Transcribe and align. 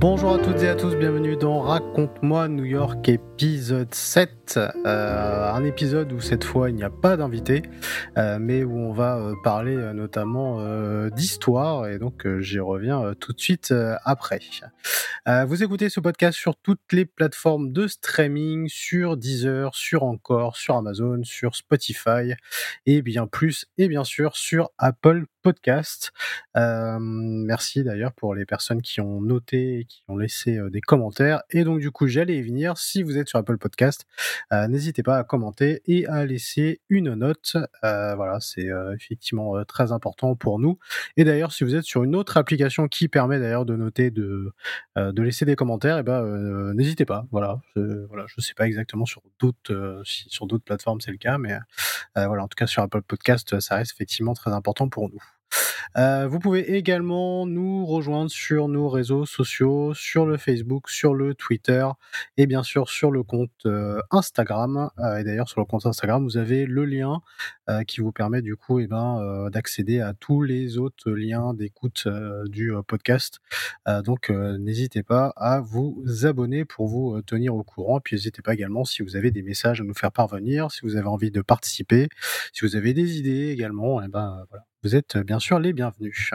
Bonjour 0.00 0.32
à 0.32 0.38
toutes 0.38 0.62
et 0.62 0.68
à 0.70 0.74
tous, 0.76 0.96
bienvenue 0.96 1.36
dans 1.36 1.60
Raconte-moi 1.60 2.48
New 2.48 2.64
York 2.64 3.06
épisode 3.06 3.94
7. 3.94 4.58
Euh, 4.86 5.52
un 5.52 5.62
épisode 5.62 6.10
où 6.14 6.20
cette 6.20 6.42
fois 6.42 6.70
il 6.70 6.76
n'y 6.76 6.82
a 6.82 6.88
pas 6.88 7.18
d'invité, 7.18 7.60
euh, 8.16 8.38
mais 8.40 8.64
où 8.64 8.78
on 8.78 8.94
va 8.94 9.18
euh, 9.18 9.34
parler 9.44 9.76
notamment 9.92 10.58
d'histoire 11.10 11.86
et 11.86 11.98
donc 11.98 12.26
j'y 12.38 12.60
reviens 12.60 13.12
tout 13.20 13.34
de 13.34 13.40
suite 13.40 13.74
après. 14.06 14.40
vous 15.46 15.62
écoutez 15.62 15.90
ce 15.90 16.00
podcast 16.00 16.38
sur 16.38 16.56
toutes 16.56 16.92
les 16.92 17.04
plateformes 17.04 17.70
de 17.70 17.86
streaming, 17.86 18.70
sur 18.70 19.18
Deezer, 19.18 19.74
sur 19.74 20.04
Encore, 20.04 20.56
sur 20.56 20.76
Amazon, 20.76 21.20
sur 21.24 21.54
Spotify 21.54 22.32
et 22.86 23.02
bien 23.02 23.26
plus, 23.26 23.66
et 23.76 23.86
bien 23.86 24.04
sûr 24.04 24.34
sur 24.34 24.70
Apple 24.78 25.26
Podcast. 25.42 26.12
merci 26.54 27.82
d'ailleurs 27.84 28.12
pour 28.12 28.34
les 28.34 28.44
personnes 28.44 28.82
qui 28.82 29.00
ont 29.00 29.20
noté 29.20 29.86
qui 29.88 30.02
ont 30.08 30.16
laissé 30.16 30.58
des 30.70 30.80
commentaires. 30.80 31.42
Et 31.50 31.64
donc 31.64 31.80
du 31.80 31.90
coup, 31.90 32.06
j'allais 32.06 32.36
y 32.38 32.42
venir. 32.42 32.76
Si 32.78 33.02
vous 33.02 33.18
êtes 33.18 33.28
sur 33.28 33.38
Apple 33.38 33.58
Podcast, 33.58 34.06
n'hésitez 34.52 35.02
pas 35.02 35.18
à 35.18 35.24
commenter 35.24 35.82
et 35.86 36.06
à 36.06 36.24
laisser 36.24 36.80
une 36.88 37.14
note. 37.14 37.56
voilà, 37.82 38.38
c'est 38.40 38.68
effectivement 38.94 39.64
très 39.64 39.92
important 39.92 40.36
pour 40.36 40.58
nous. 40.58 40.78
Et 41.16 41.24
d'ailleurs, 41.24 41.52
si 41.52 41.64
vous 41.64 41.74
êtes 41.74 41.84
sur 41.84 42.04
une 42.04 42.16
autre 42.16 42.36
application 42.36 42.88
qui 42.88 43.08
permet 43.08 43.38
d'ailleurs 43.38 43.64
de 43.66 43.76
noter, 43.76 44.10
de, 44.10 44.52
de 44.96 45.22
laisser 45.22 45.44
des 45.44 45.56
commentaires, 45.56 45.96
et 45.96 46.00
eh 46.00 46.02
ben 46.02 46.72
n'hésitez 46.74 47.04
pas. 47.04 47.26
Voilà, 47.30 47.60
je, 47.76 48.06
voilà, 48.06 48.26
je 48.28 48.40
sais 48.40 48.54
pas 48.54 48.66
exactement 48.66 49.06
sur 49.06 49.22
d'autres 49.38 50.02
sur 50.04 50.46
d'autres 50.46 50.64
plateformes 50.64 51.00
c'est 51.00 51.10
le 51.10 51.16
cas, 51.18 51.38
mais 51.38 51.56
voilà, 52.16 52.44
en 52.44 52.48
tout 52.48 52.56
cas 52.56 52.66
sur 52.66 52.82
Apple 52.82 53.02
Podcast, 53.02 53.60
ça 53.60 53.76
reste 53.76 53.92
effectivement 53.92 54.34
très 54.34 54.52
important 54.52 54.88
pour 54.88 55.08
nous. 55.10 55.22
Euh, 55.96 56.28
vous 56.28 56.38
pouvez 56.38 56.76
également 56.76 57.46
nous 57.46 57.84
rejoindre 57.84 58.30
sur 58.30 58.68
nos 58.68 58.88
réseaux 58.88 59.26
sociaux, 59.26 59.92
sur 59.94 60.24
le 60.24 60.36
Facebook, 60.36 60.88
sur 60.88 61.14
le 61.14 61.34
Twitter 61.34 61.86
et 62.36 62.46
bien 62.46 62.62
sûr 62.62 62.88
sur 62.88 63.10
le 63.10 63.22
compte 63.22 63.50
euh, 63.66 64.00
Instagram. 64.10 64.90
Euh, 64.98 65.18
et 65.18 65.24
d'ailleurs 65.24 65.48
sur 65.48 65.60
le 65.60 65.66
compte 65.66 65.86
Instagram, 65.86 66.22
vous 66.22 66.36
avez 66.36 66.66
le 66.66 66.84
lien 66.84 67.20
qui 67.86 68.00
vous 68.00 68.10
permet 68.10 68.42
du 68.42 68.56
coup 68.56 68.80
eh 68.80 68.88
ben, 68.88 69.48
d'accéder 69.52 70.00
à 70.00 70.12
tous 70.12 70.42
les 70.42 70.76
autres 70.76 71.12
liens 71.12 71.54
d'écoute 71.54 72.08
du 72.46 72.72
podcast. 72.88 73.38
donc 74.04 74.30
n'hésitez 74.30 75.04
pas 75.04 75.32
à 75.36 75.60
vous 75.60 76.02
abonner 76.24 76.64
pour 76.64 76.88
vous 76.88 77.22
tenir 77.22 77.54
au 77.54 77.62
courant. 77.62 78.00
Puis 78.00 78.16
n'hésitez 78.16 78.42
pas 78.42 78.54
également 78.54 78.84
si 78.84 79.02
vous 79.02 79.14
avez 79.14 79.30
des 79.30 79.42
messages 79.42 79.80
à 79.80 79.84
nous 79.84 79.94
faire 79.94 80.10
parvenir, 80.10 80.72
si 80.72 80.80
vous 80.82 80.96
avez 80.96 81.06
envie 81.06 81.30
de 81.30 81.42
participer, 81.42 82.08
si 82.52 82.64
vous 82.64 82.74
avez 82.74 82.92
des 82.92 83.18
idées 83.18 83.50
également, 83.50 84.02
eh 84.02 84.08
ben 84.08 84.44
voilà 84.50 84.64
vous 84.82 84.96
êtes 84.96 85.18
bien 85.18 85.38
sûr 85.38 85.58
les 85.58 85.72
bienvenus. 85.72 86.30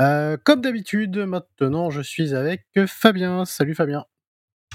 Euh, 0.00 0.36
comme 0.44 0.60
d'habitude, 0.60 1.16
maintenant 1.18 1.90
je 1.90 2.00
suis 2.00 2.34
avec 2.34 2.66
Fabien. 2.86 3.44
Salut 3.44 3.74
Fabien. 3.74 4.04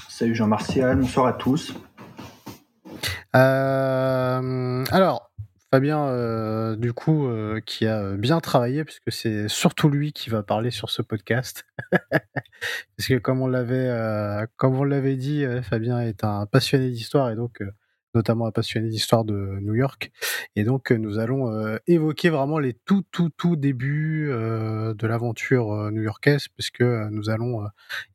Salut 0.10 0.36
Jean-Martial, 0.36 0.98
bonsoir 0.98 1.28
à 1.28 1.34
tous. 1.34 1.74
Euh, 3.36 4.84
alors, 4.92 5.32
Fabien, 5.72 6.08
euh, 6.08 6.76
du 6.76 6.94
coup, 6.94 7.30
qui 7.66 7.88
a 7.88 8.16
bien 8.18 8.42
travaillé, 8.42 8.84
puisque 8.84 9.12
c'est 9.12 9.48
surtout 9.48 9.90
lui 9.90 10.12
qui 10.12 10.30
va 10.30 10.44
parler 10.44 10.70
sur 10.70 10.90
ce 10.90 11.02
podcast. 11.02 11.66
parce 12.12 13.08
que 13.08 13.18
comme 13.18 13.42
on 13.42 13.48
l'avait, 13.48 14.46
comme 14.58 14.76
on 14.76 14.84
l'avait 14.84 15.16
dit, 15.16 15.46
Fabien 15.62 16.02
est 16.02 16.26
un 16.26 16.46
passionné 16.48 16.90
d'histoire 16.90 17.30
et 17.32 17.36
donc 17.36 17.64
notamment 18.14 18.48
un 18.48 18.52
passionné 18.52 18.90
d'histoire 18.90 19.26
de 19.26 19.60
New 19.62 19.76
York. 19.76 20.12
Et 20.56 20.64
donc, 20.64 20.92
euh, 20.92 20.98
nous 20.98 21.20
allons 21.20 21.52
euh, 21.52 21.78
évoquer 21.88 22.30
vraiment 22.30 22.60
les 22.60 22.74
tout, 22.74 23.04
tout, 23.12 23.30
tout 23.36 23.56
débuts 23.56 24.30
euh, 24.32 24.94
de 24.94 25.08
l'aventure 25.08 25.92
new-yorkaise, 25.92 26.48
puisque 26.50 26.82
nous 26.82 27.30
allons 27.30 27.66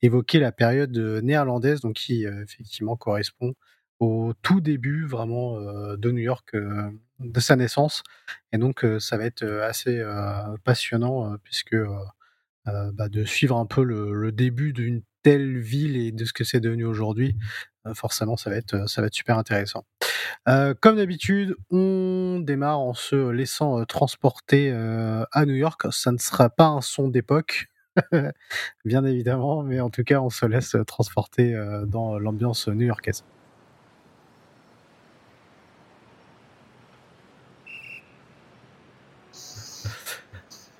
évoquer 0.03 0.38
la 0.38 0.53
période 0.53 0.97
néerlandaise, 1.22 1.81
donc 1.81 1.94
qui 1.97 2.25
effectivement 2.25 2.97
correspond 2.97 3.54
au 4.00 4.32
tout 4.42 4.60
début 4.60 5.06
vraiment 5.06 5.59
de 5.97 6.10
New 6.10 6.22
York, 6.22 6.54
de 6.54 7.41
sa 7.41 7.56
naissance. 7.56 8.03
Et 8.53 8.59
donc, 8.59 8.86
ça 9.00 9.16
va 9.16 9.25
être 9.25 9.44
assez 9.44 10.03
passionnant, 10.65 11.36
puisque 11.42 11.76
bah, 12.65 13.09
de 13.09 13.25
suivre 13.25 13.56
un 13.56 13.66
peu 13.66 13.82
le, 13.82 14.12
le 14.12 14.32
début 14.32 14.72
d'une 14.72 15.03
telle 15.28 15.59
ville 15.59 15.99
et 15.99 16.11
de 16.11 16.25
ce 16.25 16.33
que 16.33 16.43
c'est 16.43 16.59
devenu 16.59 16.87
aujourd'hui, 16.87 17.37
forcément, 17.93 18.39
ça 18.39 18.49
va 18.49 18.56
être, 18.56 18.89
ça 18.89 19.03
va 19.03 19.09
être 19.09 19.15
super 19.15 19.37
intéressant. 19.37 19.84
Euh, 20.49 20.72
comme 20.81 20.97
d'habitude, 20.97 21.55
on 21.69 22.41
démarre 22.43 22.81
en 22.81 22.94
se 22.94 23.28
laissant 23.28 23.84
transporter 23.84 24.72
à 24.72 25.44
New 25.44 25.55
York. 25.55 25.83
Ça 25.91 26.12
ne 26.12 26.16
sera 26.16 26.49
pas 26.49 26.65
un 26.65 26.81
son 26.81 27.09
d'époque, 27.09 27.66
bien 28.87 29.05
évidemment, 29.05 29.62
mais 29.62 29.81
en 29.81 29.91
tout 29.91 30.03
cas, 30.03 30.21
on 30.22 30.31
se 30.31 30.47
laisse 30.47 30.77
transporter 30.87 31.55
dans 31.87 32.19
l'ambiance 32.19 32.66
new-yorkaise. 32.69 33.22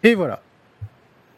Et 0.03 0.15
voilà. 0.15 0.41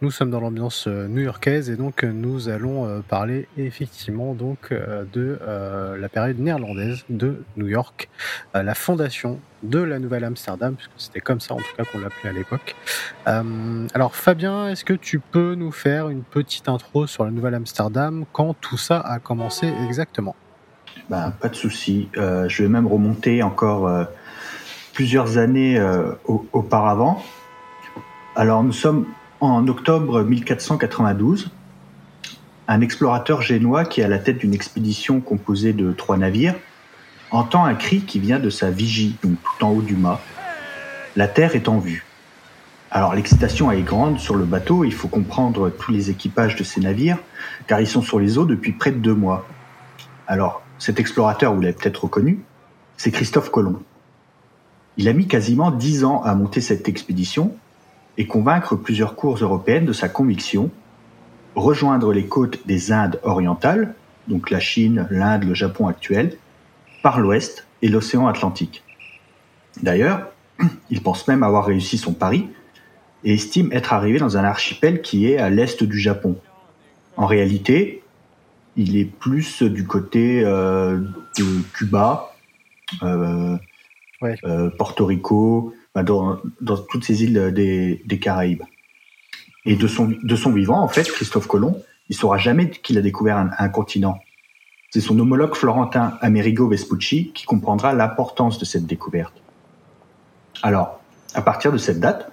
Nous 0.03 0.11
sommes 0.11 0.31
dans 0.31 0.41
l'ambiance 0.41 0.87
euh, 0.87 1.09
new-yorkaise 1.09 1.69
et 1.69 1.77
donc 1.77 2.05
euh, 2.05 2.11
nous 2.11 2.49
allons 2.49 2.87
euh, 2.87 3.01
parler 3.07 3.49
effectivement 3.59 4.33
donc 4.33 4.73
de 4.73 5.39
la 5.99 6.09
période 6.09 6.39
néerlandaise 6.39 7.05
de 7.11 7.43
New 7.57 7.67
York, 7.67 8.09
la 8.55 8.75
fondation 8.75 9.41
de 9.63 9.79
la 9.79 9.99
Nouvelle 9.99 10.25
Amsterdam, 10.25 10.75
puisque 10.75 10.93
c'était 10.97 11.21
comme 11.21 11.41
ça 11.41 11.55
en 11.55 11.59
tout 11.59 11.77
cas 11.77 11.85
qu'on 11.85 11.99
l'appelait 11.99 12.31
à 12.31 12.33
l'époque. 12.33 12.75
alors 13.27 14.15
Fabien, 14.15 14.69
est-ce 14.69 14.85
que 14.85 14.95
tu 14.95 15.19
peux 15.19 15.55
nous 15.55 15.73
faire 15.73 16.09
une 16.09 16.23
petite 16.23 16.69
intro 16.69 17.07
sur 17.07 17.25
la 17.25 17.31
Nouvelle 17.31 17.55
Amsterdam, 17.55 18.25
quand 18.33 18.55
tout 18.55 18.79
ça 18.79 19.01
a 19.01 19.19
commencé 19.19 19.73
exactement? 19.87 20.37
Ben, 21.09 21.33
Pas 21.41 21.49
de 21.49 21.57
souci, 21.57 22.09
je 22.15 22.63
vais 22.63 22.69
même 22.69 22.87
remonter 22.87 23.43
encore 23.43 23.91
plusieurs 24.95 25.39
années 25.39 25.81
auparavant. 26.53 27.23
Alors 28.37 28.63
nous 28.63 28.73
sommes 28.73 29.07
en 29.41 29.67
octobre 29.69 30.23
1492, 30.23 31.51
un 32.69 32.81
explorateur 32.83 33.41
génois 33.43 33.85
qui 33.85 34.03
est 34.03 34.05
à 34.05 34.09
la 34.09 34.19
tête 34.19 34.39
d'une 34.39 34.55
expédition 34.55 35.21
composée 35.21 35.73
de 35.73 35.93
trois 35.93 36.19
navires 36.19 36.55
entend 37.31 37.65
un 37.65 37.75
cri 37.75 38.03
qui 38.03 38.19
vient 38.19 38.39
de 38.39 38.51
sa 38.51 38.71
vigie, 38.71 39.17
donc 39.23 39.37
tout 39.43 39.65
en 39.65 39.71
haut 39.71 39.83
du 39.83 39.97
mât. 39.97 40.21
La 41.17 41.27
terre 41.27 41.57
est 41.57 41.69
en 41.69 41.79
vue. 41.79 42.05
Alors 42.91 43.15
l'excitation 43.15 43.71
est 43.71 43.83
grande 43.83 44.19
sur 44.19 44.35
le 44.35 44.45
bateau, 44.45 44.85
il 44.85 44.93
faut 44.93 45.09
comprendre 45.09 45.71
tous 45.71 45.93
les 45.93 46.11
équipages 46.11 46.57
de 46.57 46.65
ces 46.65 46.81
navires, 46.81 47.19
car 47.67 47.81
ils 47.81 47.87
sont 47.87 48.03
sur 48.03 48.19
les 48.19 48.37
eaux 48.37 48.45
depuis 48.45 48.73
près 48.73 48.91
de 48.91 48.99
deux 48.99 49.15
mois. 49.15 49.47
Alors 50.27 50.63
cet 50.79 51.01
explorateur, 51.01 51.55
vous 51.55 51.61
l'avez 51.61 51.75
peut-être 51.75 52.05
reconnu, 52.05 52.41
c'est 52.97 53.11
Christophe 53.11 53.51
Colomb. 53.51 53.81
Il 54.97 55.09
a 55.09 55.13
mis 55.13 55.29
quasiment 55.29 55.71
dix 55.71 56.05
ans 56.05 56.23
à 56.23 56.35
monter 56.35 56.61
cette 56.61 56.89
expédition, 56.89 57.55
et 58.19 58.27
convaincre 58.27 58.77
plusieurs 58.77 59.17
cours 59.17 59.37
européennes 59.37 59.87
de 59.87 59.93
sa 59.93 60.09
conviction, 60.09 60.71
rejoindre 61.55 62.13
les 62.13 62.27
côtes 62.27 62.67
des 62.67 62.93
Indes 62.93 63.21
orientales, 63.23 63.95
donc 64.29 64.51
la 64.51 64.61
Chine, 64.61 65.07
l'Inde, 65.11 65.45
le 65.45 65.55
Japon 65.55 65.87
actuel, 65.87 66.37
par 67.03 67.21
l'ouest 67.21 67.67
et 67.83 67.89
l'océan 67.89 68.27
Atlantique. 68.27 68.83
D'ailleurs, 69.83 70.29
il 70.91 71.03
pense 71.03 71.27
même 71.29 71.43
avoir 71.43 71.65
réussi 71.65 71.99
son 71.99 72.13
pari 72.13 72.49
et 73.25 73.35
estime 73.35 73.73
être 73.73 73.93
arrivé 73.93 74.19
dans 74.19 74.37
un 74.37 74.45
archipel 74.45 75.03
qui 75.03 75.27
est 75.31 75.39
à 75.39 75.51
l'est 75.51 75.83
du 75.83 75.99
Japon. 75.99 76.37
En 77.17 77.27
réalité, 77.27 78.03
il 78.77 78.97
est 78.97 79.05
plus 79.05 79.63
du 79.63 79.87
côté 79.87 80.43
euh, 80.45 80.99
de 81.39 81.63
Cuba, 81.75 82.35
euh, 83.03 83.57
euh, 84.23 84.71
Porto 84.71 85.07
Rico, 85.07 85.75
dans, 86.03 86.39
toutes 86.89 87.05
ces 87.05 87.25
îles 87.25 87.53
des, 87.53 88.19
Caraïbes. 88.21 88.63
Et 89.65 89.77
de 89.77 89.87
son, 89.87 90.15
de 90.23 90.37
son 90.37 90.53
vivant, 90.53 90.81
en 90.81 90.89
fait, 90.89 91.11
Christophe 91.11 91.47
Colomb, 91.47 91.83
il 92.09 92.17
saura 92.17 92.39
jamais 92.39 92.71
qu'il 92.71 92.99
a 92.99 93.03
découvert 93.03 93.37
un, 93.57 93.69
continent. 93.69 94.19
C'est 94.91 95.01
son 95.01 95.19
homologue 95.19 95.55
florentin 95.55 96.19
Amerigo 96.21 96.69
Vespucci 96.69 97.31
qui 97.33 97.47
comprendra 97.47 97.93
l'importance 97.95 98.59
de 98.59 98.65
cette 98.65 98.87
découverte. 98.87 99.35
Alors, 100.63 101.01
à 101.35 101.43
partir 101.43 101.73
de 101.73 101.79
cette 101.79 102.01
date, 102.01 102.33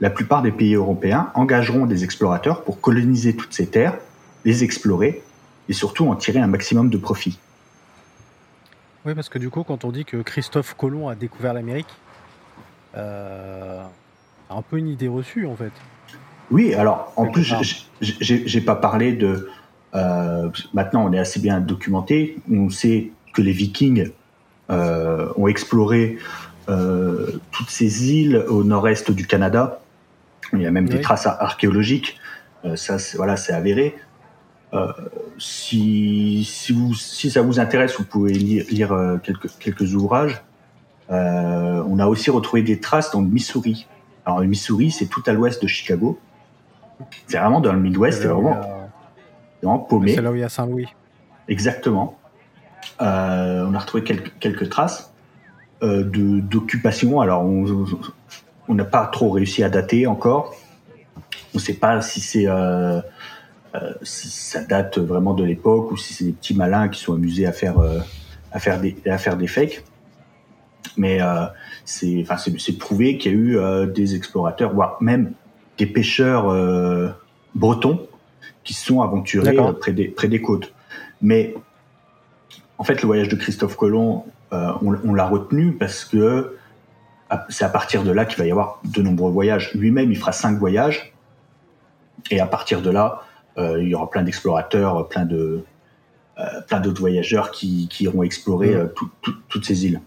la 0.00 0.10
plupart 0.10 0.42
des 0.42 0.52
pays 0.52 0.74
européens 0.74 1.30
engageront 1.34 1.86
des 1.86 2.04
explorateurs 2.04 2.62
pour 2.62 2.80
coloniser 2.80 3.34
toutes 3.34 3.52
ces 3.52 3.66
terres, 3.66 3.98
les 4.44 4.62
explorer 4.62 5.22
et 5.68 5.72
surtout 5.72 6.06
en 6.08 6.14
tirer 6.14 6.38
un 6.38 6.46
maximum 6.46 6.88
de 6.88 6.96
profit. 6.96 7.38
Oui, 9.04 9.14
parce 9.14 9.28
que 9.28 9.38
du 9.38 9.50
coup, 9.50 9.64
quand 9.64 9.84
on 9.84 9.92
dit 9.92 10.04
que 10.04 10.18
Christophe 10.18 10.74
Colomb 10.74 11.08
a 11.08 11.14
découvert 11.14 11.54
l'Amérique, 11.54 11.88
un 12.94 14.62
peu 14.68 14.78
une 14.78 14.88
idée 14.88 15.08
reçue 15.08 15.46
en 15.46 15.56
fait. 15.56 15.72
Oui, 16.50 16.74
alors 16.74 17.12
en 17.16 17.26
plus, 17.26 17.54
j'ai 18.00 18.60
pas 18.60 18.76
parlé 18.76 19.12
de. 19.12 19.48
maintenant, 20.74 21.04
on 21.06 21.12
est 21.12 21.18
assez 21.18 21.40
bien 21.40 21.60
documenté. 21.60 22.38
On 22.50 22.70
sait 22.70 23.10
que 23.32 23.42
les 23.42 23.52
Vikings 23.52 24.10
ont 24.68 25.46
exploré 25.46 26.18
toutes 26.66 27.70
ces 27.70 28.12
îles 28.12 28.44
au 28.48 28.64
nord-est 28.64 29.10
du 29.10 29.26
Canada. 29.26 29.80
Il 30.52 30.62
y 30.62 30.66
a 30.66 30.70
même 30.70 30.88
des 30.88 31.00
traces 31.00 31.26
archéologiques. 31.26 32.18
ça, 32.74 32.96
voilà, 33.16 33.36
c'est 33.36 33.52
avéré. 33.52 33.94
Euh, 34.72 34.92
si, 35.38 36.44
si, 36.44 36.72
vous, 36.72 36.94
si 36.94 37.30
ça 37.30 37.42
vous 37.42 37.58
intéresse, 37.58 37.96
vous 37.98 38.04
pouvez 38.04 38.32
lire, 38.32 38.64
lire 38.70 38.92
euh, 38.92 39.16
quelques, 39.18 39.50
quelques 39.58 39.94
ouvrages. 39.94 40.42
Euh, 41.10 41.82
on 41.88 41.98
a 41.98 42.06
aussi 42.06 42.30
retrouvé 42.30 42.62
des 42.62 42.78
traces 42.78 43.10
dans 43.10 43.20
le 43.20 43.26
Missouri. 43.26 43.86
Alors 44.24 44.40
le 44.40 44.46
Missouri, 44.46 44.90
c'est 44.90 45.06
tout 45.06 45.22
à 45.26 45.32
l'ouest 45.32 45.60
de 45.62 45.66
Chicago. 45.66 46.18
C'est 47.26 47.38
vraiment 47.38 47.60
dans 47.60 47.72
le 47.72 47.80
Midwest, 47.80 48.22
c'est 48.22 48.28
vraiment, 48.28 48.56
vraiment 49.62 49.78
paumé. 49.78 50.14
C'est 50.14 50.22
là 50.22 50.30
où 50.30 50.34
il 50.34 50.40
y 50.40 50.44
a 50.44 50.48
Saint-Louis. 50.48 50.86
Exactement. 51.48 52.18
Euh, 53.00 53.66
on 53.66 53.74
a 53.74 53.78
retrouvé 53.78 54.04
quelques, 54.04 54.38
quelques 54.38 54.68
traces 54.68 55.12
euh, 55.82 56.04
d'occupation. 56.04 57.20
Alors 57.20 57.44
on 57.44 58.74
n'a 58.74 58.84
pas 58.84 59.06
trop 59.06 59.30
réussi 59.30 59.64
à 59.64 59.70
dater 59.70 60.06
encore. 60.06 60.54
On 61.54 61.58
ne 61.58 61.60
sait 61.60 61.74
pas 61.74 62.00
si 62.02 62.20
c'est 62.20 62.46
si 64.02 64.28
ça 64.30 64.62
date 64.62 64.98
vraiment 64.98 65.32
de 65.32 65.44
l'époque 65.44 65.90
ou 65.90 65.96
si 65.96 66.12
c'est 66.12 66.24
des 66.24 66.32
petits 66.32 66.54
malins 66.54 66.88
qui 66.88 67.00
sont 67.00 67.14
amusés 67.14 67.46
à 67.46 67.52
faire 67.52 67.76
à 68.52 68.58
faire 68.58 68.80
des 68.80 68.96
à 69.06 69.18
faire 69.18 69.36
des 69.36 69.46
fakes. 69.46 69.82
Mais 70.96 71.20
euh, 71.20 71.46
c'est 71.84 72.20
enfin 72.22 72.36
c'est 72.36 72.78
prouvé 72.78 73.18
qu'il 73.18 73.32
y 73.32 73.34
a 73.34 73.38
eu 73.38 73.86
des 73.92 74.14
explorateurs, 74.14 74.72
voire 74.72 74.96
même 75.00 75.32
des 75.78 75.86
pêcheurs 75.86 77.14
bretons 77.54 78.06
qui 78.64 78.74
se 78.74 78.86
sont 78.86 79.00
aventurés 79.00 79.56
près 79.80 79.92
des 79.92 80.08
près 80.08 80.28
des 80.28 80.40
côtes. 80.40 80.72
Mais 81.22 81.54
en 82.78 82.84
fait, 82.84 83.02
le 83.02 83.06
voyage 83.06 83.28
de 83.28 83.36
Christophe 83.36 83.76
Colomb, 83.76 84.24
on, 84.52 84.96
on 85.04 85.14
l'a 85.14 85.26
retenu 85.26 85.72
parce 85.72 86.04
que 86.04 86.56
c'est 87.48 87.64
à 87.64 87.68
partir 87.68 88.02
de 88.02 88.10
là 88.10 88.24
qu'il 88.24 88.38
va 88.38 88.46
y 88.46 88.50
avoir 88.50 88.80
de 88.84 89.02
nombreux 89.02 89.30
voyages. 89.30 89.72
Lui-même, 89.74 90.10
il 90.10 90.18
fera 90.18 90.32
cinq 90.32 90.58
voyages. 90.58 91.12
Et 92.30 92.40
à 92.40 92.46
partir 92.46 92.82
de 92.82 92.90
là, 92.90 93.22
euh, 93.58 93.82
il 93.82 93.88
y 93.88 93.94
aura 93.94 94.10
plein 94.10 94.22
d'explorateurs, 94.22 95.08
plein 95.08 95.24
de 95.24 95.64
euh, 96.38 96.60
plein 96.66 96.80
d'autres 96.80 97.00
voyageurs 97.00 97.50
qui, 97.50 97.88
qui 97.88 98.04
iront 98.04 98.22
explorer 98.22 98.74
mm. 98.74 98.78
euh, 98.78 99.32
toutes 99.48 99.64
ces 99.64 99.86
îles. 99.86 100.00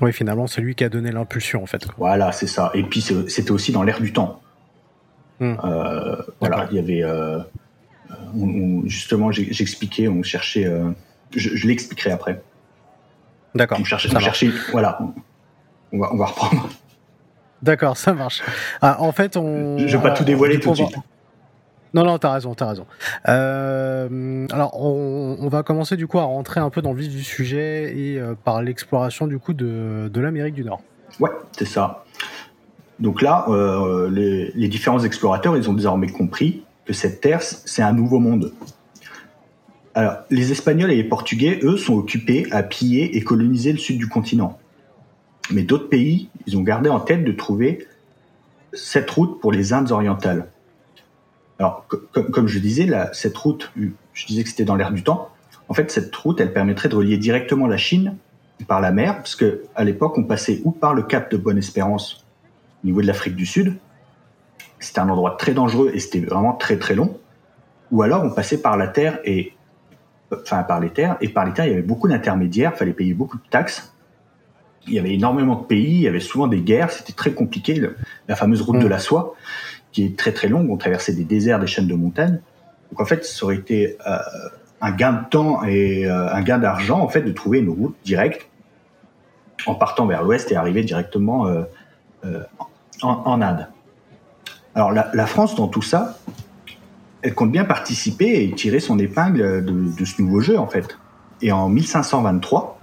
Oui, 0.00 0.12
finalement, 0.12 0.46
c'est 0.46 0.60
lui 0.60 0.74
qui 0.74 0.84
a 0.84 0.88
donné 0.88 1.12
l'impulsion, 1.12 1.62
en 1.62 1.66
fait. 1.66 1.86
Voilà, 1.98 2.32
c'est 2.32 2.46
ça. 2.46 2.70
Et 2.74 2.82
puis, 2.82 3.02
c'était 3.28 3.50
aussi 3.50 3.72
dans 3.72 3.82
l'air 3.82 4.00
du 4.00 4.12
temps. 4.12 4.40
Mm. 5.40 5.54
voilà, 6.40 6.68
il 6.70 6.76
y 6.76 6.78
avait. 6.78 7.04
justement, 8.86 9.30
j'expliquais, 9.32 10.08
on 10.08 10.22
cherchait. 10.22 10.70
je, 11.34 11.66
l'expliquerai 11.66 12.12
après. 12.12 12.42
D'accord. 13.54 13.78
On 13.80 13.84
cherchait. 13.84 14.08
voilà. 14.72 14.98
On 15.92 15.98
va, 15.98 16.08
on 16.12 16.16
va 16.16 16.26
reprendre. 16.26 16.68
D'accord, 17.62 17.96
ça 17.96 18.12
marche. 18.12 18.42
Ah, 18.80 19.00
en 19.00 19.12
fait, 19.12 19.36
on. 19.36 19.78
Je 19.78 19.96
vais 19.96 20.02
pas 20.02 20.10
tout 20.10 20.24
dévoiler 20.24 20.58
tout 20.58 20.70
de 20.70 20.76
suite. 20.76 20.96
Non, 21.94 22.04
non, 22.04 22.18
t'as 22.18 22.32
raison, 22.32 22.54
t'as 22.54 22.68
raison. 22.68 22.86
Euh, 23.28 24.46
alors, 24.50 24.80
on, 24.80 25.48
va 25.48 25.62
commencer 25.62 25.96
du 25.96 26.06
coup 26.06 26.18
à 26.18 26.24
rentrer 26.24 26.60
un 26.60 26.70
peu 26.70 26.80
dans 26.80 26.92
le 26.92 27.00
vif 27.00 27.10
du 27.10 27.22
sujet 27.22 27.94
et 27.96 28.18
euh, 28.18 28.34
par 28.34 28.62
l'exploration 28.62 29.26
du 29.26 29.38
coup 29.38 29.52
de, 29.52 30.10
l'Amérique 30.14 30.54
du 30.54 30.64
Nord. 30.64 30.82
Ouais, 31.20 31.30
c'est 31.52 31.66
ça. 31.66 32.04
Donc 32.98 33.20
là, 33.20 33.44
euh, 33.48 34.08
les, 34.10 34.68
différents 34.68 35.00
explorateurs, 35.00 35.56
ils 35.56 35.68
ont 35.68 35.74
désormais 35.74 36.08
compris 36.08 36.62
que 36.86 36.94
cette 36.94 37.20
terre, 37.20 37.42
c'est 37.42 37.82
un 37.82 37.92
nouveau 37.92 38.18
monde. 38.18 38.52
Alors, 39.94 40.16
les 40.30 40.50
Espagnols 40.50 40.90
et 40.90 40.96
les 40.96 41.04
Portugais, 41.04 41.60
eux, 41.62 41.76
sont 41.76 41.94
occupés 41.94 42.46
à 42.52 42.62
piller 42.62 43.16
et 43.16 43.22
coloniser 43.22 43.72
le 43.72 43.78
sud 43.78 43.98
du 43.98 44.08
continent. 44.08 44.58
Mais 45.50 45.62
d'autres 45.62 45.90
pays, 45.90 46.30
ils 46.46 46.56
ont 46.56 46.62
gardé 46.62 46.88
en 46.88 47.00
tête 47.00 47.24
de 47.24 47.32
trouver 47.32 47.86
cette 48.72 49.10
route 49.10 49.40
pour 49.40 49.52
les 49.52 49.74
Indes 49.74 49.90
orientales. 49.90 50.46
Alors, 51.58 51.86
comme, 52.12 52.48
je 52.48 52.58
disais, 52.58 52.88
cette 53.12 53.36
route, 53.36 53.72
je 53.76 54.26
disais 54.26 54.42
que 54.42 54.48
c'était 54.48 54.64
dans 54.64 54.74
l'air 54.74 54.92
du 54.92 55.02
temps. 55.02 55.28
En 55.68 55.74
fait, 55.74 55.90
cette 55.90 56.14
route, 56.14 56.40
elle 56.40 56.52
permettrait 56.52 56.88
de 56.88 56.96
relier 56.96 57.18
directement 57.18 57.66
la 57.66 57.76
Chine 57.76 58.16
par 58.66 58.80
la 58.80 58.92
mer, 58.92 59.16
parce 59.16 59.34
que 59.34 59.64
à 59.74 59.84
l'époque, 59.84 60.18
on 60.18 60.24
passait 60.24 60.60
ou 60.64 60.70
par 60.70 60.94
le 60.94 61.02
cap 61.02 61.30
de 61.30 61.36
Bonne-Espérance 61.36 62.24
au 62.82 62.86
niveau 62.86 63.02
de 63.02 63.06
l'Afrique 63.06 63.36
du 63.36 63.46
Sud. 63.46 63.76
C'était 64.78 65.00
un 65.00 65.08
endroit 65.08 65.36
très 65.36 65.52
dangereux 65.52 65.90
et 65.94 66.00
c'était 66.00 66.20
vraiment 66.20 66.54
très 66.54 66.76
très 66.78 66.94
long. 66.94 67.18
Ou 67.90 68.02
alors, 68.02 68.24
on 68.24 68.30
passait 68.30 68.60
par 68.60 68.76
la 68.76 68.88
terre 68.88 69.18
et 69.24 69.54
enfin 70.32 70.62
par 70.62 70.80
les 70.80 70.90
terres 70.90 71.16
et 71.20 71.28
par 71.28 71.44
les 71.44 71.52
terres, 71.52 71.66
il 71.66 71.70
y 71.70 71.74
avait 71.74 71.82
beaucoup 71.82 72.08
d'intermédiaires, 72.08 72.72
il 72.74 72.78
fallait 72.78 72.92
payer 72.92 73.14
beaucoup 73.14 73.36
de 73.36 73.48
taxes. 73.50 73.94
Il 74.86 74.94
y 74.94 74.98
avait 74.98 75.12
énormément 75.12 75.54
de 75.54 75.64
pays, 75.64 75.94
il 75.94 76.00
y 76.00 76.08
avait 76.08 76.20
souvent 76.20 76.48
des 76.48 76.60
guerres, 76.60 76.90
c'était 76.90 77.12
très 77.12 77.32
compliqué, 77.32 77.80
la 78.26 78.34
fameuse 78.34 78.62
route 78.62 78.80
de 78.80 78.88
la 78.88 78.98
soie 78.98 79.34
qui 79.92 80.04
est 80.04 80.16
très 80.16 80.32
très 80.32 80.48
longue. 80.48 80.70
On 80.70 80.76
traversait 80.76 81.12
des 81.12 81.24
déserts, 81.24 81.60
des 81.60 81.66
chaînes 81.66 81.86
de 81.86 81.94
montagnes. 81.94 82.40
Donc 82.90 83.00
en 83.00 83.04
fait, 83.04 83.24
ça 83.24 83.44
aurait 83.44 83.56
été 83.56 83.96
euh, 84.06 84.18
un 84.80 84.90
gain 84.90 85.12
de 85.12 85.28
temps 85.28 85.64
et 85.64 86.06
euh, 86.06 86.32
un 86.32 86.42
gain 86.42 86.58
d'argent 86.58 87.00
en 87.00 87.08
fait 87.08 87.22
de 87.22 87.32
trouver 87.32 87.60
une 87.60 87.70
route 87.70 87.96
directe 88.04 88.48
en 89.66 89.74
partant 89.74 90.06
vers 90.06 90.22
l'ouest 90.22 90.50
et 90.50 90.56
arriver 90.56 90.82
directement 90.82 91.46
euh, 91.46 91.62
en, 93.02 93.40
Inde. 93.40 93.68
Alors 94.74 94.92
la, 94.92 95.26
France 95.26 95.54
dans 95.54 95.68
tout 95.68 95.82
ça, 95.82 96.18
elle 97.22 97.34
compte 97.34 97.52
bien 97.52 97.64
participer 97.64 98.44
et 98.44 98.52
tirer 98.52 98.80
son 98.80 98.98
épingle 98.98 99.64
de, 99.64 100.04
ce 100.04 100.20
nouveau 100.20 100.40
jeu 100.40 100.58
en 100.58 100.66
fait. 100.66 100.98
Et 101.42 101.52
en 101.52 101.68
1523, 101.68 102.80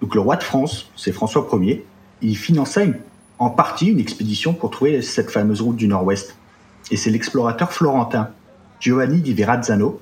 donc 0.00 0.14
le 0.14 0.20
roi 0.20 0.36
de 0.36 0.42
France, 0.42 0.90
c'est 0.96 1.12
François 1.12 1.48
Ier, 1.52 1.86
il 2.22 2.36
finança 2.36 2.82
une 2.82 2.96
en 3.40 3.48
partie 3.48 3.86
une 3.86 3.98
expédition 3.98 4.52
pour 4.52 4.70
trouver 4.70 5.00
cette 5.00 5.30
fameuse 5.30 5.62
route 5.62 5.76
du 5.76 5.88
Nord-Ouest. 5.88 6.36
Et 6.90 6.96
c'est 6.96 7.10
l'explorateur 7.10 7.72
florentin 7.72 8.28
Giovanni 8.80 9.20
di 9.22 9.32
Verrazzano 9.32 10.00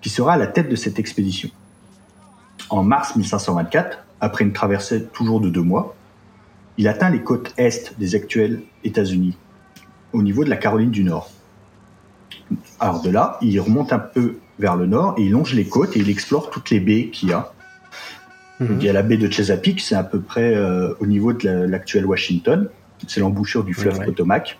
qui 0.00 0.10
sera 0.10 0.32
à 0.34 0.36
la 0.36 0.48
tête 0.48 0.68
de 0.68 0.74
cette 0.74 0.98
expédition. 0.98 1.50
En 2.68 2.82
mars 2.82 3.14
1524, 3.14 3.98
après 4.20 4.44
une 4.44 4.52
traversée 4.52 5.04
toujours 5.04 5.40
de 5.40 5.48
deux 5.48 5.62
mois, 5.62 5.94
il 6.76 6.88
atteint 6.88 7.10
les 7.10 7.22
côtes 7.22 7.54
est 7.56 7.94
des 7.98 8.16
actuels 8.16 8.62
États-Unis, 8.82 9.36
au 10.12 10.22
niveau 10.22 10.44
de 10.44 10.50
la 10.50 10.56
Caroline 10.56 10.90
du 10.90 11.04
Nord. 11.04 11.30
Alors 12.80 13.02
de 13.02 13.10
là, 13.10 13.38
il 13.40 13.58
remonte 13.60 13.92
un 13.92 13.98
peu 14.00 14.38
vers 14.58 14.74
le 14.74 14.86
nord 14.86 15.14
et 15.16 15.22
il 15.22 15.30
longe 15.30 15.54
les 15.54 15.66
côtes 15.66 15.96
et 15.96 16.00
il 16.00 16.10
explore 16.10 16.50
toutes 16.50 16.70
les 16.70 16.80
baies 16.80 17.10
qu'il 17.10 17.28
y 17.28 17.32
a 17.32 17.52
il 18.60 18.82
y 18.82 18.88
a 18.88 18.92
la 18.92 19.02
baie 19.02 19.16
de 19.16 19.30
Chesapeake, 19.30 19.80
c'est 19.80 19.94
à 19.94 20.02
peu 20.02 20.20
près 20.20 20.54
euh, 20.54 20.94
au 21.00 21.06
niveau 21.06 21.32
de 21.32 21.48
l'actuel 21.48 22.06
Washington. 22.06 22.68
C'est 23.06 23.20
l'embouchure 23.20 23.62
du 23.62 23.74
fleuve 23.74 24.04
Potomac. 24.04 24.58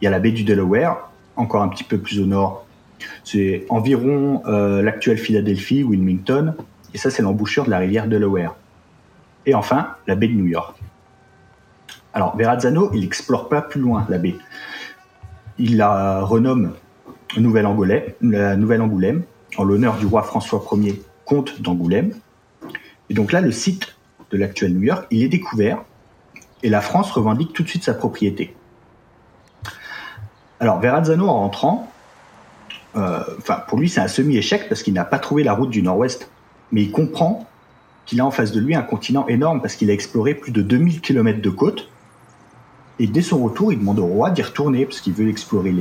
Il 0.00 0.04
y 0.04 0.08
a 0.08 0.10
la 0.10 0.18
baie 0.18 0.32
du 0.32 0.44
Delaware, 0.44 1.10
encore 1.36 1.62
un 1.62 1.68
petit 1.68 1.84
peu 1.84 1.98
plus 1.98 2.20
au 2.20 2.26
nord. 2.26 2.66
C'est 3.22 3.66
environ 3.68 4.42
euh, 4.46 4.82
l'actuelle 4.82 5.18
Philadelphie, 5.18 5.82
Wilmington. 5.82 6.54
Et 6.94 6.98
ça, 6.98 7.10
c'est 7.10 7.22
l'embouchure 7.22 7.64
de 7.64 7.70
la 7.70 7.78
rivière 7.78 8.08
Delaware. 8.08 8.54
Et 9.44 9.54
enfin, 9.54 9.88
la 10.06 10.14
baie 10.14 10.28
de 10.28 10.34
New 10.34 10.46
York. 10.46 10.76
Alors, 12.14 12.36
Verrazzano, 12.36 12.90
il 12.94 13.04
explore 13.04 13.48
pas 13.48 13.60
plus 13.60 13.80
loin 13.80 14.06
la 14.08 14.18
baie. 14.18 14.36
Il 15.58 15.76
la 15.76 16.22
renomme 16.22 16.72
Nouvelle-Angoulême, 17.36 18.02
la 18.22 18.56
Nouvelle-Angoulême, 18.56 19.24
en 19.56 19.64
l'honneur 19.64 19.98
du 19.98 20.06
roi 20.06 20.22
François 20.22 20.64
Ier, 20.72 21.02
comte 21.24 21.60
d'Angoulême. 21.60 22.12
Et 23.10 23.14
donc 23.14 23.32
là, 23.32 23.40
le 23.40 23.52
site 23.52 23.96
de 24.30 24.36
l'actuel 24.38 24.74
New 24.74 24.82
York, 24.82 25.06
il 25.10 25.22
est 25.22 25.28
découvert 25.28 25.84
et 26.62 26.70
la 26.70 26.80
France 26.80 27.12
revendique 27.12 27.52
tout 27.52 27.62
de 27.62 27.68
suite 27.68 27.84
sa 27.84 27.94
propriété. 27.94 28.54
Alors 30.60 30.80
Verrazzano 30.80 31.28
en 31.28 31.40
rentrant, 31.40 31.92
euh, 32.96 33.20
pour 33.68 33.78
lui 33.78 33.88
c'est 33.88 34.00
un 34.00 34.08
semi-échec 34.08 34.68
parce 34.68 34.82
qu'il 34.82 34.94
n'a 34.94 35.04
pas 35.04 35.18
trouvé 35.18 35.44
la 35.44 35.52
route 35.52 35.70
du 35.70 35.82
Nord-Ouest, 35.82 36.30
mais 36.72 36.82
il 36.82 36.90
comprend 36.90 37.46
qu'il 38.06 38.20
a 38.20 38.26
en 38.26 38.30
face 38.30 38.52
de 38.52 38.60
lui 38.60 38.74
un 38.74 38.82
continent 38.82 39.26
énorme 39.28 39.60
parce 39.60 39.76
qu'il 39.76 39.90
a 39.90 39.92
exploré 39.92 40.34
plus 40.34 40.52
de 40.52 40.62
2000 40.62 41.00
km 41.00 41.40
de 41.40 41.50
côte. 41.50 41.88
Et 42.98 43.06
dès 43.06 43.22
son 43.22 43.42
retour, 43.42 43.72
il 43.72 43.78
demande 43.78 43.98
au 43.98 44.06
roi 44.06 44.30
d'y 44.30 44.42
retourner 44.42 44.86
parce 44.86 45.00
qu'il 45.00 45.12
veut 45.12 45.28
explorer 45.28 45.74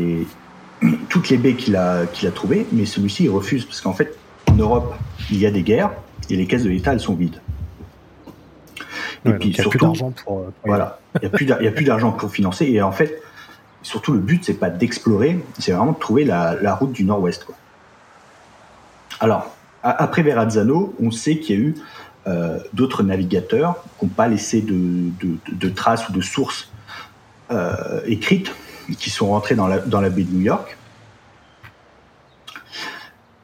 toutes 1.10 1.30
les 1.30 1.38
baies 1.38 1.56
qu'il 1.56 1.76
a, 1.76 2.06
qu'il 2.08 2.28
a 2.28 2.32
trouvées, 2.32 2.66
mais 2.72 2.86
celui-ci 2.86 3.26
il 3.26 3.30
refuse 3.30 3.66
parce 3.66 3.82
qu'en 3.82 3.94
fait, 3.94 4.18
en 4.52 4.56
Europe, 4.56 4.96
il 5.30 5.38
y 5.38 5.46
a 5.46 5.52
des 5.52 5.62
guerres, 5.62 5.92
et 6.30 6.36
les 6.36 6.46
caisses 6.46 6.64
de 6.64 6.70
l'État, 6.70 6.94
elles 6.94 7.00
sont 7.00 7.16
vides. 7.16 7.40
Et 9.26 9.32
puis 9.34 9.54
surtout, 9.54 9.94
pour, 10.26 10.40
euh, 10.40 10.50
voilà, 10.66 11.00
il 11.22 11.30
n'y 11.46 11.68
a 11.68 11.72
plus 11.72 11.86
d'argent 11.86 12.12
pour 12.12 12.30
financer. 12.30 12.66
Et 12.66 12.82
en 12.82 12.92
fait, 12.92 13.22
surtout 13.82 14.12
le 14.12 14.20
but, 14.20 14.44
c'est 14.44 14.56
pas 14.56 14.70
d'explorer, 14.70 15.40
c'est 15.60 15.72
vraiment 15.72 15.94
de 15.94 16.00
trouver 16.00 16.26
la, 16.26 16.76
route 16.76 16.92
du 16.92 17.06
Nord-Ouest. 17.06 17.46
Alors, 19.20 19.56
après 19.82 20.24
Verrazzano, 20.24 20.94
on 21.02 21.12
sait 21.12 21.38
qu'il 21.38 21.56
y 21.56 21.60
a 21.60 21.62
eu 21.62 21.76
euh, 22.28 22.60
d'autres 22.74 23.04
navigateurs 23.04 23.84
qui 24.00 24.06
n'ont 24.06 24.12
pas 24.12 24.28
laissé 24.28 24.62
de, 24.62 25.70
traces 25.70 26.10
ou 26.10 26.14
de 26.14 26.22
sources 26.22 26.72
écrites 28.06 28.54
qui 28.98 29.10
sont 29.10 29.42
dans 29.56 29.68
la, 29.68 29.80
dans 29.80 30.02
la 30.02 30.10
baie 30.10 30.24
de 30.24 30.34
New 30.34 30.42
York. 30.42 30.78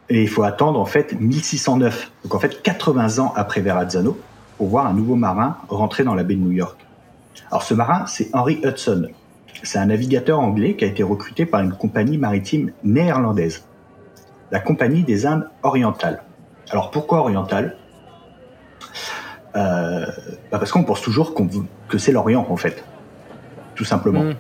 Et 0.10 0.24
il 0.24 0.30
faut 0.30 0.44
attendre 0.44 0.80
en 0.80 0.86
fait 0.86 1.20
1609, 1.20 2.12
donc 2.24 2.36
en 2.36 2.40
fait 2.40 2.62
80 2.62 3.20
ans 3.20 3.34
après 3.36 3.62
Verrazzano, 3.62 4.20
pour 4.58 4.68
voir 4.68 4.88
un 4.88 4.94
nouveau 4.94 5.16
marin 5.16 5.58
rentrer 5.70 6.04
dans 6.04 6.16
la 6.16 6.24
baie 6.24 6.36
de 6.36 6.42
New 6.42 6.52
York. 6.52 6.78
Alors 7.52 7.64
ce 7.64 7.74
marin, 7.74 8.06
c'est 8.08 8.30
Henry 8.34 8.60
Hudson. 8.64 9.08
C'est 9.64 9.78
un 9.78 9.86
navigateur 9.88 10.40
anglais 10.40 10.76
qui 10.76 10.86
a 10.86 10.88
été 10.88 11.04
recruté 11.04 11.46
par 11.46 11.62
une 11.62 11.74
compagnie 11.74 12.18
maritime 12.18 12.72
néerlandaise, 12.84 13.66
la 14.52 14.60
Compagnie 14.60 15.04
des 15.04 15.26
Indes 15.26 15.50
orientales. 15.64 16.24
Alors 16.72 16.92
pourquoi 16.92 17.20
orientale? 17.20 17.76
Euh, 19.56 20.06
bah 20.52 20.60
Parce 20.60 20.72
qu'on 20.72 20.84
pense 20.84 21.02
toujours 21.02 21.34
que 21.88 21.98
c'est 21.98 22.12
l'Orient 22.12 22.46
en 22.50 22.58
fait, 22.58 22.84
tout 23.76 23.86
simplement. 23.86 24.24
Mm. 24.24 24.36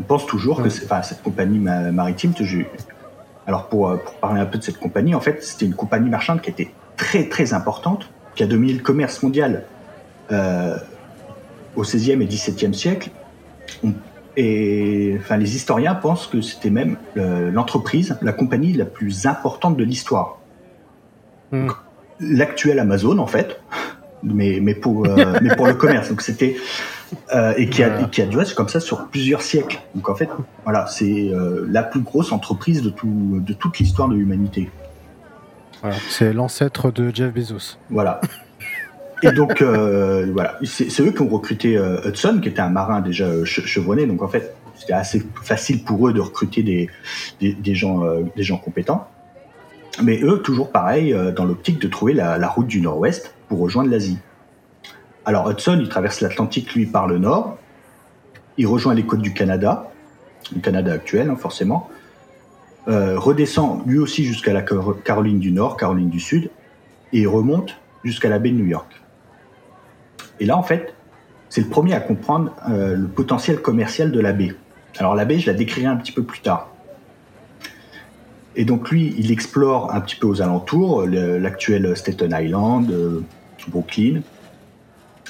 On 0.00 0.02
pense 0.02 0.26
toujours 0.26 0.62
que 0.62 0.68
c'est, 0.68 0.84
enfin, 0.84 1.02
cette 1.02 1.22
compagnie 1.22 1.58
maritime, 1.58 2.34
alors 3.46 3.68
pour, 3.68 3.88
euh, 3.88 3.96
pour, 3.96 4.14
parler 4.14 4.40
un 4.40 4.46
peu 4.46 4.58
de 4.58 4.62
cette 4.62 4.78
compagnie, 4.78 5.14
en 5.14 5.20
fait, 5.20 5.42
c'était 5.42 5.66
une 5.66 5.74
compagnie 5.74 6.10
marchande 6.10 6.40
qui 6.40 6.50
était 6.50 6.70
très 6.96 7.28
très 7.28 7.54
importante, 7.54 8.08
qui 8.34 8.42
a 8.42 8.46
dominé 8.46 8.72
le 8.72 8.80
commerce 8.80 9.22
mondial 9.22 9.64
euh, 10.32 10.76
au 11.76 11.82
XVIe 11.82 12.12
et 12.12 12.26
XVIIe 12.26 12.74
siècle. 12.74 13.10
et 14.36 15.16
enfin, 15.18 15.36
les 15.36 15.54
historiens 15.56 15.94
pensent 15.94 16.26
que 16.26 16.40
c'était 16.40 16.70
même 16.70 16.96
l'entreprise, 17.14 18.18
la 18.22 18.32
compagnie 18.32 18.72
la 18.72 18.84
plus 18.84 19.26
importante 19.26 19.76
de 19.76 19.84
l'histoire. 19.84 20.38
Hmm. 21.52 21.68
L'actuel 22.20 22.78
Amazon, 22.78 23.18
en 23.18 23.26
fait, 23.26 23.60
mais, 24.22 24.58
mais, 24.60 24.74
pour, 24.74 25.06
euh, 25.06 25.38
mais 25.42 25.54
pour 25.54 25.66
le 25.66 25.74
commerce. 25.74 26.08
Donc 26.08 26.22
c'était 26.22 26.56
euh, 27.34 27.54
et 27.56 27.68
qui 27.68 27.82
a, 27.82 28.04
qui 28.04 28.22
a 28.22 28.26
duré 28.26 28.44
comme 28.56 28.68
ça 28.68 28.80
sur 28.80 29.06
plusieurs 29.08 29.42
siècles. 29.42 29.78
Donc 29.94 30.08
en 30.08 30.14
fait, 30.14 30.28
voilà, 30.64 30.86
c'est 30.86 31.30
euh, 31.30 31.66
la 31.70 31.82
plus 31.82 32.00
grosse 32.00 32.32
entreprise 32.32 32.82
de, 32.82 32.90
tout, 32.90 33.40
de 33.40 33.52
toute 33.52 33.78
l'histoire 33.78 34.08
de 34.08 34.14
l'humanité. 34.14 34.70
Voilà, 35.82 35.96
c'est 36.08 36.32
l'ancêtre 36.32 36.90
de 36.90 37.14
Jeff 37.14 37.32
Bezos. 37.32 37.76
Voilà. 37.90 38.20
Et 39.22 39.30
donc 39.32 39.62
euh, 39.62 40.26
voilà, 40.32 40.58
c'est 40.64 41.00
eux 41.00 41.12
qui 41.12 41.22
ont 41.22 41.28
recruté 41.28 41.80
Hudson, 42.04 42.40
qui 42.42 42.48
était 42.48 42.60
un 42.60 42.70
marin 42.70 43.00
déjà 43.00 43.26
chevronné. 43.44 44.06
Donc 44.06 44.22
en 44.22 44.28
fait, 44.28 44.54
c'était 44.74 44.92
assez 44.92 45.24
facile 45.42 45.84
pour 45.84 46.08
eux 46.08 46.12
de 46.12 46.20
recruter 46.20 46.62
des, 46.62 46.90
des, 47.40 47.54
des 47.54 47.74
gens, 47.74 48.02
des 48.36 48.42
gens 48.42 48.58
compétents. 48.58 49.08
Mais 50.02 50.20
eux, 50.22 50.42
toujours 50.42 50.70
pareil, 50.70 51.16
dans 51.34 51.46
l'optique 51.46 51.80
de 51.80 51.88
trouver 51.88 52.12
la, 52.12 52.36
la 52.36 52.48
route 52.48 52.66
du 52.66 52.82
Nord-Ouest 52.82 53.34
pour 53.48 53.60
rejoindre 53.60 53.90
l'Asie. 53.90 54.18
Alors 55.26 55.50
Hudson, 55.50 55.78
il 55.80 55.88
traverse 55.88 56.20
l'Atlantique, 56.20 56.72
lui, 56.74 56.86
par 56.86 57.08
le 57.08 57.18
nord. 57.18 57.58
Il 58.58 58.68
rejoint 58.68 58.94
les 58.94 59.02
côtes 59.02 59.20
du 59.20 59.34
Canada, 59.34 59.90
le 60.54 60.60
Canada 60.60 60.92
actuel, 60.92 61.28
hein, 61.28 61.36
forcément. 61.36 61.90
Euh, 62.86 63.18
redescend 63.18 63.82
lui 63.86 63.98
aussi 63.98 64.24
jusqu'à 64.24 64.52
la 64.52 64.62
Caroline 64.62 65.40
du 65.40 65.50
Nord, 65.50 65.76
Caroline 65.76 66.10
du 66.10 66.20
Sud, 66.20 66.48
et 67.12 67.26
remonte 67.26 67.76
jusqu'à 68.04 68.28
la 68.28 68.38
baie 68.38 68.50
de 68.50 68.56
New 68.56 68.66
York. 68.66 69.02
Et 70.38 70.46
là, 70.46 70.56
en 70.56 70.62
fait, 70.62 70.94
c'est 71.48 71.60
le 71.60 71.68
premier 71.68 71.94
à 71.94 72.00
comprendre 72.00 72.52
euh, 72.70 72.94
le 72.94 73.08
potentiel 73.08 73.60
commercial 73.60 74.12
de 74.12 74.20
la 74.20 74.32
baie. 74.32 74.54
Alors 74.98 75.16
la 75.16 75.24
baie, 75.24 75.40
je 75.40 75.50
la 75.50 75.54
décrirai 75.54 75.86
un 75.86 75.96
petit 75.96 76.12
peu 76.12 76.22
plus 76.22 76.40
tard. 76.40 76.70
Et 78.54 78.64
donc 78.64 78.90
lui, 78.90 79.12
il 79.18 79.32
explore 79.32 79.92
un 79.92 80.00
petit 80.00 80.16
peu 80.16 80.28
aux 80.28 80.40
alentours, 80.40 81.04
l'actuel 81.04 81.96
Staten 81.96 82.32
Island, 82.32 82.90
euh, 82.92 83.24
Brooklyn, 83.68 84.20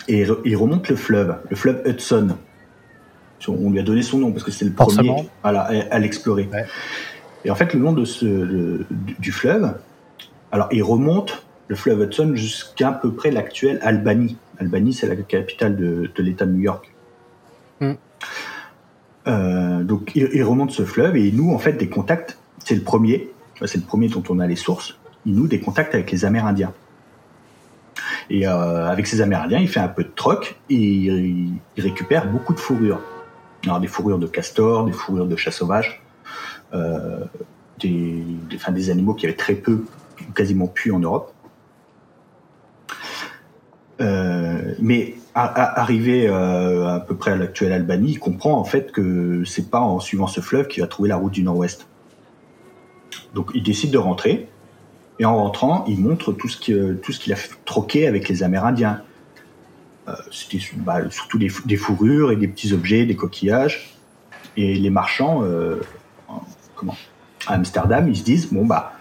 et 0.09 0.27
il 0.45 0.57
remonte 0.57 0.89
le 0.89 0.97
fleuve, 0.97 1.37
le 1.49 1.57
fleuve 1.57 1.83
Hudson. 1.87 2.37
On 3.49 3.71
lui 3.71 3.79
a 3.79 3.83
donné 3.83 4.03
son 4.03 4.19
nom 4.19 4.33
parce 4.33 4.45
que 4.45 4.51
c'est 4.51 4.65
le 4.65 4.73
premier 4.73 5.29
voilà, 5.43 5.69
à, 5.91 5.99
l'explorer. 5.99 6.49
Et 7.45 7.51
en 7.51 7.55
fait, 7.55 7.75
le 7.75 7.81
long 7.81 7.93
de 7.93 8.05
ce, 8.05 8.85
du 8.91 9.33
fleuve, 9.33 9.75
alors 10.53 10.69
il 10.73 10.83
remonte 10.83 11.45
le 11.69 11.77
fleuve 11.77 12.03
Hudson 12.03 12.33
jusqu'à 12.35 12.93
peu 12.93 13.13
près 13.13 13.31
l'actuelle 13.31 13.79
Albany. 13.83 14.37
Albany, 14.59 14.93
c'est 14.93 15.07
la 15.07 15.17
capitale 15.17 15.77
de, 15.77 16.11
l'État 16.19 16.47
de 16.47 16.53
New 16.53 16.61
York. 16.61 16.91
Hmm. 17.81 17.93
Euh, 19.29 19.83
donc 19.83 20.13
il, 20.15 20.43
remonte 20.45 20.71
ce 20.71 20.85
fleuve 20.85 21.17
et 21.17 21.27
il 21.27 21.37
noue 21.37 21.53
en 21.53 21.59
fait 21.59 21.73
des 21.73 21.89
contacts. 21.89 22.39
C'est 22.65 22.75
le 22.75 22.83
premier, 22.83 23.31
c'est 23.65 23.79
le 23.79 23.85
premier 23.85 24.09
dont 24.09 24.23
on 24.29 24.39
a 24.39 24.47
les 24.47 24.57
sources. 24.57 24.99
Il 25.25 25.35
noue 25.35 25.49
des 25.49 25.61
contacts 25.61 25.95
avec 25.95 26.11
les 26.11 26.25
Amérindiens. 26.25 26.73
Et 28.31 28.47
euh, 28.47 28.89
avec 28.89 29.07
ses 29.07 29.21
Amérindiens, 29.21 29.59
il 29.59 29.69
fait 29.69 29.81
un 29.81 29.89
peu 29.89 30.03
de 30.03 30.11
troc 30.15 30.57
et 30.69 30.75
il, 30.75 31.61
récupère 31.79 32.31
beaucoup 32.31 32.55
de 32.55 32.59
fourrures. 32.59 33.01
Alors 33.65 33.81
des 33.81 33.87
fourrures 33.87 34.19
de 34.19 34.27
castor, 34.27 34.85
des 34.85 34.93
fourrures 34.93 35.27
de 35.27 35.37
chat 35.37 35.51
sauvage, 35.51 36.03
euh, 36.75 37.25
des, 37.81 38.23
des, 38.49 38.57
enfin, 38.57 38.73
des 38.73 38.91
animaux 38.91 39.15
qui 39.15 39.27
avaient 39.27 39.37
très 39.37 39.55
peu, 39.55 39.85
quasiment 40.35 40.67
pu 40.67 40.91
en 40.91 40.99
Europe. 40.99 41.33
Euh, 44.01 44.75
mais 44.81 45.15
arrivé 45.35 46.29
à 46.29 47.05
peu 47.07 47.15
près 47.15 47.33
à 47.33 47.37
l'actuelle 47.37 47.73
Albanie, 47.73 48.13
il 48.13 48.19
comprend 48.19 48.59
en 48.59 48.65
fait 48.65 48.91
que 48.91 49.45
c'est 49.45 49.71
pas 49.71 49.81
en 49.81 50.01
suivant 50.01 50.27
ce 50.27 50.41
fleuve 50.41 50.67
qu'il 50.67 50.83
va 50.83 50.89
trouver 50.89 51.11
la 51.11 51.17
route 51.17 51.33
du 51.33 51.43
Nord-Ouest. 51.43 51.87
Donc 53.35 53.51
il 53.55 53.63
décide 53.63 53.91
de 53.91 53.99
rentrer 53.99 54.49
et 55.19 55.25
en 55.25 55.37
rentrant, 55.37 55.85
il 55.89 56.01
montre 56.01 56.33
tout 56.33 56.49
ce 56.49 56.59
qu'il 56.59 57.33
a 57.33 57.37
troqué 57.65 58.07
avec 58.07 58.29
les 58.29 58.43
Amérindiens. 58.43 59.03
Euh, 60.09 60.13
C'était 60.31 60.59
bah, 60.77 61.11
surtout 61.11 61.39
des, 61.39 61.77
fourrures 61.77 62.31
et 62.31 62.37
des 62.37 62.49
petits 62.49 62.73
objets, 62.73 63.07
des 63.07 63.17
coquillages. 63.17 63.97
Et 64.57 64.75
les 64.75 64.91
marchands, 64.91 65.43
euh, 65.43 65.81
à 67.47 67.55
Amsterdam, 67.55 68.09
ils 68.09 68.17
se 68.17 68.25
disent 68.25 68.53
bon 68.53 68.65
bah 68.65 68.93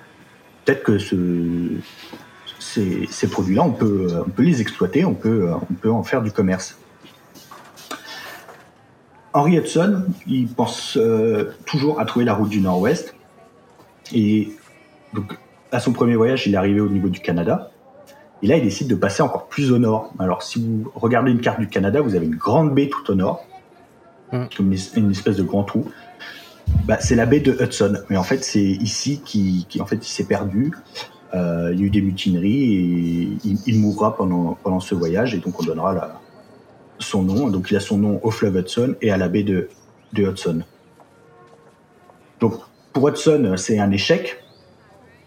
peut-être 0.64 0.84
que 0.84 0.98
ce, 0.98 1.16
ces, 2.60 3.28
produits-là, 3.30 3.64
on 3.64 3.72
peut, 3.72 4.08
les 4.38 4.62
exploiter, 4.62 5.06
on 5.06 5.14
peut, 5.14 5.50
on 5.70 5.74
peut 5.74 5.92
en 5.92 6.04
faire 6.04 6.22
du 6.22 6.32
commerce. 6.32 6.78
Henry 9.34 9.58
Hudson, 9.58 10.06
il 10.28 10.48
pense 10.48 10.98
euh, 10.98 11.52
toujours 11.66 12.00
à 12.00 12.06
trouver 12.06 12.24
la 12.24 12.34
route 12.34 12.50
du 12.50 12.62
Nord-Ouest. 12.62 13.16
Et 14.14 14.50
donc, 15.14 15.38
à 15.76 15.80
son 15.80 15.92
premier 15.92 16.16
voyage, 16.16 16.48
il 16.48 16.54
est 16.54 16.58
arrivé 16.58 16.80
au 16.80 16.90
niveau 16.90 17.10
du 17.10 17.20
Canada. 17.20 17.70
Et 18.42 18.48
là, 18.48 18.58
il 18.58 18.64
décide 18.64 18.88
de 18.88 18.96
passer 18.96 19.22
encore 19.22 19.48
plus 19.48 19.72
au 19.72 19.78
nord. 19.78 20.14
Alors, 20.20 20.42
si 20.42 20.62
vous 20.62 20.92
regardez 20.96 21.32
une 21.32 21.42
carte 21.42 21.60
du 21.60 21.68
Canada, 21.68 22.02
vous 22.02 22.16
avez 22.16 22.26
une 22.26 22.36
grande 22.36 22.74
baie 22.74 22.90
tout 22.90 23.12
au 23.12 23.16
nord, 23.16 23.46
mm. 24.32 24.46
comme 24.56 24.74
une 24.96 25.12
espèce 25.12 25.38
de 25.38 25.44
grand 25.44 25.64
trou. 25.64 25.86
Bah, 26.86 26.98
c'est 27.00 27.16
la 27.16 27.26
baie 27.26 27.42
de 27.42 27.52
Hudson. 27.62 27.98
Mais 28.10 28.18
en 28.18 28.24
fait, 28.24 28.44
c'est 28.44 28.64
ici 28.64 29.22
qui, 29.24 29.68
en 29.80 29.86
fait, 29.86 29.98
il 29.98 30.10
s'est 30.10 30.26
perdu. 30.26 30.72
Euh, 31.34 31.72
il 31.74 31.80
y 31.80 31.84
a 31.84 31.86
eu 31.86 31.90
des 31.90 32.02
mutineries 32.02 32.76
et 32.76 33.38
il, 33.66 33.80
mourra 33.80 34.16
pendant, 34.16 34.58
pendant 34.64 34.80
ce 34.80 34.96
voyage. 34.96 35.36
Et 35.36 35.40
donc, 35.40 35.60
on 35.60 35.66
donnera 35.66 36.22
son 37.00 37.24
nom. 37.24 37.50
Donc, 37.50 37.72
il 37.72 37.78
a 37.78 37.82
son 37.82 37.98
nom 37.98 38.20
au 38.24 38.32
fleuve 38.32 38.58
Hudson 38.58 38.96
et 39.02 39.12
à 39.12 39.18
la 39.18 39.28
baie 39.28 39.44
de, 39.44 39.68
de 40.14 40.24
Hudson. 40.24 40.62
Donc, 42.40 42.54
pour 42.94 43.10
Hudson, 43.10 43.56
c'est 43.58 43.80
un 43.80 43.92
échec 43.92 44.45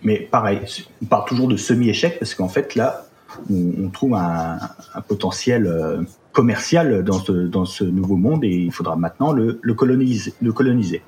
mais 0.02 0.20
pareil, 0.20 0.60
on 1.02 1.06
parle 1.06 1.24
toujours 1.26 1.48
de 1.48 1.56
semi-échec 1.56 2.18
parce 2.18 2.34
qu'en 2.34 2.48
fait, 2.48 2.74
là, 2.74 3.06
on, 3.50 3.88
trouve 3.90 4.14
un, 4.14 4.58
potentiel 5.06 5.66
euh, 5.66 6.02
commercial 6.32 7.02
dans 7.02 7.64
ce, 7.64 7.84
nouveau 7.84 8.16
monde 8.16 8.44
et 8.44 8.48
il 8.48 8.72
faudra 8.72 8.96
maintenant 8.96 9.32
le, 9.32 9.60
coloniser. 9.74 11.02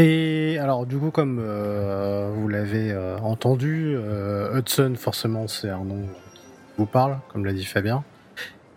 Et 0.00 0.58
alors, 0.60 0.86
du 0.86 0.96
coup, 0.96 1.10
comme 1.10 1.38
euh, 1.40 2.30
vous 2.32 2.46
l'avez 2.46 2.92
euh, 2.92 3.18
entendu, 3.18 3.96
Hudson, 4.54 4.94
forcément, 4.96 5.48
c'est 5.48 5.70
un 5.70 5.84
nom 5.84 6.02
qui 6.34 6.42
vous 6.76 6.86
parle, 6.86 7.18
comme 7.32 7.44
l'a 7.44 7.52
dit 7.52 7.64
Fabien. 7.64 8.04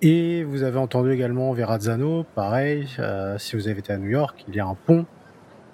Et 0.01 0.44
vous 0.44 0.63
avez 0.63 0.80
entendu 0.80 1.12
également 1.12 1.54
Verrazzano, 1.54 2.25
pareil, 2.34 2.88
si 3.38 3.56
vous 3.56 3.68
avez 3.68 3.80
été 3.80 3.94
à 3.94 3.98
New 3.98 4.10
York, 4.10 4.44
il 4.48 4.56
y 4.56 4.60
a 4.60 4.66
un 4.66 4.74
pont 4.74 5.06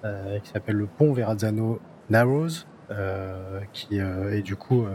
qui 0.02 0.50
s'appelle 0.50 0.76
le 0.76 0.86
pont 0.86 1.12
Verrazzano 1.12 1.80
Narrows, 2.10 2.64
euh, 2.90 3.60
qui 3.72 4.00
euh, 4.00 4.32
est 4.32 4.42
du 4.42 4.56
coup 4.56 4.86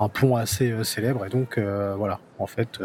un 0.00 0.08
pont 0.08 0.36
assez 0.36 0.72
célèbre. 0.84 1.26
Et 1.26 1.28
donc 1.28 1.58
voilà, 1.58 2.20
en 2.38 2.46
fait, 2.46 2.80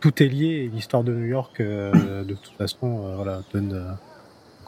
tout 0.00 0.22
est 0.22 0.28
lié. 0.28 0.70
l'histoire 0.72 1.04
de 1.04 1.12
New 1.12 1.26
York, 1.26 1.60
de 1.60 2.34
toute 2.34 2.54
façon, 2.58 3.14
voilà, 3.16 3.42
donne 3.52 3.96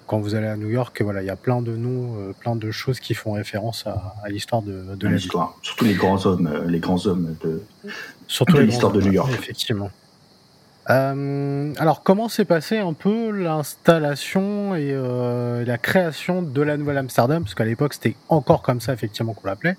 quand 0.07 0.21
vous 0.21 0.35
allez 0.35 0.49
à 0.49 0.59
New 0.59 0.69
York, 0.69 1.01
voilà, 1.01 1.23
il 1.23 1.27
y 1.27 1.31
a 1.31 1.37
plein 1.37 1.63
de 1.63 1.75
noms, 1.75 2.35
plein 2.39 2.57
de 2.57 2.71
choses 2.71 3.01
qui 3.01 3.15
font 3.15 3.33
référence 3.33 3.87
à, 3.87 4.29
l'histoire 4.29 4.61
de, 4.61 4.95
de 4.95 5.09
l'histoire. 5.09 5.57
Surtout 5.63 5.87
les 5.87 5.95
grands 5.95 6.27
hommes, 6.27 6.67
les 6.67 6.79
grands 6.79 7.07
hommes 7.07 7.37
de, 7.43 7.63
Surtout 8.27 8.59
l'histoire 8.59 8.93
de 8.93 9.01
New 9.01 9.13
York. 9.13 9.31
Effectivement. 9.33 9.91
Euh, 10.91 11.73
alors, 11.79 12.03
comment 12.03 12.29
s'est 12.29 12.45
passé 12.45 12.79
un 12.79 12.93
peu 12.93 13.31
l'installation 13.31 14.75
et 14.75 14.91
euh, 14.93 15.65
la 15.65 15.79
création 15.79 16.43
de 16.43 16.63
la 16.63 16.77
Nouvelle-Amsterdam 16.77 17.43
Parce 17.43 17.55
qu'à 17.55 17.65
l'époque, 17.65 17.95
c'était 17.95 18.17
encore 18.29 18.63
comme 18.63 18.81
ça, 18.81 18.93
effectivement, 18.93 19.33
qu'on 19.33 19.47
l'appelait. 19.47 19.77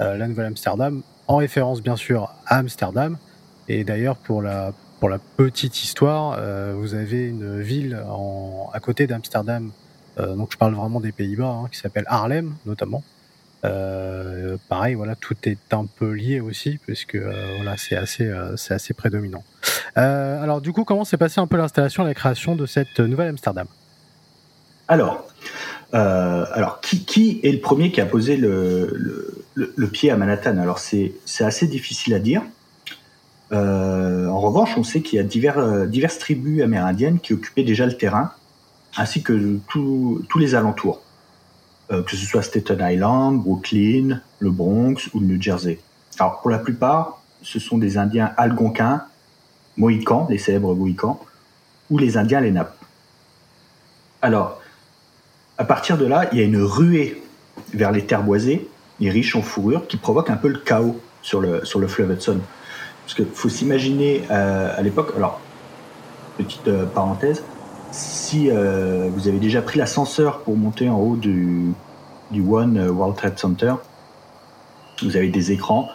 Euh, 0.00 0.16
la 0.16 0.28
Nouvelle-Amsterdam, 0.28 1.02
en 1.28 1.36
référence, 1.36 1.82
bien 1.82 1.96
sûr, 1.96 2.34
à 2.46 2.58
Amsterdam. 2.58 3.16
Et 3.68 3.84
d'ailleurs, 3.84 4.16
pour 4.16 4.42
la 4.42 4.72
pour 5.00 5.08
la 5.10 5.18
petite 5.18 5.82
histoire, 5.82 6.40
vous 6.76 6.94
avez 6.94 7.26
une 7.26 7.60
ville 7.60 8.02
à 8.72 8.80
côté 8.80 9.06
d'Amsterdam, 9.06 9.70
donc 10.16 10.52
je 10.52 10.56
parle 10.56 10.72
vraiment 10.72 10.98
des 10.98 11.12
Pays-Bas, 11.12 11.44
hein, 11.64 11.68
qui 11.70 11.78
s'appelle 11.78 12.04
Haarlem 12.06 12.54
notamment. 12.64 13.02
Pareil, 14.68 14.94
voilà, 14.94 15.14
tout 15.14 15.36
est 15.44 15.72
un 15.72 15.86
peu 15.86 16.12
lié 16.12 16.40
aussi, 16.40 16.78
puisque 16.84 17.16
voilà, 17.16 17.76
c'est 17.76 17.96
assez, 17.96 18.30
c'est 18.56 18.74
assez 18.74 18.94
prédominant. 18.94 19.44
alors 19.96 20.60
du 20.60 20.72
coup, 20.72 20.84
comment 20.84 21.04
s'est 21.04 21.16
passée 21.16 21.40
un 21.40 21.46
peu 21.46 21.56
l'installation, 21.56 22.04
la 22.04 22.14
création 22.14 22.56
de 22.56 22.66
cette 22.66 23.00
nouvelle 23.00 23.28
Amsterdam? 23.28 23.66
Alors, 24.88 25.28
alors 25.92 26.80
qui, 26.80 27.40
est 27.42 27.52
le 27.52 27.60
premier 27.60 27.90
qui 27.90 28.00
a 28.00 28.06
posé 28.06 28.36
le, 28.36 29.44
pied 29.92 30.10
à 30.10 30.16
Manhattan? 30.16 30.58
Alors 30.58 30.78
c'est 30.78 31.14
assez 31.40 31.66
difficile 31.66 32.14
à 32.14 32.18
dire. 32.18 32.42
Euh, 33.52 34.26
en 34.26 34.40
revanche, 34.40 34.76
on 34.76 34.84
sait 34.84 35.00
qu'il 35.00 35.18
y 35.18 35.22
a 35.22 35.56
euh, 35.58 35.86
diverses 35.86 36.18
tribus 36.18 36.62
amérindiennes 36.62 37.20
qui 37.20 37.32
occupaient 37.32 37.62
déjà 37.62 37.86
le 37.86 37.96
terrain, 37.96 38.32
ainsi 38.96 39.22
que 39.22 39.58
tous 39.68 40.38
les 40.38 40.54
alentours, 40.54 41.00
euh, 41.00 41.03
que 42.02 42.16
ce 42.16 42.26
soit 42.26 42.42
Staten 42.42 42.78
Island, 42.80 43.42
Brooklyn, 43.42 44.20
le 44.38 44.50
Bronx 44.50 45.08
ou 45.12 45.20
le 45.20 45.26
New 45.26 45.42
Jersey. 45.42 45.78
Alors 46.18 46.40
pour 46.40 46.50
la 46.50 46.58
plupart, 46.58 47.22
ce 47.42 47.58
sont 47.58 47.78
des 47.78 47.98
Indiens 47.98 48.32
algonquins, 48.36 49.04
mohicans, 49.76 50.26
les 50.30 50.38
célèbres 50.38 50.74
mohicans, 50.74 51.20
ou 51.90 51.98
les 51.98 52.16
Indiens 52.16 52.40
Lenape. 52.40 52.76
Alors, 54.22 54.60
à 55.58 55.64
partir 55.64 55.98
de 55.98 56.06
là, 56.06 56.28
il 56.32 56.38
y 56.38 56.40
a 56.40 56.44
une 56.44 56.60
ruée 56.60 57.22
vers 57.72 57.92
les 57.92 58.06
terres 58.06 58.22
boisées, 58.22 58.68
les 59.00 59.10
riches 59.10 59.36
en 59.36 59.42
fourrure, 59.42 59.86
qui 59.86 59.96
provoque 59.96 60.30
un 60.30 60.36
peu 60.36 60.48
le 60.48 60.58
chaos 60.58 60.98
sur 61.22 61.40
le, 61.40 61.64
sur 61.64 61.78
le 61.78 61.86
fleuve 61.86 62.12
Hudson. 62.12 62.40
Parce 63.04 63.14
qu'il 63.14 63.26
faut 63.26 63.48
s'imaginer 63.48 64.22
euh, 64.30 64.74
à 64.76 64.82
l'époque, 64.82 65.12
alors, 65.16 65.40
petite 66.38 66.66
euh, 66.68 66.86
parenthèse, 66.86 67.44
si 67.94 68.50
euh, 68.50 69.08
vous 69.12 69.28
avez 69.28 69.38
déjà 69.38 69.62
pris 69.62 69.78
l'ascenseur 69.78 70.40
pour 70.40 70.56
monter 70.56 70.88
en 70.88 70.98
haut 70.98 71.16
du, 71.16 71.72
du 72.30 72.40
One 72.40 72.88
World 72.90 73.16
Trade 73.16 73.38
Center, 73.38 73.74
vous 75.02 75.16
avez 75.16 75.28
des 75.28 75.52
écrans 75.52 75.88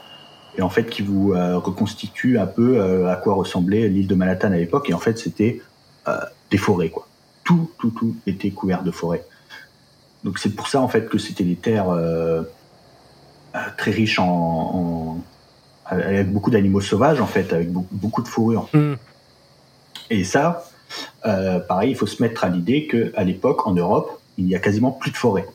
et 0.57 0.61
en 0.61 0.69
fait 0.69 0.89
qui 0.89 1.01
vous 1.01 1.29
reconstituent 1.29 2.37
un 2.37 2.45
peu 2.45 3.07
à 3.07 3.15
quoi 3.15 3.35
ressemblait 3.35 3.87
l'île 3.87 4.07
de 4.07 4.15
Manhattan 4.15 4.51
à 4.51 4.57
l'époque 4.57 4.89
et 4.89 4.93
en 4.93 4.99
fait 4.99 5.17
c'était 5.17 5.61
des 6.51 6.57
forêts 6.57 6.89
quoi. 6.89 7.07
Tout 7.45 7.69
tout 7.79 7.91
tout 7.91 8.15
était 8.27 8.51
couvert 8.51 8.83
de 8.83 8.91
forêts. 8.91 9.23
Donc 10.25 10.37
c'est 10.37 10.49
pour 10.49 10.67
ça 10.67 10.81
en 10.81 10.89
fait 10.89 11.07
que 11.07 11.17
c'était 11.17 11.45
des 11.45 11.55
terres 11.55 11.95
très 13.77 13.91
riches 13.91 14.19
en, 14.19 15.21
avec 15.89 16.31
beaucoup 16.31 16.51
d'animaux 16.51 16.81
sauvages 16.81 17.19
en 17.19 17.25
fait, 17.25 17.51
avec 17.51 17.71
beaucoup, 17.71 18.21
de 18.21 18.27
fourrure. 18.27 18.69
Hmm. 18.73 18.95
Et 20.09 20.23
ça, 20.23 20.68
euh, 21.25 21.59
pareil, 21.59 21.91
il 21.91 21.95
faut 21.95 22.07
se 22.07 22.21
mettre 22.21 22.43
à 22.43 22.49
l'idée 22.49 22.87
qu'à 22.87 23.23
l'époque, 23.23 23.67
en 23.67 23.73
Europe, 23.73 24.19
il 24.37 24.45
n'y 24.45 24.55
a 24.55 24.59
quasiment 24.59 24.91
plus 24.91 25.11
de 25.11 25.17
forêt. 25.17 25.47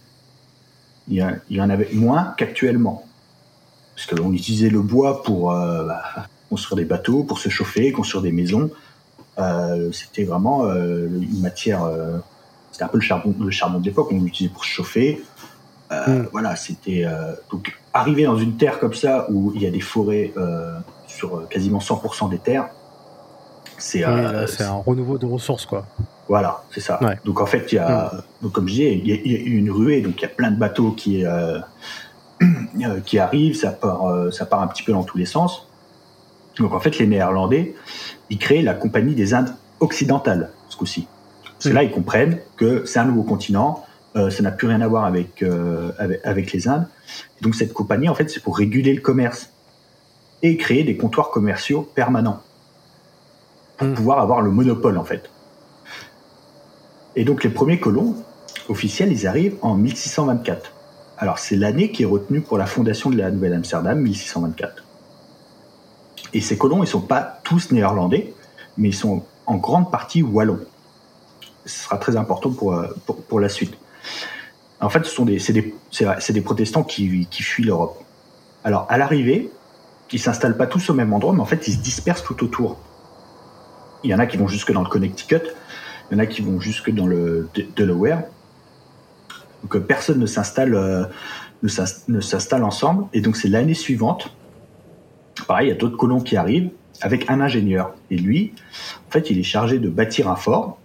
Il 1.09 1.17
y, 1.51 1.61
en 1.61 1.71
avait 1.71 1.89
moins 1.93 2.35
qu'actuellement. 2.37 3.05
Parce 3.95 4.07
qu'on 4.07 4.33
utilisait 4.33 4.71
le 4.71 4.81
bois 4.81 5.23
pour 5.23 5.53
euh, 5.53 5.87
bah, 5.87 6.03
construire 6.49 6.77
des 6.77 6.85
bateaux, 6.85 7.25
pour 7.25 7.39
se 7.39 7.49
chauffer, 7.49 7.93
construire 7.93 8.23
des 8.23 8.33
maisons. 8.33 8.71
Euh, 9.39 9.93
c'était 9.93 10.25
vraiment 10.25 10.65
une 10.73 11.41
matière. 11.41 11.91
c'était 12.73 12.85
un 12.85 12.89
peu 12.89 12.99
le 12.99 13.03
charbon, 13.03 13.35
le 13.39 13.51
charbon 13.51 13.81
de 13.81 13.85
l'époque, 13.85 14.09
on 14.13 14.21
l'utilisait 14.21 14.53
pour 14.53 14.65
se 14.65 14.71
chauffer. 14.71 15.23
Hmm. 15.91 16.25
Voilà, 16.33 16.57
c'était. 16.57 17.05
donc, 17.51 17.79
arriver 17.93 18.25
dans 18.25 18.39
une 18.39 18.57
terre 18.57 18.79
comme 18.81 18.95
ça 18.95 19.27
où 19.31 19.53
il 19.55 19.63
y 19.63 19.67
a 19.67 19.71
des 19.71 19.81
forêts 19.81 20.33
sur 21.07 21.47
quasiment 21.49 21.79
100% 21.79 22.31
des 22.31 22.39
terres, 22.39 22.71
c'est 23.79 24.05
euh, 24.05 24.47
c'est 24.47 24.65
un 24.65 24.75
renouveau 24.75 25.19
de 25.19 25.27
ressources 25.27 25.67
quoi. 25.67 25.87
Voilà, 26.29 26.65
c'est 26.71 26.81
ça. 26.81 26.99
Donc 27.25 27.41
en 27.41 27.47
fait, 27.47 27.71
il 27.73 27.75
y 27.75 27.79
a, 27.79 28.13
mm. 28.13 28.23
donc 28.43 28.53
comme 28.53 28.67
je 28.67 28.73
disais, 28.73 28.95
il 28.95 29.07
y, 29.07 29.37
a, 29.37 29.39
une 29.41 29.71
ruée, 29.71 30.01
donc 30.01 30.15
il 30.19 30.23
y 30.23 30.25
a 30.25 30.29
plein 30.29 30.51
de 30.51 30.59
bateaux 30.59 30.93
qui 30.93 31.25
qui 33.05 33.19
arrivent, 33.19 33.57
ça 33.57 33.71
part, 33.71 34.33
ça 34.33 34.47
part 34.47 34.63
un 34.63 34.67
petit 34.67 34.83
peu 34.83 34.93
dans 34.93 35.05
tous 35.05 35.19
les 35.19 35.27
sens. 35.27 35.69
Donc 36.59 36.73
en 36.73 36.81
fait, 36.81 36.99
les 36.99 37.07
Néerlandais, 37.07 37.75
ils 38.31 38.39
créent 38.39 38.63
la 38.63 38.75
Compagnie 38.75 39.15
des 39.15 39.35
Indes 39.35 39.55
occidentales 39.81 40.51
ce 40.69 40.77
coup-ci. 40.77 41.07
Parce 41.45 41.65
que 41.65 41.71
mm. 41.71 41.75
là, 41.75 41.83
ils 41.83 41.91
comprennent 41.91 42.39
que 42.57 42.85
c'est 42.85 42.99
un 42.99 43.05
nouveau 43.05 43.23
continent, 43.23 43.85
euh, 44.17 44.31
ça 44.31 44.43
n'a 44.43 44.51
plus 44.51 44.69
rien 44.69 44.81
à 44.81 44.89
voir 44.89 45.05
avec, 45.05 45.43
euh, 45.43 45.91
avec, 46.25 46.53
les 46.53 46.69
Indes. 46.69 46.87
donc 47.41 47.55
cette 47.55 47.73
compagnie, 47.73 48.09
en 48.09 48.15
fait, 48.15 48.31
c'est 48.31 48.43
pour 48.43 48.57
réguler 48.57 48.95
le 48.95 49.01
commerce 49.01 49.51
et 50.43 50.57
créer 50.57 50.85
des 50.85 50.97
comptoirs 50.97 51.31
commerciaux 51.31 51.83
permanents 51.95 52.41
pour 53.77 53.89
hmm. 53.89 53.95
pouvoir 53.95 54.21
avoir 54.21 54.41
le 54.41 54.51
monopole, 54.51 54.99
en 54.99 55.05
fait. 55.05 55.31
Et 57.17 57.25
donc 57.25 57.45
les 57.45 57.51
premiers 57.51 57.79
colons 57.79 58.17
officiels, 58.69 59.13
ils 59.13 59.27
arrivent 59.27 59.57
en 59.63 59.75
1624. 59.75 60.73
Alors 61.19 61.39
c'est 61.39 61.57
l'année 61.57 61.93
qui 61.93 62.03
est 62.03 62.07
retenue 62.07 62.41
pour 62.41 62.59
la 62.59 62.67
fondation 62.67 63.11
de 63.11 63.17
la 63.17 63.31
Nouvelle-Amsterdam, 63.31 64.01
1624. 64.01 64.85
Et 66.33 66.41
ces 66.41 66.59
colons, 66.59 66.83
ils 66.83 66.89
sont 66.89 67.01
pas 67.01 67.39
tous 67.45 67.71
néerlandais, 67.71 68.35
mais 68.77 68.89
ils 68.89 68.95
sont 68.95 69.23
en 69.47 69.57
grande 69.57 69.91
partie 69.91 70.23
wallons. 70.23 70.61
Ce 71.65 71.85
sera 71.85 71.99
très 71.99 72.17
important 72.17 72.51
pour, 72.51 72.75
euh, 72.75 72.89
pour, 73.07 73.23
pour 73.23 73.39
la 73.39 73.49
suite. 73.49 73.75
En 74.81 74.91
fait, 74.91 75.05
ce 75.07 75.15
sont 75.15 75.25
des, 75.25 75.39
c'est 75.39 75.53
des, 75.53 75.75
c'est 75.91 76.33
des 76.33 76.41
protestants 76.41 76.83
qui, 76.83 77.27
qui 77.31 77.43
fuient 77.43 77.65
l'Europe. 77.65 78.03
Alors, 78.65 78.87
à 78.89 78.99
l'arrivée, 78.99 79.51
ils 80.13 80.21
s'installent 80.21 80.57
pas 80.57 80.69
tous 80.69 80.91
au 80.91 80.95
même 80.95 81.13
endroit, 81.13 81.33
mais 81.33 81.41
en 81.41 81.45
fait, 81.45 81.67
ils 81.67 81.75
se 81.75 81.79
dispersent 81.79 82.23
tout 82.23 82.45
autour. 82.45 82.79
Il 84.05 84.11
y 84.11 84.15
en 84.15 84.19
a 84.19 84.27
qui 84.27 84.37
vont 84.37 84.49
jusque 84.49 84.71
dans 84.71 84.83
le 84.83 84.89
Connecticut, 84.89 85.41
il 86.11 86.15
y 86.15 86.17
en 86.17 86.23
a 86.23 86.27
qui 86.27 86.43
vont 86.43 86.61
jusque 86.61 86.91
dans 86.91 87.07
le 87.07 87.49
Delaware. 87.75 88.25
Donc, 89.63 89.77
euh, 89.77 89.81
personne 89.81 90.21
ne 90.21 90.27
s'installe, 90.27 90.75
euh, 90.75 91.05
ne 91.63 92.21
s'installe 92.21 92.65
ensemble. 92.65 93.07
Et 93.15 93.23
donc, 93.23 93.37
c'est 93.37 93.49
l'année 93.49 93.75
suivante. 93.75 94.37
Pareil, 95.49 95.69
il 95.69 95.71
y 95.71 95.73
a 95.73 95.77
d'autres 95.77 95.97
colons 95.97 96.21
qui 96.21 96.37
arrivent 96.37 96.69
avec 97.01 97.31
un 97.31 97.41
ingénieur. 97.41 97.95
Et 98.11 98.17
lui, 98.19 98.53
en 99.09 99.11
fait, 99.11 99.31
il 99.31 99.39
est 99.39 99.43
chargé 99.43 99.79
de 99.79 99.89
bâtir 99.89 100.29
un 100.29 100.37
fort. 100.37 100.79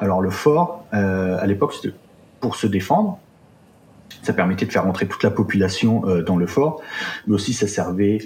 Alors, 0.00 0.20
le 0.20 0.30
fort, 0.30 0.84
euh, 0.92 1.38
à 1.38 1.46
l'époque, 1.46 1.72
c'était 1.72 1.94
pour 2.40 2.56
se 2.56 2.66
défendre. 2.66 3.20
Ça 4.24 4.32
permettait 4.32 4.66
de 4.66 4.72
faire 4.72 4.84
rentrer 4.84 5.06
toute 5.06 5.22
la 5.22 5.30
population 5.30 6.02
dans 6.26 6.36
le 6.36 6.46
fort, 6.46 6.80
mais 7.26 7.34
aussi 7.34 7.52
ça 7.52 7.68
servait 7.68 8.18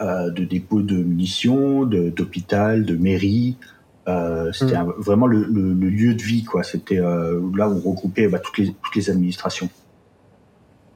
de 0.00 0.44
dépôt 0.44 0.80
de 0.80 0.96
munitions, 0.96 1.84
d'hôpital, 1.84 2.84
de, 2.84 2.96
mairie. 2.96 3.56
Euh, 4.06 4.52
c'était 4.52 4.76
mm. 4.76 4.94
vraiment 4.98 5.26
le, 5.26 5.44
lieu 5.44 6.14
de 6.14 6.22
vie, 6.22 6.44
quoi. 6.44 6.62
C'était 6.62 6.96
là 6.96 7.68
où 7.68 7.80
on 7.84 7.90
regroupait 7.90 8.28
bah, 8.28 8.38
toutes, 8.38 8.58
les, 8.58 8.74
toutes 8.82 8.96
les 8.96 9.10
administrations. 9.10 9.68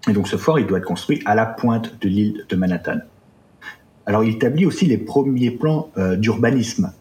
Et 0.08 0.12
donc 0.12 0.28
ce 0.28 0.36
fort, 0.36 0.58
il 0.58 0.66
doit 0.66 0.78
être 0.78 0.84
construit 0.84 1.22
à 1.26 1.34
la 1.34 1.46
pointe 1.46 2.00
de 2.00 2.08
l'île 2.08 2.44
de 2.48 2.56
Manhattan. 2.56 2.98
Alors 4.06 4.24
il 4.24 4.34
établit 4.34 4.64
aussi 4.64 4.86
les 4.86 4.96
premiers 4.96 5.50
plans 5.50 5.90
d'urbanisme. 6.16 6.92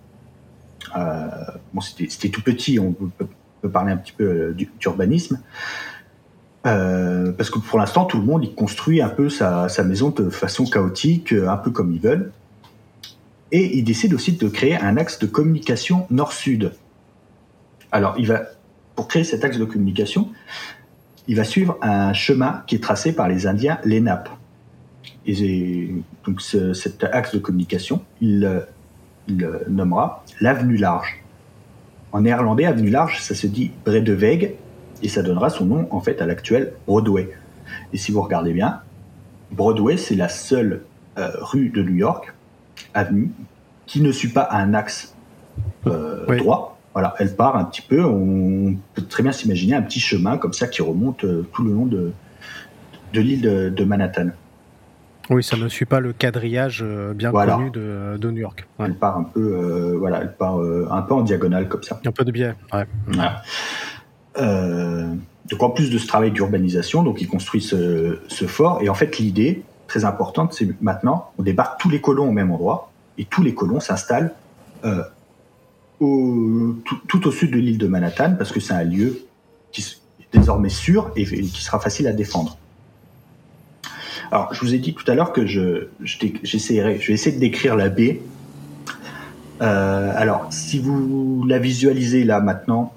bon, 0.93 1.81
c'était 1.81 2.29
tout 2.29 2.41
petit, 2.41 2.79
on 2.79 2.91
peut 2.91 3.27
peut 3.61 3.69
parler 3.69 3.91
un 3.91 3.97
petit 3.97 4.13
peu 4.13 4.23
euh, 4.23 4.55
d'urbanisme. 4.79 5.39
Euh, 6.65 7.31
parce 7.31 7.49
que 7.49 7.59
pour 7.59 7.79
l'instant, 7.79 8.05
tout 8.05 8.17
le 8.17 8.25
monde 8.25 8.43
il 8.43 8.53
construit 8.53 9.01
un 9.01 9.09
peu 9.09 9.29
sa, 9.29 9.67
maison 9.85 10.09
de 10.09 10.29
façon 10.29 10.65
chaotique, 10.65 11.33
euh, 11.33 11.49
un 11.49 11.57
peu 11.57 11.71
comme 11.71 11.93
ils 11.93 12.01
veulent. 12.01 12.31
Et 13.51 13.77
il 13.77 13.83
décide 13.83 14.13
aussi 14.13 14.33
de 14.33 14.47
créer 14.49 14.75
un 14.75 14.97
axe 14.97 15.19
de 15.19 15.25
communication 15.25 16.05
nord-sud. 16.09 16.73
Alors, 17.91 18.15
il 18.17 18.27
va, 18.27 18.41
pour 18.95 19.07
créer 19.07 19.23
cet 19.23 19.45
axe 19.45 19.57
de 19.57 19.65
communication, 19.65 20.29
il 21.27 21.35
va 21.35 21.43
suivre 21.43 21.77
un 21.81 22.13
chemin 22.13 22.63
qui 22.67 22.75
est 22.75 22.83
tracé 22.83 23.13
par 23.13 23.27
les 23.27 23.47
Indiens 23.47 23.79
Lenape. 23.83 24.29
Et 25.25 25.93
donc, 26.25 26.41
cet 26.41 27.03
axe 27.03 27.33
de 27.33 27.39
communication, 27.39 28.01
il, 28.21 28.65
il 29.27 29.49
nommera 29.69 30.23
l'avenue 30.41 30.77
large. 30.77 31.23
En 32.11 32.21
néerlandais, 32.21 32.65
avenue 32.65 32.89
large, 32.89 33.21
ça 33.21 33.35
se 33.35 33.47
dit 33.47 33.71
Bredeweg, 33.85 34.55
et 35.03 35.09
ça 35.09 35.21
donnera 35.21 35.49
son 35.49 35.65
nom 35.65 35.87
en 35.91 35.99
fait 35.99 36.21
à 36.21 36.25
l'actuel 36.25 36.73
Broadway. 36.87 37.29
Et 37.93 37.97
si 37.97 38.11
vous 38.11 38.21
regardez 38.21 38.53
bien, 38.53 38.81
Broadway, 39.51 39.97
c'est 39.97 40.15
la 40.15 40.29
seule 40.29 40.83
euh, 41.17 41.31
rue 41.39 41.69
de 41.69 41.83
New 41.83 41.95
York, 41.95 42.33
avenue, 42.93 43.31
qui 43.85 44.01
ne 44.01 44.11
suit 44.11 44.29
pas 44.29 44.47
un 44.51 44.73
axe 44.73 45.15
euh, 45.85 46.37
droit. 46.37 46.77
Voilà, 46.93 47.13
elle 47.19 47.35
part 47.35 47.55
un 47.55 47.65
petit 47.65 47.81
peu. 47.81 48.03
On 48.03 48.75
peut 48.93 49.03
très 49.03 49.21
bien 49.21 49.31
s'imaginer 49.31 49.75
un 49.75 49.83
petit 49.83 49.99
chemin 49.99 50.37
comme 50.37 50.53
ça 50.53 50.67
qui 50.67 50.81
remonte 50.81 51.23
euh, 51.23 51.47
tout 51.53 51.63
le 51.63 51.71
long 51.71 51.85
de, 51.85 52.11
de 53.13 53.21
l'île 53.21 53.41
de, 53.41 53.83
Manhattan. 53.83 54.29
Oui, 55.29 55.43
ça 55.43 55.57
ne 55.57 55.67
suit 55.67 55.85
pas 55.85 55.99
le 55.99 56.13
quadrillage 56.13 56.81
euh, 56.81 57.13
bien 57.13 57.31
connu 57.31 57.69
de, 57.69 58.17
New 58.29 58.37
York. 58.37 58.65
Elle 58.79 58.95
part 58.95 59.17
un 59.17 59.23
peu, 59.23 59.39
euh, 59.41 59.97
voilà, 59.97 60.21
elle 60.21 60.33
part 60.33 60.59
euh, 60.59 60.87
un 60.89 61.01
peu 61.01 61.13
en 61.13 61.21
diagonale 61.21 61.67
comme 61.67 61.83
ça. 61.83 61.99
Un 62.05 62.11
peu 62.11 62.23
de 62.23 62.31
biais. 62.31 62.55
Ouais. 62.73 62.85
donc 65.49 65.63
en 65.63 65.69
plus 65.69 65.89
de 65.89 65.97
ce 65.97 66.07
travail 66.07 66.31
d'urbanisation, 66.31 67.03
donc 67.03 67.21
ils 67.21 67.27
construisent 67.27 67.69
ce, 67.69 68.47
fort 68.47 68.79
et 68.81 68.89
en 68.89 68.93
fait 68.93 69.17
l'idée 69.17 69.63
très 69.87 70.05
importante, 70.05 70.53
c'est 70.53 70.69
maintenant 70.81 71.31
on 71.37 71.43
débarque 71.43 71.79
tous 71.79 71.89
les 71.89 72.01
colons 72.01 72.29
au 72.29 72.31
même 72.31 72.51
endroit 72.51 72.91
et 73.17 73.25
tous 73.25 73.43
les 73.43 73.53
colons 73.53 73.79
s'installent 73.79 74.33
tout, 75.99 77.27
au 77.27 77.31
sud 77.31 77.51
de 77.51 77.57
l'île 77.57 77.77
de 77.77 77.87
Manhattan, 77.87 78.35
parce 78.37 78.51
que 78.51 78.59
c'est 78.59 78.73
un 78.73 78.83
lieu 78.83 79.19
qui 79.71 79.81
est 79.81 80.37
désormais 80.37 80.69
sûr 80.69 81.11
et, 81.15 81.25
qui 81.25 81.63
sera 81.63 81.79
facile 81.79 82.07
à 82.07 82.13
défendre. 82.13 82.57
Alors, 84.31 84.53
je 84.53 84.59
vous 84.59 84.73
ai 84.73 84.79
dit 84.79 84.93
tout 84.93 85.09
à 85.09 85.15
l'heure 85.15 85.31
que 85.31 85.45
je, 85.45 85.87
j'essaierai, 86.03 86.99
je 86.99 87.07
vais 87.07 87.13
essayer 87.13 87.35
de 87.35 87.39
décrire 87.39 87.75
la 87.75 87.89
baie. 87.89 88.21
Euh, 89.61 90.11
alors, 90.15 90.47
si 90.51 90.79
vous 90.79 91.45
la 91.47 91.59
visualisez 91.59 92.23
là 92.25 92.41
maintenant, 92.41 92.93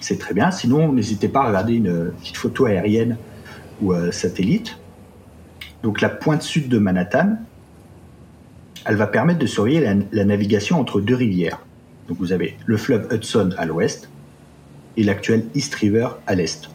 c'est 0.00 0.18
très 0.18 0.32
bien. 0.32 0.50
Sinon, 0.50 0.92
n'hésitez 0.92 1.28
pas 1.28 1.42
à 1.42 1.48
regarder 1.48 1.74
une 1.74 2.12
petite 2.12 2.36
photo 2.36 2.66
aérienne 2.66 3.16
ou 3.80 3.92
euh, 3.92 4.12
satellite. 4.12 4.78
Donc, 5.82 6.00
la 6.00 6.08
pointe 6.08 6.42
sud 6.42 6.68
de 6.68 6.78
Manhattan, 6.78 7.36
elle 8.84 8.96
va 8.96 9.06
permettre 9.06 9.38
de 9.38 9.46
surveiller 9.46 10.04
la 10.12 10.24
navigation 10.24 10.80
entre 10.80 11.00
deux 11.00 11.14
rivières. 11.14 11.60
Donc 12.08 12.18
vous 12.18 12.32
avez 12.32 12.56
le 12.66 12.76
fleuve 12.76 13.08
Hudson 13.12 13.50
à 13.56 13.64
l'ouest 13.64 14.10
et 14.96 15.04
l'actuel 15.04 15.46
East 15.54 15.74
River 15.74 16.08
à 16.26 16.34
l'est. 16.34 16.68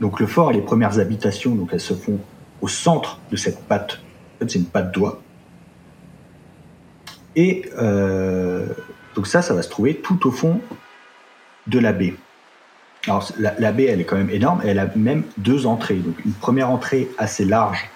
Donc 0.00 0.20
le 0.20 0.26
fort 0.26 0.50
et 0.50 0.54
les 0.54 0.60
premières 0.60 0.98
habitations, 0.98 1.54
donc 1.54 1.70
elles 1.72 1.80
se 1.80 1.94
font 1.94 2.18
au 2.60 2.68
centre 2.68 3.20
de 3.30 3.36
cette 3.36 3.64
patte. 3.64 4.00
En 4.36 4.38
fait, 4.40 4.50
c'est 4.50 4.58
une 4.58 4.66
patte 4.66 4.92
d'oie. 4.92 5.22
Et 7.36 7.70
euh, 7.78 8.66
donc 9.14 9.26
ça, 9.26 9.42
ça 9.42 9.54
va 9.54 9.62
se 9.62 9.68
trouver 9.68 9.96
tout 9.96 10.26
au 10.26 10.30
fond 10.30 10.60
de 11.66 11.78
la 11.78 11.92
baie. 11.92 12.14
Alors 13.06 13.30
la, 13.38 13.72
baie, 13.72 13.84
elle 13.84 14.00
est 14.00 14.04
quand 14.04 14.16
même 14.16 14.30
énorme. 14.30 14.60
Elle 14.64 14.78
a 14.78 14.88
même 14.96 15.22
deux 15.38 15.66
entrées. 15.66 15.96
Donc 15.96 16.16
une 16.24 16.32
première 16.32 16.70
entrée 16.70 17.08
assez 17.18 17.44
large, 17.44 17.88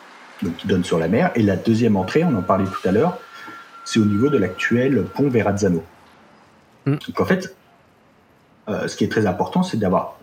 donc 0.43 0.57
qui 0.57 0.67
donne 0.67 0.85
sur 0.85 0.99
la 0.99 1.09
mer, 1.09 1.31
et 1.35 1.43
la 1.43 1.57
deuxième 1.57 1.97
entrée, 1.97 2.25
on 2.25 2.35
en 2.37 2.43
parlait 2.43 2.67
tout 2.67 2.89
à 2.89 2.93
l'heure, 2.93 3.19
c'est 3.85 3.99
au 3.99 4.05
niveau 4.05 4.29
de 4.29 4.39
l'actuel 4.39 5.05
pont 5.15 5.29
Verrazzano. 5.29 5.83
Mm. 6.87 6.93
Donc 6.93 7.21
en 7.21 7.25
fait, 7.25 7.55
euh, 8.69 8.87
ce 8.89 8.97
qui 8.97 9.05
est 9.05 9.09
très 9.09 9.27
important, 9.27 9.63
c'est 9.63 9.77
d'avoir 9.77 10.19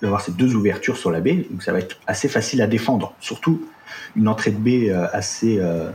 d'avoir 0.00 0.20
ces 0.20 0.32
deux 0.32 0.56
ouvertures 0.56 0.96
sur 0.96 1.12
la 1.12 1.20
baie, 1.20 1.46
donc 1.48 1.62
ça 1.62 1.72
va 1.72 1.78
être 1.78 1.96
assez 2.08 2.28
facile 2.28 2.60
à 2.60 2.66
défendre. 2.66 3.14
Surtout 3.20 3.68
une 4.16 4.26
entrée 4.26 4.50
de 4.50 4.58
baie 4.58 4.90
euh, 4.90 5.06
assez 5.12 5.60
euh, 5.60 5.90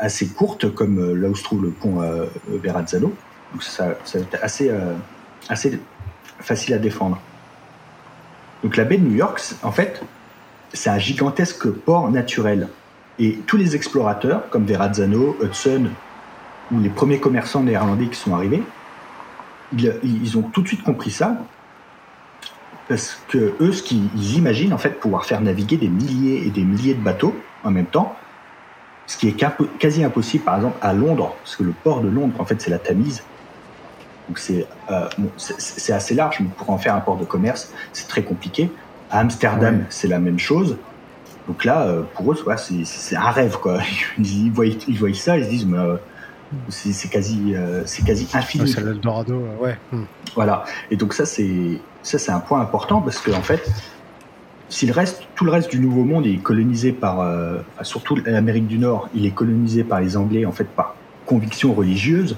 assez 0.00 0.26
courte, 0.26 0.74
comme 0.74 1.14
là 1.14 1.28
où 1.28 1.36
se 1.36 1.44
trouve 1.44 1.62
le 1.62 1.70
pont 1.70 2.02
Verrazzano. 2.48 3.14
Donc 3.52 3.62
ça, 3.62 3.94
ça, 4.04 4.18
va 4.18 4.24
être 4.24 4.42
assez 4.42 4.70
assez 5.48 5.78
facile 6.40 6.74
à 6.74 6.78
défendre. 6.78 7.18
Donc 8.62 8.76
la 8.76 8.84
baie 8.84 8.96
de 8.96 9.04
New 9.04 9.16
York, 9.16 9.40
en 9.62 9.72
fait, 9.72 10.02
c'est 10.72 10.90
un 10.90 10.98
gigantesque 10.98 11.68
port 11.68 12.10
naturel 12.10 12.68
et 13.18 13.38
tous 13.46 13.56
les 13.56 13.74
explorateurs, 13.76 14.48
comme 14.50 14.64
Verrazzano, 14.64 15.36
Hudson, 15.42 15.88
ou 16.70 16.80
les 16.80 16.90
premiers 16.90 17.18
commerçants 17.18 17.62
néerlandais 17.62 18.06
qui 18.08 18.18
sont 18.18 18.34
arrivés, 18.34 18.62
ils, 19.72 20.38
ont 20.38 20.42
tout 20.42 20.62
de 20.62 20.68
suite 20.68 20.82
compris 20.82 21.10
ça, 21.10 21.38
parce 22.88 23.20
que 23.28 23.54
eux, 23.60 23.72
ce 23.72 23.82
qu'ils 23.82 24.36
imaginent, 24.36 24.72
en 24.72 24.78
fait, 24.78 25.00
pouvoir 25.00 25.24
faire 25.24 25.40
naviguer 25.40 25.76
des 25.76 25.88
milliers 25.88 26.46
et 26.46 26.50
des 26.50 26.62
milliers 26.62 26.94
de 26.94 27.00
bateaux 27.00 27.34
en 27.64 27.70
même 27.70 27.86
temps, 27.86 28.14
ce 29.06 29.16
qui 29.16 29.28
est 29.28 29.46
quasi 29.78 30.04
impossible, 30.04 30.44
par 30.44 30.56
exemple, 30.56 30.76
à 30.82 30.92
Londres, 30.92 31.34
parce 31.42 31.56
que 31.56 31.62
le 31.62 31.72
port 31.72 32.00
de 32.00 32.08
Londres, 32.08 32.34
en 32.38 32.44
fait, 32.44 32.60
c'est 32.60 32.70
la 32.70 32.78
Tamise. 32.78 33.22
Donc 34.28 34.38
c'est 34.38 34.66
euh, 34.90 35.08
assez 35.92 36.14
large, 36.14 36.38
mais 36.40 36.48
pour 36.56 36.70
en 36.70 36.78
faire 36.78 36.94
un 36.94 37.00
port 37.00 37.16
de 37.16 37.24
commerce, 37.24 37.72
c'est 37.92 38.08
très 38.08 38.22
compliqué. 38.22 38.70
À 39.10 39.20
Amsterdam, 39.20 39.84
c'est 39.88 40.08
la 40.08 40.18
même 40.18 40.38
chose. 40.38 40.76
Donc 41.46 41.64
là, 41.64 41.86
euh, 41.86 42.02
pour 42.14 42.32
eux, 42.32 42.36
c'est 42.56 43.16
un 43.16 43.30
rêve. 43.30 43.58
Quoi. 43.60 43.78
Ils, 44.18 44.50
voient, 44.50 44.66
ils 44.66 44.98
voient 44.98 45.14
ça, 45.14 45.38
ils 45.38 45.44
se 45.44 45.50
disent, 45.50 45.66
mais, 45.66 45.78
euh, 45.78 45.96
c'est 46.68 47.08
quasi, 47.08 47.54
euh, 47.54 47.82
c'est 47.86 48.04
quasi 48.04 48.28
infini. 48.34 48.68
c'est 48.68 48.80
l'Eldorado, 48.82 49.42
ouais. 49.60 49.78
Hmm. 49.92 50.04
Voilà. 50.34 50.64
Et 50.90 50.96
donc 50.96 51.14
ça, 51.14 51.24
c'est 51.26 51.80
ça, 52.02 52.18
c'est 52.18 52.32
un 52.32 52.40
point 52.40 52.60
important 52.60 53.00
parce 53.00 53.20
que 53.20 53.30
en 53.30 53.42
fait, 53.42 53.68
si 54.68 54.86
le 54.86 54.92
reste, 54.92 55.22
tout 55.34 55.44
le 55.44 55.50
reste 55.50 55.70
du 55.70 55.78
Nouveau 55.78 56.04
Monde 56.04 56.26
est 56.26 56.36
colonisé 56.36 56.92
par, 56.92 57.24
surtout 57.82 58.16
l'Amérique 58.16 58.66
du 58.66 58.78
Nord, 58.78 59.08
il 59.14 59.26
est 59.26 59.30
colonisé 59.30 59.84
par 59.84 60.00
les 60.00 60.16
Anglais 60.16 60.44
en 60.44 60.52
fait 60.52 60.64
par 60.64 60.94
conviction 61.24 61.72
religieuse, 61.72 62.36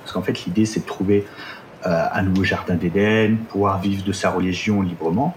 parce 0.00 0.12
qu'en 0.12 0.22
fait 0.22 0.44
l'idée 0.44 0.66
c'est 0.66 0.80
de 0.80 0.86
trouver 0.86 1.26
un 1.84 2.22
nouveau 2.22 2.44
jardin 2.44 2.74
d'Éden, 2.74 3.36
pouvoir 3.48 3.80
vivre 3.80 4.04
de 4.04 4.12
sa 4.12 4.30
religion 4.30 4.82
librement. 4.82 5.34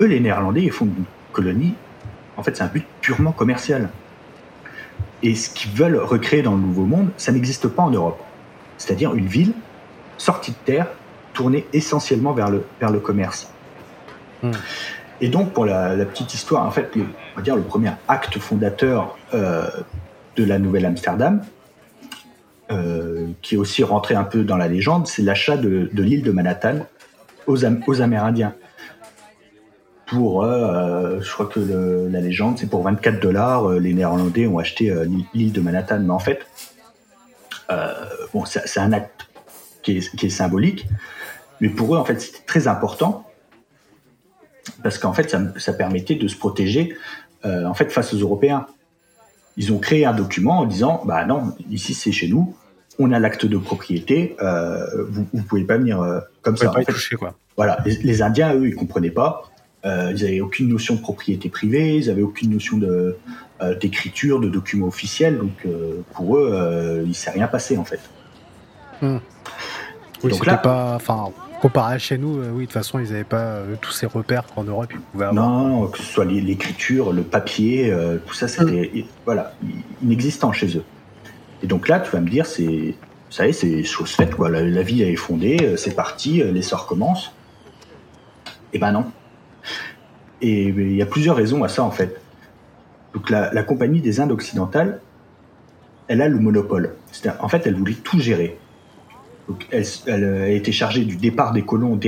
Eux, 0.00 0.06
les 0.06 0.20
Néerlandais, 0.20 0.62
ils 0.62 0.70
font 0.70 0.84
une 0.84 1.04
colonie 1.32 1.74
en 2.40 2.42
fait, 2.42 2.56
c'est 2.56 2.62
un 2.62 2.68
but 2.68 2.86
purement 3.02 3.32
commercial. 3.32 3.90
Et 5.22 5.34
ce 5.34 5.50
qu'ils 5.50 5.72
veulent 5.72 5.98
recréer 5.98 6.40
dans 6.40 6.54
le 6.54 6.60
Nouveau 6.60 6.86
Monde, 6.86 7.10
ça 7.18 7.32
n'existe 7.32 7.68
pas 7.68 7.82
en 7.82 7.90
Europe. 7.90 8.18
C'est-à-dire 8.78 9.14
une 9.14 9.26
ville 9.26 9.52
sortie 10.16 10.52
de 10.52 10.56
terre, 10.64 10.86
tournée 11.34 11.66
essentiellement 11.74 12.32
vers 12.32 12.48
le, 12.48 12.64
vers 12.80 12.90
le 12.90 12.98
commerce. 12.98 13.52
Hmm. 14.42 14.52
Et 15.20 15.28
donc, 15.28 15.52
pour 15.52 15.66
la, 15.66 15.94
petite 16.06 16.32
histoire, 16.32 16.64
en 16.64 16.70
fait, 16.70 16.96
le, 16.96 17.02
on 17.34 17.36
va 17.36 17.42
dire 17.42 17.56
le 17.56 17.62
premier 17.62 17.90
acte 18.08 18.38
fondateur 18.38 19.18
euh, 19.34 19.68
de 20.36 20.44
la 20.44 20.58
Nouvelle 20.58 20.86
Amsterdam, 20.86 21.42
euh, 21.42 21.59
qui 23.42 23.56
est 23.56 23.58
aussi 23.58 23.82
rentré 23.82 24.14
un 24.14 24.22
peu 24.22 24.44
dans 24.44 24.56
la 24.56 24.68
légende, 24.68 25.08
c'est 25.08 25.22
l'achat 25.22 25.56
de, 25.56 25.90
l'île 25.92 26.22
de 26.22 26.30
Manhattan 26.30 26.86
aux, 27.46 27.64
Amérindiens 28.00 28.54
pour, 30.10 30.42
euh, 30.42 31.20
je 31.20 31.32
crois 31.32 31.46
que 31.46 31.60
la 32.10 32.20
légende, 32.20 32.58
c'est 32.58 32.68
pour 32.68 32.82
24 32.82 33.20
dollars, 33.20 33.70
euh, 33.70 33.78
les 33.78 33.94
Néerlandais 33.94 34.48
ont 34.48 34.58
acheté 34.58 34.90
euh, 34.90 35.06
l'île 35.34 35.52
de 35.52 35.60
Manhattan. 35.60 36.00
Mais 36.00 36.10
en 36.10 36.18
fait, 36.18 36.46
bon, 38.34 38.44
c'est 38.44 38.80
un 38.80 38.92
acte 38.92 39.28
qui 39.84 39.98
est, 39.98 40.28
symbolique, 40.28 40.88
mais 41.60 41.68
pour 41.68 41.94
eux, 41.94 41.98
en 41.98 42.04
fait, 42.04 42.20
c'était 42.20 42.44
très 42.44 42.66
important 42.66 43.24
parce 44.82 44.98
qu'en 44.98 45.12
fait, 45.12 45.34
ça, 45.56 45.72
permettait 45.72 46.16
de 46.16 46.26
se 46.26 46.36
protéger, 46.36 46.96
en 47.44 47.74
fait, 47.74 47.90
face 47.92 48.12
aux 48.12 48.18
Européens. 48.18 48.66
Ils 49.56 49.72
ont 49.72 49.78
créé 49.78 50.04
un 50.04 50.12
document 50.12 50.58
en 50.58 50.64
disant, 50.64 51.02
bah 51.04 51.24
non, 51.24 51.54
ici 51.70 51.94
c'est 51.94 52.12
chez 52.12 52.28
nous, 52.28 52.56
on 53.00 53.12
a 53.12 53.18
l'acte 53.18 53.46
de 53.46 53.56
propriété, 53.56 54.36
vous, 54.40 55.26
ne 55.32 55.42
pouvez 55.42 55.64
pas 55.64 55.78
venir 55.78 56.22
comme 56.42 56.56
ça. 56.56 56.70
Pas 56.70 56.84
toucher, 56.84 57.16
quoi. 57.16 57.34
Voilà, 57.56 57.78
les, 57.84 57.96
les, 57.96 58.22
Indiens, 58.22 58.54
eux, 58.54 58.68
ils 58.68 58.74
comprenaient 58.74 59.10
pas. 59.10 59.50
Euh, 59.84 60.12
ils 60.14 60.24
n'avaient 60.24 60.40
aucune 60.40 60.68
notion 60.68 60.94
de 60.94 61.00
propriété 61.00 61.48
privée, 61.48 61.96
ils 61.96 62.08
n'avaient 62.08 62.22
aucune 62.22 62.50
notion 62.50 62.76
de 62.76 63.16
euh, 63.62 63.74
d'écriture, 63.76 64.40
de 64.40 64.48
documents 64.48 64.86
officiels. 64.86 65.38
Donc 65.38 65.64
euh, 65.64 66.02
pour 66.12 66.36
eux, 66.36 67.00
il 67.02 67.08
ne 67.08 67.14
s'est 67.14 67.30
rien 67.30 67.46
passé 67.46 67.78
en 67.78 67.84
fait. 67.84 68.00
Hmm. 69.00 69.18
Oui, 70.22 70.32
donc 70.32 70.44
là, 70.44 70.58
pas, 70.58 70.94
enfin, 70.96 71.30
comparé 71.62 71.94
à 71.94 71.98
chez 71.98 72.18
nous, 72.18 72.42
oui, 72.52 72.62
de 72.62 72.64
toute 72.64 72.72
façon, 72.72 72.98
ils 72.98 73.10
n'avaient 73.10 73.24
pas 73.24 73.60
tous 73.80 73.92
ces 73.92 74.04
repères 74.04 74.44
qu'en 74.54 74.64
Europe 74.64 74.90
ils 74.92 75.00
pouvaient 75.00 75.26
avoir. 75.26 75.48
Non, 75.48 75.86
que 75.86 75.96
ce 75.96 76.04
soit 76.04 76.26
l'écriture, 76.26 77.14
le 77.14 77.22
papier, 77.22 77.94
tout 78.26 78.34
ça, 78.34 78.48
c'était 78.48 78.90
hmm. 78.94 79.02
voilà, 79.24 79.54
inexistant 80.02 80.52
chez 80.52 80.76
eux. 80.76 80.84
Et 81.62 81.66
donc 81.66 81.88
là, 81.88 82.00
tu 82.00 82.10
vas 82.10 82.20
me 82.20 82.28
dire, 82.28 82.46
c'est, 82.46 82.64
y 82.64 82.94
est, 83.38 83.52
c'est 83.52 83.84
chose 83.84 84.10
faite, 84.12 84.34
quoi. 84.34 84.48
La, 84.50 84.82
vie 84.82 85.02
est 85.02 85.16
fondée, 85.16 85.74
c'est 85.76 85.94
parti, 85.94 86.42
l'essor 86.42 86.86
commence. 86.86 87.32
Eh 88.72 88.78
ben 88.78 88.92
non. 88.92 89.06
Et 90.42 90.68
il 90.68 90.96
y 90.96 91.02
a 91.02 91.06
plusieurs 91.06 91.36
raisons 91.36 91.62
à 91.64 91.68
ça, 91.68 91.82
en 91.82 91.90
fait. 91.90 92.20
Donc, 93.14 93.30
la, 93.30 93.62
Compagnie 93.62 94.00
des 94.00 94.20
Indes 94.20 94.32
occidentales, 94.32 95.00
elle 96.08 96.22
a 96.22 96.28
le 96.28 96.38
monopole. 96.38 96.94
En 97.40 97.48
fait, 97.48 97.66
elle 97.66 97.74
voulait 97.74 97.94
tout 97.94 98.18
gérer. 98.18 98.58
Donc, 99.48 99.66
elle, 99.70 100.24
a 100.24 100.48
été 100.48 100.72
chargée 100.72 101.04
du 101.04 101.16
départ 101.16 101.52
des 101.52 101.62
colons 101.62 101.98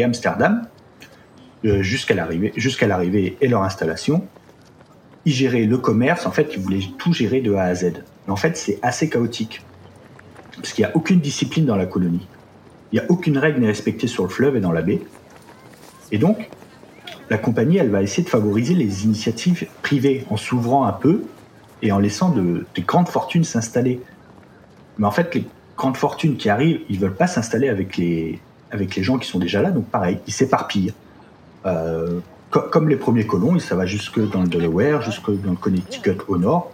euh, 1.64 1.82
jusqu'à 1.82 2.14
l'arrivée, 2.14 2.52
jusqu'à 2.56 2.86
l'arrivée 2.86 3.36
et 3.40 3.48
leur 3.48 3.62
installation. 3.62 4.26
Ils 5.24 5.32
géraient 5.32 5.64
le 5.64 5.78
commerce. 5.78 6.26
En 6.26 6.32
fait, 6.32 6.52
ils 6.54 6.60
voulaient 6.60 6.84
tout 6.98 7.12
gérer 7.12 7.40
de 7.40 7.52
A 7.54 7.64
à 7.64 7.74
Z. 7.74 8.02
Mais 8.26 8.32
en 8.32 8.36
fait, 8.36 8.56
c'est 8.56 8.78
assez 8.82 9.08
chaotique 9.08 9.62
parce 10.56 10.72
qu'il 10.72 10.84
n'y 10.84 10.90
a 10.90 10.96
aucune 10.96 11.20
discipline 11.20 11.66
dans 11.66 11.76
la 11.76 11.86
colonie. 11.86 12.26
Il 12.92 12.98
n'y 12.98 13.00
a 13.00 13.10
aucune 13.10 13.38
règle 13.38 13.60
n'est 13.60 13.66
respectée 13.66 14.06
sur 14.06 14.24
le 14.24 14.28
fleuve 14.28 14.56
et 14.56 14.60
dans 14.60 14.72
la 14.72 14.82
baie. 14.82 15.00
Et 16.10 16.18
donc, 16.18 16.50
la 17.30 17.38
compagnie, 17.38 17.78
elle 17.78 17.90
va 17.90 18.02
essayer 18.02 18.22
de 18.22 18.28
favoriser 18.28 18.74
les 18.74 19.04
initiatives 19.04 19.66
privées 19.80 20.26
en 20.28 20.36
s'ouvrant 20.36 20.84
un 20.84 20.92
peu 20.92 21.22
et 21.80 21.90
en 21.90 21.98
laissant 21.98 22.30
de, 22.30 22.66
des 22.74 22.82
grandes 22.82 23.08
fortunes 23.08 23.44
s'installer. 23.44 24.00
Mais 24.98 25.06
en 25.06 25.10
fait, 25.10 25.34
les 25.34 25.46
grandes 25.76 25.96
fortunes 25.96 26.36
qui 26.36 26.50
arrivent, 26.50 26.80
ils 26.90 26.98
veulent 26.98 27.16
pas 27.16 27.26
s'installer 27.26 27.68
avec 27.68 27.96
les, 27.96 28.38
gens 28.98 29.18
qui 29.18 29.28
sont 29.28 29.38
déjà 29.38 29.62
là, 29.62 29.70
donc 29.70 29.86
pareil, 29.86 30.18
ils 30.26 30.32
s'éparpillent. 30.32 30.92
Euh, 31.64 32.20
comme 32.50 32.90
les 32.90 32.96
premiers 32.96 33.26
colons, 33.26 33.58
ça 33.58 33.74
va 33.74 33.86
jusque 33.86 34.20
dans 34.30 34.42
le 34.42 34.48
Delaware, 34.48 35.00
jusque 35.00 35.30
dans 35.30 35.52
le 35.52 35.56
Connecticut 35.56 36.18
au 36.28 36.36
nord. 36.36 36.70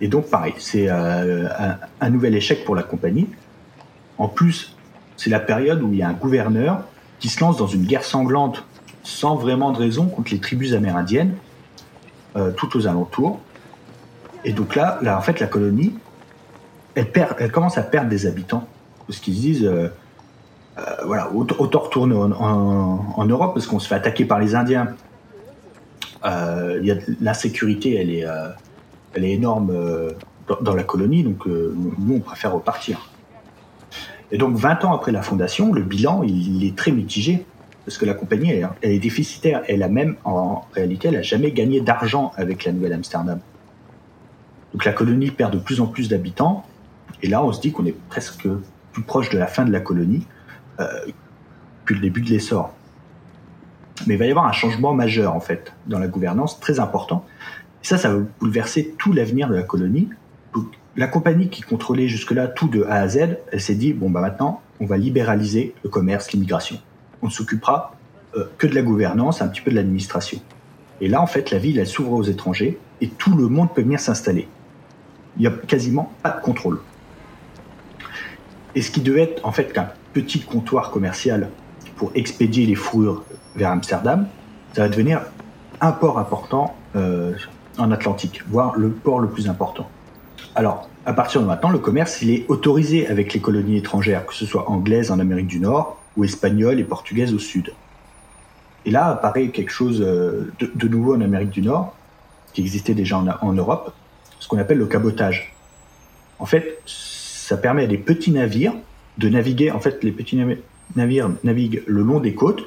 Et 0.00 0.08
donc 0.08 0.28
pareil, 0.28 0.54
c'est 0.58 0.86
euh, 0.88 1.48
un, 2.00 2.10
nouvel 2.10 2.34
échec 2.34 2.64
pour 2.64 2.74
la 2.74 2.82
compagnie. 2.82 3.28
En 4.18 4.28
plus, 4.28 4.74
c'est 5.16 5.30
la 5.30 5.40
période 5.40 5.82
où 5.82 5.92
il 5.92 5.98
y 5.98 6.02
a 6.02 6.08
un 6.08 6.14
gouverneur 6.14 6.82
qui 7.18 7.28
se 7.28 7.40
lance 7.40 7.58
dans 7.58 7.66
une 7.66 7.84
guerre 7.84 8.04
sanglante 8.04 8.64
sans 9.02 9.36
vraiment 9.36 9.72
de 9.72 9.78
raison 9.78 10.06
contre 10.06 10.30
les 10.32 10.38
tribus 10.38 10.72
amérindiennes 10.72 11.34
euh, 12.36 12.50
tout 12.52 12.76
aux 12.76 12.86
alentours. 12.86 13.40
Et 14.44 14.52
donc 14.52 14.74
là, 14.74 14.98
là, 15.02 15.18
en 15.18 15.20
fait, 15.20 15.38
la 15.40 15.46
colonie, 15.46 15.94
elle, 16.94 17.10
perd, 17.10 17.36
elle 17.38 17.52
commence 17.52 17.76
à 17.76 17.82
perdre 17.82 18.08
des 18.08 18.26
habitants. 18.26 18.66
Parce 19.06 19.18
qu'ils 19.18 19.34
se 19.34 19.40
disent, 19.40 19.70
voilà, 21.04 21.30
autant 21.32 21.80
retourner 21.80 22.14
en, 22.14 23.24
Europe 23.26 23.54
parce 23.54 23.66
qu'on 23.66 23.80
se 23.80 23.88
fait 23.88 23.96
attaquer 23.96 24.24
par 24.24 24.38
les 24.38 24.54
Indiens. 24.54 24.94
L'insécurité, 27.20 27.96
elle 27.96 28.10
est, 28.10 28.24
elle 29.14 29.24
est 29.24 29.32
énorme 29.32 29.72
dans, 30.60 30.74
la 30.74 30.82
colonie, 30.84 31.22
donc 31.22 31.46
nous, 31.46 32.16
on 32.16 32.20
préfère 32.20 32.52
repartir. 32.52 33.10
Et 34.32 34.38
donc 34.38 34.56
20 34.56 34.84
ans 34.84 34.92
après 34.92 35.12
la 35.12 35.22
fondation, 35.22 35.72
le 35.72 35.82
bilan, 35.82 36.22
il, 36.22 36.64
est 36.64 36.76
très 36.76 36.92
mitigé, 36.92 37.44
parce 37.84 37.98
que 37.98 38.04
la 38.04 38.14
compagnie, 38.14 38.50
elle, 38.50 38.90
est 38.90 38.98
déficitaire. 38.98 39.62
Elle 39.68 39.82
a 39.82 39.88
même, 39.88 40.16
en 40.24 40.64
réalité, 40.74 41.08
elle 41.08 41.14
n'a 41.14 41.22
jamais 41.22 41.50
gagné 41.50 41.80
d'argent 41.80 42.32
avec 42.36 42.64
la 42.64 42.72
Nouvelle-Amsterdam. 42.72 43.40
Donc 44.72 44.84
la 44.84 44.92
colonie 44.92 45.30
perd 45.30 45.52
de 45.52 45.58
plus 45.58 45.80
en 45.80 45.86
plus 45.86 46.08
d'habitants, 46.08 46.64
et 47.22 47.28
là 47.28 47.42
on 47.42 47.52
se 47.52 47.60
dit 47.60 47.72
qu'on 47.72 47.86
est 47.86 47.96
presque 48.08 48.46
plus 48.92 49.02
proche 49.02 49.30
de 49.30 49.38
la 49.38 49.46
fin 49.46 49.64
de 49.64 49.72
la 49.72 49.80
colonie 49.80 50.26
euh, 50.78 50.86
que 51.84 51.94
le 51.94 52.00
début 52.00 52.20
de 52.20 52.30
l'essor. 52.30 52.72
Mais 54.06 54.14
il 54.14 54.18
va 54.18 54.26
y 54.26 54.30
avoir 54.30 54.46
un 54.46 54.52
changement 54.52 54.94
majeur 54.94 55.34
en 55.34 55.40
fait 55.40 55.72
dans 55.86 55.98
la 55.98 56.06
gouvernance, 56.06 56.60
très 56.60 56.78
important. 56.78 57.26
Et 57.82 57.86
ça, 57.86 57.98
ça 57.98 58.12
va 58.12 58.20
bouleverser 58.38 58.94
tout 58.98 59.12
l'avenir 59.12 59.48
de 59.48 59.54
la 59.54 59.62
colonie. 59.62 60.08
La 60.96 61.06
compagnie 61.06 61.48
qui 61.48 61.62
contrôlait 61.62 62.08
jusque-là 62.08 62.48
tout 62.48 62.68
de 62.68 62.82
A 62.82 62.96
à 62.96 63.08
Z, 63.08 63.38
elle 63.52 63.60
s'est 63.60 63.76
dit 63.76 63.92
bon 63.92 64.10
bah 64.10 64.20
maintenant 64.20 64.60
on 64.80 64.86
va 64.86 64.96
libéraliser 64.96 65.72
le 65.84 65.88
commerce, 65.88 66.32
l'immigration. 66.32 66.78
On 67.22 67.26
ne 67.26 67.30
s'occupera 67.30 67.94
euh, 68.36 68.50
que 68.58 68.66
de 68.66 68.74
la 68.74 68.82
gouvernance, 68.82 69.40
un 69.40 69.48
petit 69.48 69.60
peu 69.60 69.70
de 69.70 69.76
l'administration. 69.76 70.40
Et 71.00 71.08
là 71.08 71.22
en 71.22 71.26
fait 71.26 71.52
la 71.52 71.58
ville 71.58 71.78
elle 71.78 71.86
s'ouvre 71.86 72.12
aux 72.12 72.24
étrangers 72.24 72.78
et 73.00 73.08
tout 73.08 73.36
le 73.36 73.46
monde 73.46 73.72
peut 73.72 73.82
venir 73.82 74.00
s'installer. 74.00 74.48
Il 75.36 75.42
n'y 75.42 75.46
a 75.46 75.52
quasiment 75.52 76.12
pas 76.22 76.30
de 76.30 76.40
contrôle. 76.40 76.80
Et 78.74 78.82
ce 78.82 78.90
qui 78.90 79.00
devait 79.00 79.22
être 79.22 79.46
en 79.46 79.52
fait 79.52 79.72
qu'un 79.72 79.90
petit 80.12 80.40
comptoir 80.40 80.90
commercial 80.90 81.50
pour 81.96 82.10
expédier 82.14 82.66
les 82.66 82.74
fourrures 82.74 83.24
vers 83.54 83.70
Amsterdam, 83.70 84.26
ça 84.74 84.82
va 84.82 84.88
devenir 84.88 85.22
un 85.80 85.92
port 85.92 86.18
important 86.18 86.74
euh, 86.96 87.34
en 87.80 87.90
Atlantique, 87.90 88.42
voire 88.48 88.76
le 88.76 88.90
port 88.90 89.20
le 89.20 89.28
plus 89.28 89.48
important. 89.48 89.88
Alors, 90.54 90.88
à 91.06 91.12
partir 91.12 91.40
de 91.40 91.46
maintenant, 91.46 91.70
le 91.70 91.78
commerce, 91.78 92.20
il 92.22 92.30
est 92.30 92.44
autorisé 92.48 93.06
avec 93.08 93.32
les 93.32 93.40
colonies 93.40 93.78
étrangères, 93.78 94.26
que 94.26 94.34
ce 94.34 94.44
soit 94.46 94.68
anglaises 94.68 95.10
en 95.10 95.18
Amérique 95.18 95.46
du 95.46 95.60
Nord 95.60 95.98
ou 96.16 96.24
espagnoles 96.24 96.78
et 96.78 96.84
portugaises 96.84 97.32
au 97.32 97.38
sud. 97.38 97.72
Et 98.84 98.90
là 98.90 99.08
apparaît 99.08 99.48
quelque 99.48 99.70
chose 99.70 100.02
euh, 100.02 100.52
de, 100.60 100.88
nouveau 100.88 101.14
en 101.14 101.20
Amérique 101.20 101.50
du 101.50 101.62
Nord, 101.62 101.94
qui 102.52 102.60
existait 102.60 102.94
déjà 102.94 103.18
en, 103.18 103.52
Europe, 103.52 103.94
ce 104.40 104.48
qu'on 104.48 104.58
appelle 104.58 104.78
le 104.78 104.86
cabotage. 104.86 105.54
En 106.38 106.46
fait, 106.46 106.80
ça 106.86 107.56
permet 107.56 107.84
à 107.84 107.86
des 107.86 107.98
petits 107.98 108.32
navires 108.32 108.74
de 109.18 109.28
naviguer, 109.28 109.70
en 109.70 109.80
fait, 109.80 110.02
les 110.02 110.12
petits 110.12 110.38
navires 110.96 111.30
naviguent 111.44 111.82
le 111.86 112.02
long 112.02 112.20
des 112.20 112.34
côtes, 112.34 112.64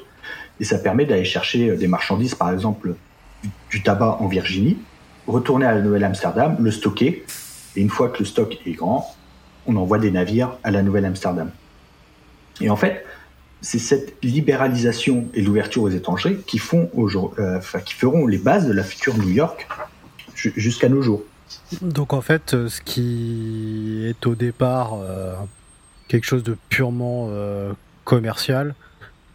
et 0.60 0.64
ça 0.64 0.78
permet 0.78 1.04
d'aller 1.04 1.24
chercher 1.24 1.70
euh, 1.70 1.76
des 1.76 1.88
marchandises, 1.88 2.34
par 2.34 2.50
exemple 2.50 2.94
du 3.70 3.82
tabac 3.82 4.18
en 4.20 4.26
Virginie, 4.26 4.78
retourner 5.26 5.66
à 5.66 5.74
la 5.74 5.80
Nouvelle-Amsterdam, 5.80 6.56
le 6.60 6.70
stocker, 6.70 7.24
et 7.76 7.80
une 7.80 7.90
fois 7.90 8.08
que 8.08 8.18
le 8.20 8.24
stock 8.24 8.56
est 8.66 8.72
grand, 8.72 9.14
on 9.66 9.76
envoie 9.76 9.98
des 9.98 10.10
navires 10.10 10.56
à 10.62 10.70
la 10.70 10.82
Nouvelle-Amsterdam. 10.82 11.50
Et 12.60 12.70
en 12.70 12.76
fait, 12.76 13.04
c'est 13.60 13.78
cette 13.78 14.14
libéralisation 14.22 15.26
et 15.34 15.42
l'ouverture 15.42 15.82
aux 15.82 15.88
étrangers 15.88 16.38
qui, 16.46 16.58
font 16.58 16.90
euh, 17.38 17.60
qui 17.84 17.94
feront 17.94 18.26
les 18.26 18.38
bases 18.38 18.68
de 18.68 18.72
la 18.72 18.84
future 18.84 19.16
New 19.16 19.30
York 19.30 19.66
jusqu'à 20.34 20.88
nos 20.88 21.00
jours. 21.00 21.22
Donc 21.80 22.12
en 22.12 22.20
fait, 22.20 22.54
euh, 22.54 22.68
ce 22.68 22.80
qui 22.82 24.04
est 24.06 24.26
au 24.26 24.34
départ 24.34 24.94
euh, 24.94 25.34
quelque 26.08 26.24
chose 26.24 26.42
de 26.42 26.56
purement 26.68 27.30
commercial, 28.04 28.74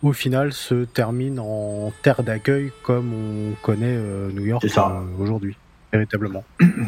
au 0.03 0.13
final 0.13 0.53
se 0.53 0.85
termine 0.85 1.39
en 1.39 1.91
terre 2.03 2.23
d'accueil 2.23 2.71
comme 2.83 3.11
on 3.13 3.65
connaît 3.65 3.97
New 4.31 4.45
York 4.45 4.63
aujourd'hui 5.19 5.57
véritablement. 5.91 6.43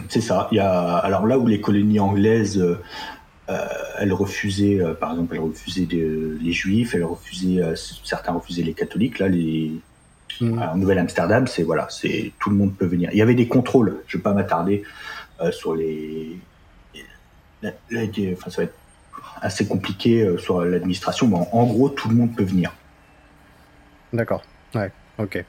C'est 0.09 0.21
ça. 0.21 0.47
Il 0.51 0.55
y 0.55 0.59
a, 0.59 0.97
alors 0.97 1.25
là 1.25 1.37
où 1.37 1.47
les 1.47 1.61
colonies 1.61 1.99
anglaises, 1.99 2.57
euh, 2.59 2.79
euh, 3.49 3.67
elles 3.99 4.13
refusaient, 4.13 4.79
euh, 4.79 4.93
par 4.93 5.11
exemple, 5.11 5.35
elles 5.35 5.41
refusaient 5.41 5.87
les 5.89 6.51
juifs, 6.51 6.95
elles 6.95 7.03
refusaient, 7.03 7.61
certains 8.03 8.33
refusaient 8.33 8.63
les 8.63 8.73
catholiques. 8.73 9.19
Là, 9.19 9.27
les, 9.27 9.71
mm. 10.39 10.59
en 10.59 10.77
Nouvelle-Amsterdam, 10.77 11.47
c'est 11.47 11.63
voilà, 11.63 11.87
c'est 11.89 12.31
tout 12.39 12.49
le 12.49 12.55
monde 12.55 12.75
peut 12.75 12.85
venir. 12.85 13.09
Il 13.11 13.17
y 13.17 13.21
avait 13.21 13.35
des 13.35 13.47
contrôles. 13.47 14.01
Je 14.07 14.17
ne 14.17 14.19
vais 14.19 14.23
pas 14.23 14.33
m'attarder 14.33 14.83
sur 15.51 15.75
les. 15.75 16.37
enfin, 17.63 18.49
ça 18.49 18.57
va 18.57 18.63
être 18.63 18.75
assez 19.41 19.67
compliqué 19.67 20.37
sur 20.37 20.63
l'administration, 20.63 21.27
mais 21.27 21.37
en, 21.51 21.65
gros, 21.65 21.89
tout 21.89 22.09
le 22.09 22.15
monde 22.15 22.35
peut 22.35 22.43
venir. 22.43 22.73
D'accord. 24.13 24.43
Ouais. 24.75 24.91
Ok. 25.17 25.43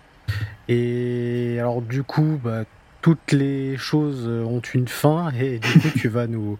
Et 0.69 1.57
alors, 1.59 1.83
du 1.83 2.03
coup, 2.03 2.41
bah, 2.43 2.65
toutes 3.03 3.33
les 3.33 3.77
choses 3.77 4.27
ont 4.29 4.61
une 4.61 4.89
fin 4.89 5.31
et 5.39 5.59
du 5.59 5.81
coup 5.81 5.89
tu 5.99 6.09
vas 6.09 6.27
nous, 6.27 6.57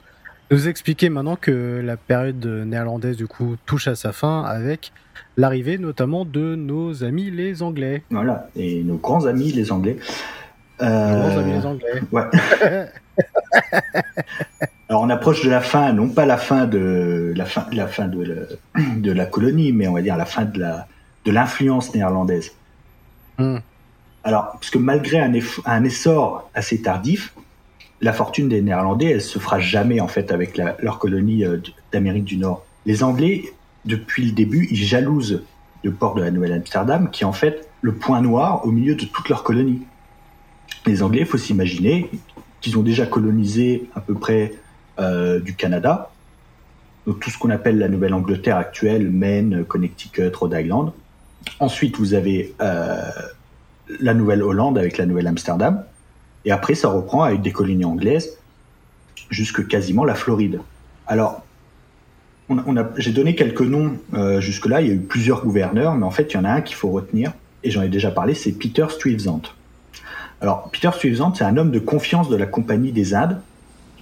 nous 0.51 0.69
expliquer 0.69 1.09
maintenant 1.09 1.37
que 1.37 1.81
la 1.83 1.97
période 1.97 2.45
néerlandaise 2.45 3.17
du 3.17 3.27
coup 3.29 3.57
touche 3.65 3.89
à 3.89 3.95
sa 3.95 4.13
fin 4.13 4.43
avec 4.43 4.93
l'arrivée 5.37 5.79
notamment 5.79 6.25
de 6.25 6.57
nos 6.57 7.05
amis 7.05 7.31
les 7.31 7.63
Anglais. 7.63 8.03
Voilà, 8.11 8.49
et 8.57 8.83
nos 8.83 8.97
grands 8.97 9.25
amis 9.25 9.53
les 9.53 9.73
Anglais. 9.73 9.97
Nos 10.81 10.89
grands 10.89 11.39
amis 11.39 11.53
les 11.53 11.65
Anglais. 11.65 12.03
Ouais. 12.11 12.25
Alors 14.89 15.03
on 15.03 15.11
approche 15.11 15.45
de 15.45 15.51
la 15.51 15.61
fin, 15.61 15.93
non 15.93 16.09
pas 16.09 16.27
la 16.27 16.37
fin 16.37 16.67
de 16.67 17.33
la 17.37 17.47
fin, 17.47 17.67
la 17.73 17.87
fin 17.87 18.09
de, 18.09 18.23
la, 18.23 18.35
de 18.97 19.13
la 19.13 19.27
colonie, 19.27 19.73
mais 19.73 19.87
on 19.87 19.95
va 19.95 20.03
dire 20.03 20.17
la 20.17 20.27
fin 20.27 20.45
de 20.45 20.59
la 20.59 20.87
de 21.25 21.31
l'influence 21.31 21.95
néerlandaise. 21.95 22.53
Hmm. 23.39 23.59
Alors, 24.25 24.57
puisque 24.61 24.77
malgré 24.77 25.19
un, 25.19 25.85
essor 25.85 26.49
assez 26.55 26.81
tardif, 26.81 27.35
la 28.01 28.13
fortune 28.13 28.49
des 28.49 28.63
Néerlandais, 28.63 29.07
elle 29.07 29.23
se 29.23 29.39
fera 29.39 29.59
jamais 29.59 30.01
en 30.01 30.09
fait 30.09 30.31
avec 30.33 30.57
leur 30.57 30.99
colonie 30.99 31.45
euh, 31.45 31.59
d'Amérique 31.93 32.25
du 32.25 32.37
Nord. 32.37 32.65
Les 32.87 33.03
Anglais, 33.03 33.45
depuis 33.85 34.25
le 34.25 34.33
début, 34.33 34.69
ils 34.71 34.85
jalousent 34.85 35.43
le 35.85 35.93
port 35.93 36.15
de 36.15 36.23
la 36.23 36.31
Nouvelle-Amsterdam, 36.31 37.11
qui 37.11 37.25
est 37.25 37.27
en 37.27 37.33
fait 37.33 37.69
le 37.81 37.95
point 37.95 38.21
noir 38.21 38.65
au 38.65 38.71
milieu 38.71 38.95
de 38.95 39.05
toute 39.05 39.29
leur 39.29 39.43
colonie. 39.43 39.83
Les 40.87 41.03
Anglais, 41.03 41.21
il 41.21 41.27
faut 41.27 41.39
s'imaginer 41.39 42.11
qu'ils 42.61 42.79
ont 42.79 42.83
déjà 42.83 43.07
colonisé 43.07 43.89
à 43.95 44.01
peu 44.01 44.15
près 44.15 44.55
euh, 45.01 45.41
du 45.41 45.55
Canada, 45.55 46.13
donc 47.07 47.19
tout 47.19 47.31
ce 47.31 47.39
qu'on 47.39 47.51
appelle 47.51 47.79
la 47.79 47.89
Nouvelle-Angleterre 47.89 48.57
actuelle, 48.57 49.11
Maine, 49.11 49.65
Connecticut, 49.65 50.31
Rhode 50.35 50.55
Island. 50.57 50.93
Ensuite, 51.59 51.99
vous 51.99 52.15
avez 52.15 52.55
euh, 52.61 53.11
la 54.01 54.15
Nouvelle-Hollande 54.15 54.79
avec 54.79 54.99
la 54.99 55.07
Nouvelle-Amsterdam. 55.07 55.85
Et 56.45 56.51
après, 56.51 56.75
ça 56.75 56.89
reprend 56.89 57.23
avec 57.23 57.43
des 57.43 57.53
colonies 57.53 57.85
anglaises 57.85 58.39
jusque 59.31 59.67
quasiment 59.67 60.05
la 60.05 60.15
Floride. 60.15 60.61
Alors, 61.07 61.45
j'ai 62.97 63.13
donné 63.13 63.35
quelques 63.35 63.63
noms 63.63 63.99
euh, 64.15 64.41
jusque-là. 64.41 64.81
Il 64.83 64.89
y 64.89 64.91
a 64.91 64.95
eu 64.95 65.01
plusieurs 65.01 65.43
gouverneurs, 65.43 65.95
mais 65.95 66.05
en 66.05 66.11
fait, 66.11 66.33
il 66.33 66.35
y 66.35 66.37
en 66.37 66.45
a 66.45 66.51
un 66.51 66.61
qu'il 66.61 66.77
faut 66.77 66.91
retenir, 66.91 67.33
et 67.65 67.71
j'en 67.71 67.83
ai 67.83 67.89
déjà 67.89 68.11
parlé, 68.11 68.35
c'est 68.35 68.53
Peter 68.53 68.87
Stuyvesant. 68.91 69.43
Alors, 70.41 70.71
Peter 70.71 70.91
Stuyvesant, 70.95 71.33
c'est 71.35 71.45
un 71.45 71.57
homme 71.57 71.71
de 71.71 71.79
confiance 71.79 72.29
de 72.29 72.37
la 72.37 72.47
Compagnie 72.47 72.93
des 72.93 73.15
Indes, 73.15 73.41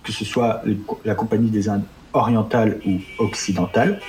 que 0.02 0.12
ce 0.12 0.24
soit 0.24 0.62
la 1.04 1.14
Compagnie 1.14 1.50
des 1.50 1.68
Indes 1.68 1.84
orientale 2.12 2.80
ou 2.86 2.98
occidentale, 3.18 4.00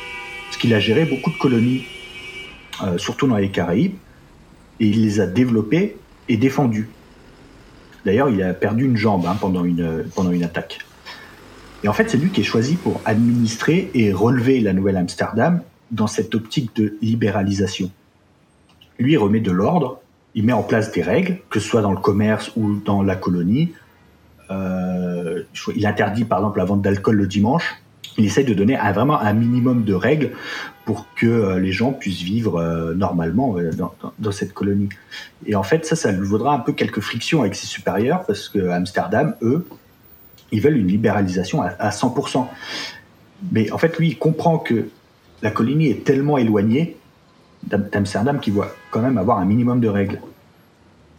parce 0.46 0.58
qu'il 0.58 0.74
a 0.74 0.80
géré 0.80 1.06
beaucoup 1.06 1.30
de 1.30 1.38
colonies, 1.38 1.84
euh, 2.84 2.98
surtout 2.98 3.28
dans 3.28 3.38
les 3.38 3.50
Caraïbes 3.50 3.96
et 4.82 4.88
il 4.88 5.04
les 5.04 5.22
a 5.22 5.28
développés 5.28 5.96
et 6.28 6.38
défendus. 6.38 6.90
D'ailleurs, 8.04 8.30
il 8.30 8.42
a 8.42 8.54
perdu 8.54 8.84
une 8.86 8.98
jambe 8.98 9.26
hein, 9.28 9.38
pendant, 9.40 9.64
une, 9.64 10.44
attaque. 10.44 10.80
Et 11.84 11.88
en 11.88 11.94
fait, 11.94 12.10
c'est 12.10 12.18
lui 12.18 12.32
qui 12.32 12.42
est 12.42 12.46
choisi 12.46 12.76
pour 12.76 13.00
administrer 13.06 13.92
et 13.94 14.12
relever 14.12 14.60
la 14.60 14.74
Nouvelle-Amsterdam 14.74 15.62
dans 15.92 16.08
cette 16.08 16.34
optique 16.34 16.76
de 16.76 16.98
libéralisation. 17.02 17.92
Lui, 18.98 19.14
il 19.14 19.18
remet 19.18 19.40
de 19.40 19.52
l'ordre, 19.52 20.02
il 20.34 20.46
met 20.46 20.54
en 20.54 20.64
place 20.64 20.92
des 20.92 21.04
règles, 21.04 21.38
que 21.52 21.60
ce 21.60 21.68
soit 21.68 21.82
dans 21.82 21.92
le 21.92 22.00
commerce 22.00 22.52
ou 22.56 22.78
dans 22.84 23.04
la 23.04 23.16
colonie. 23.16 23.74
Euh, 24.50 25.44
il 25.76 25.86
interdit 25.86 26.26
par 26.26 26.40
exemple 26.40 26.58
la 26.58 26.66
vente 26.66 26.82
d'alcool 26.82 27.18
le 27.18 27.28
dimanche. 27.28 27.76
Il 28.18 28.26
essaie 28.26 28.44
de 28.44 28.54
donner 28.54 28.78
vraiment 28.94 29.20
un 29.20 29.34
minimum 29.34 29.84
de 29.84 29.94
règles 29.94 30.32
pour 30.86 31.08
que 31.16 31.28
euh, 31.28 31.60
les 31.60 31.72
gens 31.72 31.94
puissent 31.94 32.22
vivre 32.22 32.58
euh, 32.58 32.94
normalement 32.94 33.58
euh, 33.58 33.72
dans, 34.20 34.32
cette 34.32 34.54
colonie. 34.54 34.90
Et 35.46 35.56
en 35.56 35.64
fait, 35.64 35.86
ça, 35.86 35.96
ça 35.96 36.12
lui 36.12 36.28
vaudra 36.28 36.54
un 36.54 36.60
peu 36.60 36.74
quelques 36.74 37.00
frictions 37.00 37.42
avec 37.42 37.56
ses 37.56 37.68
supérieurs, 37.68 38.26
parce 38.26 38.50
que 38.50 38.70
Amsterdam, 38.70 39.36
eux, 39.42 39.66
ils 40.52 40.62
veulent 40.62 40.78
une 40.78 40.88
libéralisation 40.88 41.62
à, 41.62 41.90
100%. 41.90 42.46
Mais 43.52 43.72
en 43.72 43.78
fait, 43.78 43.98
lui, 43.98 44.10
il 44.10 44.18
comprend 44.18 44.58
que 44.58 44.90
la 45.42 45.52
colonie 45.52 45.88
est 45.88 46.04
tellement 46.04 46.38
éloignée 46.38 46.98
d'Amsterdam 47.64 48.40
qu'il 48.40 48.54
voit 48.54 48.76
quand 48.90 49.02
même 49.02 49.18
avoir 49.18 49.40
un 49.40 49.46
minimum 49.46 49.80
de 49.80 49.88
règles. 49.88 50.20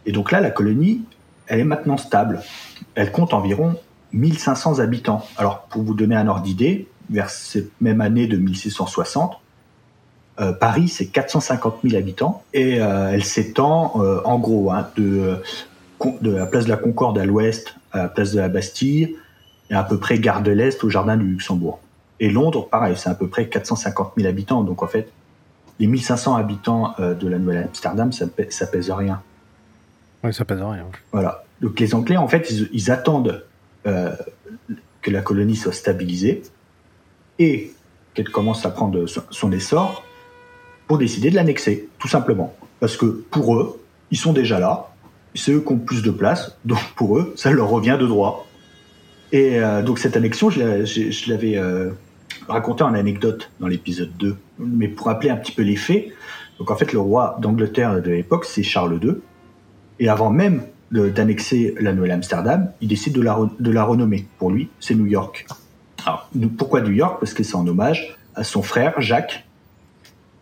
Et 0.05 0.11
donc 0.11 0.31
là, 0.31 0.39
la 0.39 0.51
colonie, 0.51 1.01
elle 1.47 1.59
est 1.59 1.65
maintenant 1.65 1.97
stable. 1.97 2.41
Elle 2.95 3.11
compte 3.11 3.33
environ 3.33 3.75
1500 4.13 4.79
habitants. 4.79 5.25
Alors, 5.37 5.63
pour 5.63 5.83
vous 5.83 5.93
donner 5.93 6.15
un 6.15 6.27
ordre 6.27 6.43
d'idée, 6.43 6.87
vers 7.09 7.29
cette 7.29 7.69
même 7.81 8.01
année 8.01 8.27
de 8.27 8.37
1660, 8.37 9.39
euh, 10.39 10.51
Paris, 10.51 10.87
c'est 10.87 11.07
450 11.07 11.79
000 11.83 11.95
habitants 11.95 12.43
et 12.53 12.81
euh, 12.81 13.11
elle 13.11 13.23
s'étend 13.23 13.93
euh, 13.97 14.19
en 14.25 14.39
gros 14.39 14.71
hein, 14.71 14.89
de, 14.95 15.37
de 16.21 16.31
la 16.31 16.47
place 16.47 16.65
de 16.65 16.69
la 16.69 16.77
Concorde 16.77 17.19
à 17.19 17.25
l'ouest 17.25 17.75
à 17.91 17.99
la 17.99 18.07
place 18.07 18.31
de 18.31 18.39
la 18.39 18.49
Bastille 18.49 19.15
et 19.69 19.75
à 19.75 19.83
peu 19.83 19.99
près 19.99 20.17
gare 20.17 20.41
de 20.41 20.49
l'Est 20.49 20.83
au 20.83 20.89
jardin 20.89 21.15
du 21.15 21.25
Luxembourg. 21.25 21.79
Et 22.19 22.31
Londres, 22.31 22.67
pareil, 22.67 22.95
c'est 22.97 23.09
à 23.09 23.13
peu 23.13 23.27
près 23.27 23.47
450 23.47 24.13
000 24.17 24.27
habitants. 24.27 24.63
Donc 24.63 24.81
en 24.81 24.87
fait, 24.87 25.11
les 25.79 25.85
1500 25.85 26.35
habitants 26.35 26.95
de 26.97 27.27
la 27.27 27.37
Nouvelle-Amsterdam, 27.37 28.11
ça, 28.11 28.25
ça 28.49 28.65
pèse 28.65 28.89
rien. 28.89 29.21
Oui, 30.23 30.33
ça 30.33 30.45
pèse 30.45 30.61
rien. 30.61 30.85
Voilà. 31.11 31.43
Donc 31.61 31.79
les 31.79 31.93
Anglais, 31.93 32.17
en 32.17 32.27
fait, 32.27 32.49
ils, 32.49 32.89
attendent 32.91 33.43
que 33.83 35.11
la 35.11 35.21
colonie 35.21 35.55
soit 35.55 35.73
stabilisée 35.73 36.43
et 37.39 37.73
qu'elle 38.13 38.29
commence 38.29 38.65
à 38.65 38.69
prendre 38.69 39.05
son 39.31 39.51
essor 39.51 40.03
pour 40.87 40.97
décider 40.97 41.29
de 41.29 41.35
l'annexer, 41.35 41.89
tout 41.99 42.07
simplement. 42.07 42.55
Parce 42.79 42.97
que 42.97 43.05
pour 43.05 43.55
eux, 43.55 43.81
ils 44.11 44.17
sont 44.17 44.33
déjà 44.33 44.59
là, 44.59 44.93
c'est 45.35 45.51
eux 45.51 45.61
qui 45.61 45.71
ont 45.71 45.79
plus 45.79 46.03
de 46.03 46.11
place, 46.11 46.57
donc 46.65 46.79
pour 46.95 47.17
eux, 47.17 47.33
ça 47.35 47.51
leur 47.51 47.69
revient 47.69 47.97
de 47.99 48.05
droit. 48.05 48.45
Et 49.31 49.59
euh, 49.59 49.81
donc 49.81 49.99
cette 49.99 50.15
annexion, 50.15 50.49
je 50.49 51.29
l'avais 51.29 51.57
euh, 51.57 51.91
raconté 52.47 52.83
en 52.83 52.93
anecdote 52.93 53.49
dans 53.59 53.67
l'épisode 53.67 54.11
2, 54.17 54.35
mais 54.59 54.87
pour 54.87 55.07
rappeler 55.07 55.29
un 55.29 55.37
petit 55.37 55.51
peu 55.51 55.63
les 55.63 55.75
faits, 55.75 56.09
donc 56.59 56.69
en 56.69 56.75
fait 56.75 56.93
le 56.93 56.99
roi 56.99 57.37
d'Angleterre 57.41 58.01
de 58.01 58.11
l'époque, 58.11 58.45
c'est 58.45 58.63
Charles 58.63 58.99
II, 59.03 59.15
et 59.99 60.09
avant 60.09 60.29
même 60.29 60.63
d'annexer 60.93 61.75
la 61.79 61.93
Nouvelle-Amsterdam, 61.93 62.71
il 62.81 62.87
décide 62.87 63.13
de 63.13 63.21
la, 63.21 63.37
de 63.59 63.71
la 63.71 63.83
renommer. 63.83 64.27
Pour 64.37 64.51
lui, 64.51 64.69
c'est 64.79 64.95
New 64.95 65.07
York. 65.07 65.45
Alors, 66.05 66.29
pourquoi 66.57 66.81
New 66.81 66.91
York? 66.91 67.17
Parce 67.19 67.33
que 67.33 67.43
c'est 67.43 67.55
en 67.55 67.67
hommage 67.67 68.17
à 68.35 68.43
son 68.43 68.61
frère 68.61 68.99
Jacques, 68.99 69.45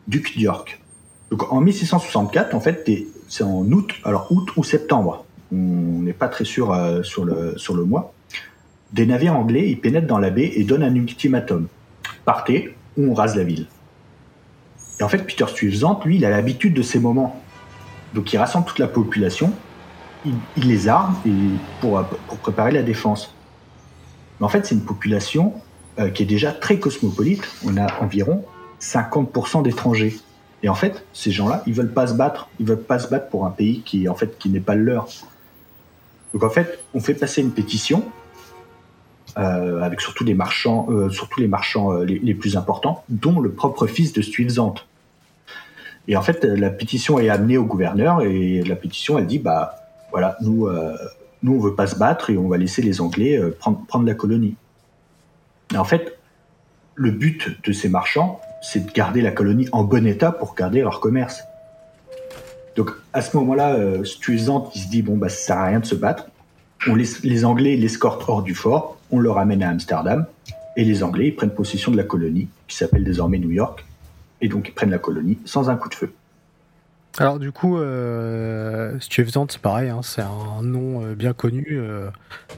duc 0.08 0.38
d'York. 0.38 0.82
Donc 1.30 1.52
en 1.52 1.62
1664, 1.62 2.54
en 2.54 2.60
fait, 2.60 2.90
c'est 3.28 3.44
en 3.44 3.64
août, 3.72 3.94
alors 4.04 4.28
août 4.32 4.50
ou 4.58 4.64
septembre, 4.64 5.26
on 5.52 6.02
n'est 6.02 6.14
pas 6.14 6.28
très 6.28 6.46
sûr 6.46 6.74
euh, 6.74 7.04
sur, 7.04 7.26
le, 7.26 7.58
sur 7.58 7.76
le 7.76 7.86
mois, 7.86 8.14
des 8.92 9.06
navires 9.06 9.36
anglais 9.36 9.70
ils 9.70 9.80
pénètrent 9.80 10.08
dans 10.08 10.20
la 10.20 10.30
baie 10.30 10.52
et 10.56 10.64
donnent 10.64 10.84
un 10.84 10.94
ultimatum. 10.96 11.68
Partez 12.26 12.76
ou 12.98 13.12
on 13.12 13.14
rase 13.14 13.36
la 13.36 13.44
ville. 13.44 13.68
Et 15.00 15.04
en 15.04 15.10
fait, 15.10 15.20
Peter 15.20 15.46
Stuyvesant, 15.48 16.00
lui, 16.06 16.18
il 16.18 16.26
a 16.26 16.30
l'habitude 16.30 16.74
de 16.74 16.82
ces 16.82 17.00
moments. 17.00 17.42
Donc 18.14 18.34
il 18.34 18.38
rassemble 18.38 18.66
toute 18.66 18.80
la 18.80 18.88
population, 18.88 19.54
il, 20.26 20.68
les 20.68 20.88
arme 20.88 21.16
pour, 21.80 22.04
préparer 22.42 22.72
la 22.72 22.84
défense. 22.84 23.34
Mais 24.40 24.46
en 24.46 24.50
fait, 24.50 24.66
c'est 24.66 24.76
une 24.76 24.84
population 24.84 25.54
euh, 26.00 26.10
qui 26.10 26.24
est 26.24 26.28
déjà 26.28 26.52
très 26.52 26.80
cosmopolite. 26.80 27.48
On 27.66 27.78
a 27.78 27.88
environ 28.02 28.44
50% 28.80 29.64
d'étrangers. 29.64 30.18
Et 30.64 30.70
en 30.70 30.76
fait, 30.76 31.06
ces 31.14 31.32
gens-là, 31.32 31.64
ils 31.66 31.74
veulent 31.74 31.94
pas 31.94 32.08
se 32.08 32.14
battre. 32.14 32.50
Ils 32.60 32.66
veulent 32.66 32.84
pas 32.84 33.00
se 33.00 33.08
battre 33.08 33.30
pour 33.30 33.46
un 33.46 33.52
pays 33.52 33.82
qui, 33.82 34.08
en 34.08 34.16
fait, 34.16 34.38
qui 34.38 34.50
n'est 34.50 34.60
pas 34.60 34.76
le 34.76 34.84
leur. 34.84 35.08
Donc 36.34 36.44
en 36.44 36.50
fait, 36.50 36.80
on 36.94 37.00
fait 37.00 37.14
passer 37.14 37.42
une 37.42 37.52
pétition 37.52 38.04
euh, 39.38 39.82
avec 39.82 40.02
surtout 40.02 40.24
des 40.24 40.34
marchands, 40.34 40.88
euh, 40.90 41.10
surtout 41.10 41.40
les 41.40 41.48
marchands 41.48 41.94
euh, 41.94 42.04
les, 42.04 42.34
plus 42.34 42.58
importants, 42.58 43.04
dont 43.10 43.40
le 43.40 43.52
propre 43.52 43.88
fils 43.88 44.14
de 44.14 44.22
Stuyvesant. 44.22 44.76
Et 46.08 46.18
en 46.18 46.22
fait, 46.22 46.44
la 46.44 46.70
pétition 46.70 47.20
est 47.20 47.30
amenée 47.30 47.58
au 47.58 47.64
gouverneur 47.64 48.22
et 48.24 48.64
la 48.64 48.76
pétition, 48.76 49.18
elle 49.20 49.28
dit, 49.28 49.40
bah 49.40 49.81
voilà, 50.12 50.38
nous, 50.42 50.68
nous, 51.44 51.56
on 51.56 51.60
veut 51.60 51.76
pas 51.76 51.88
se 51.88 51.96
battre 51.96 52.30
et 52.30 52.38
on 52.38 52.48
va 52.48 52.58
laisser 52.58 52.82
les 52.82 53.02
Anglais 53.02 53.40
prendre, 53.60 53.86
prendre 53.88 54.06
la 54.06 54.14
colonie. 54.14 54.56
Et 55.74 55.78
en 55.78 55.86
fait, 55.86 56.18
le 56.96 57.12
but 57.12 57.58
de 57.66 57.72
ces 57.72 57.90
marchands, 57.90 58.42
c'est 58.62 58.86
de 58.86 58.92
garder 58.92 59.22
la 59.22 59.32
colonie 59.32 59.68
en 59.72 59.84
bon 59.84 60.06
état 60.06 60.32
pour 60.32 60.56
garder 60.56 60.82
leur 60.82 61.00
commerce. 61.00 61.44
Donc 62.76 62.92
à 63.14 63.22
ce 63.22 63.36
moment-là, 63.38 63.74
euh, 63.74 64.04
Stuyvesant 64.04 64.70
il 64.76 64.82
se 64.82 64.88
dit 64.88 65.02
bon 65.02 65.18
bah 65.18 65.30
ça 65.30 65.38
sert 65.38 65.58
à 65.58 65.66
rien 65.66 65.80
de 65.80 65.86
se 65.86 65.96
battre. 65.96 66.28
On 66.88 66.96
laisse, 66.96 67.24
les 67.24 67.46
Anglais 67.46 67.76
l'escortent 67.76 68.24
hors 68.28 68.44
du 68.44 68.56
fort, 68.56 68.98
on 69.12 69.20
le 69.20 69.30
ramène 69.30 69.62
à 69.64 69.70
Amsterdam 69.70 70.26
et 70.78 70.84
les 70.84 71.04
Anglais 71.04 71.28
ils 71.28 71.36
prennent 71.36 71.54
possession 71.54 71.92
de 71.92 71.98
la 71.98 72.04
colonie 72.04 72.48
qui 72.68 72.76
s'appelle 72.76 73.04
désormais 73.04 73.40
New 73.40 73.52
York 73.52 73.86
et 74.42 74.48
donc 74.48 74.70
ils 74.70 74.74
prennent 74.74 74.92
la 74.92 75.00
colonie 75.00 75.38
sans 75.46 75.70
un 75.70 75.76
coup 75.76 75.90
de 75.90 75.96
feu. 75.96 76.14
Alors 77.18 77.40
du 77.40 77.52
coup, 77.52 77.78
euh, 77.78 78.98
Stuyvesant, 79.00 79.46
c'est 79.50 79.62
pareil, 79.62 79.90
hein, 79.90 80.00
c'est 80.02 80.22
un 80.22 80.62
nom 80.62 81.04
euh, 81.04 81.14
bien 81.14 81.34
connu 81.34 81.68
euh, 81.72 82.10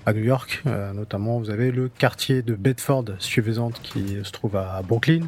à 0.05 0.13
New 0.13 0.23
York. 0.23 0.61
Euh, 0.67 0.93
notamment, 0.93 1.39
vous 1.39 1.49
avez 1.49 1.71
le 1.71 1.89
quartier 1.89 2.43
de 2.43 2.53
Bedford 2.53 3.05
Stuyvesant 3.17 3.71
qui 3.71 4.19
se 4.23 4.31
trouve 4.31 4.55
à 4.55 4.81
Brooklyn. 4.83 5.27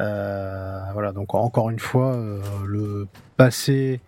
Euh, 0.00 0.80
voilà, 0.94 1.12
donc 1.12 1.34
encore 1.34 1.68
une 1.68 1.78
fois, 1.78 2.14
euh, 2.14 2.40
le 2.66 3.06
passé 3.36 4.00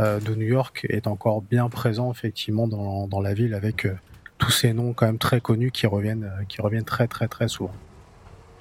euh, 0.00 0.20
de 0.20 0.34
New 0.34 0.46
York 0.46 0.86
est 0.90 1.06
encore 1.06 1.40
bien 1.40 1.68
présent 1.70 2.10
effectivement 2.10 2.68
dans, 2.68 3.06
dans 3.08 3.20
la 3.20 3.32
ville 3.32 3.54
avec 3.54 3.86
tous 4.36 4.50
ces 4.50 4.74
noms 4.74 4.92
quand 4.92 5.06
même 5.06 5.18
très 5.18 5.40
connus 5.40 5.70
qui 5.70 5.86
reviennent, 5.86 6.30
qui 6.48 6.60
reviennent 6.60 6.84
très 6.84 7.06
très 7.06 7.26
très 7.26 7.48
souvent. 7.48 7.74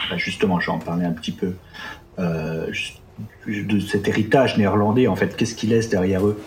Bah, 0.10 0.18
justement, 0.18 0.60
j'en 0.60 0.80
parlais 0.80 1.06
un 1.06 1.14
petit 1.14 1.34
peu 1.34 1.56
de 3.48 3.80
cet 3.80 4.08
héritage 4.08 4.58
néerlandais. 4.58 5.08
En 5.08 5.16
fait, 5.16 5.36
qu'est-ce 5.36 5.56
qu'ils 5.56 5.70
laissent 5.70 5.90
derrière 5.90 6.26
eux? 6.26 6.42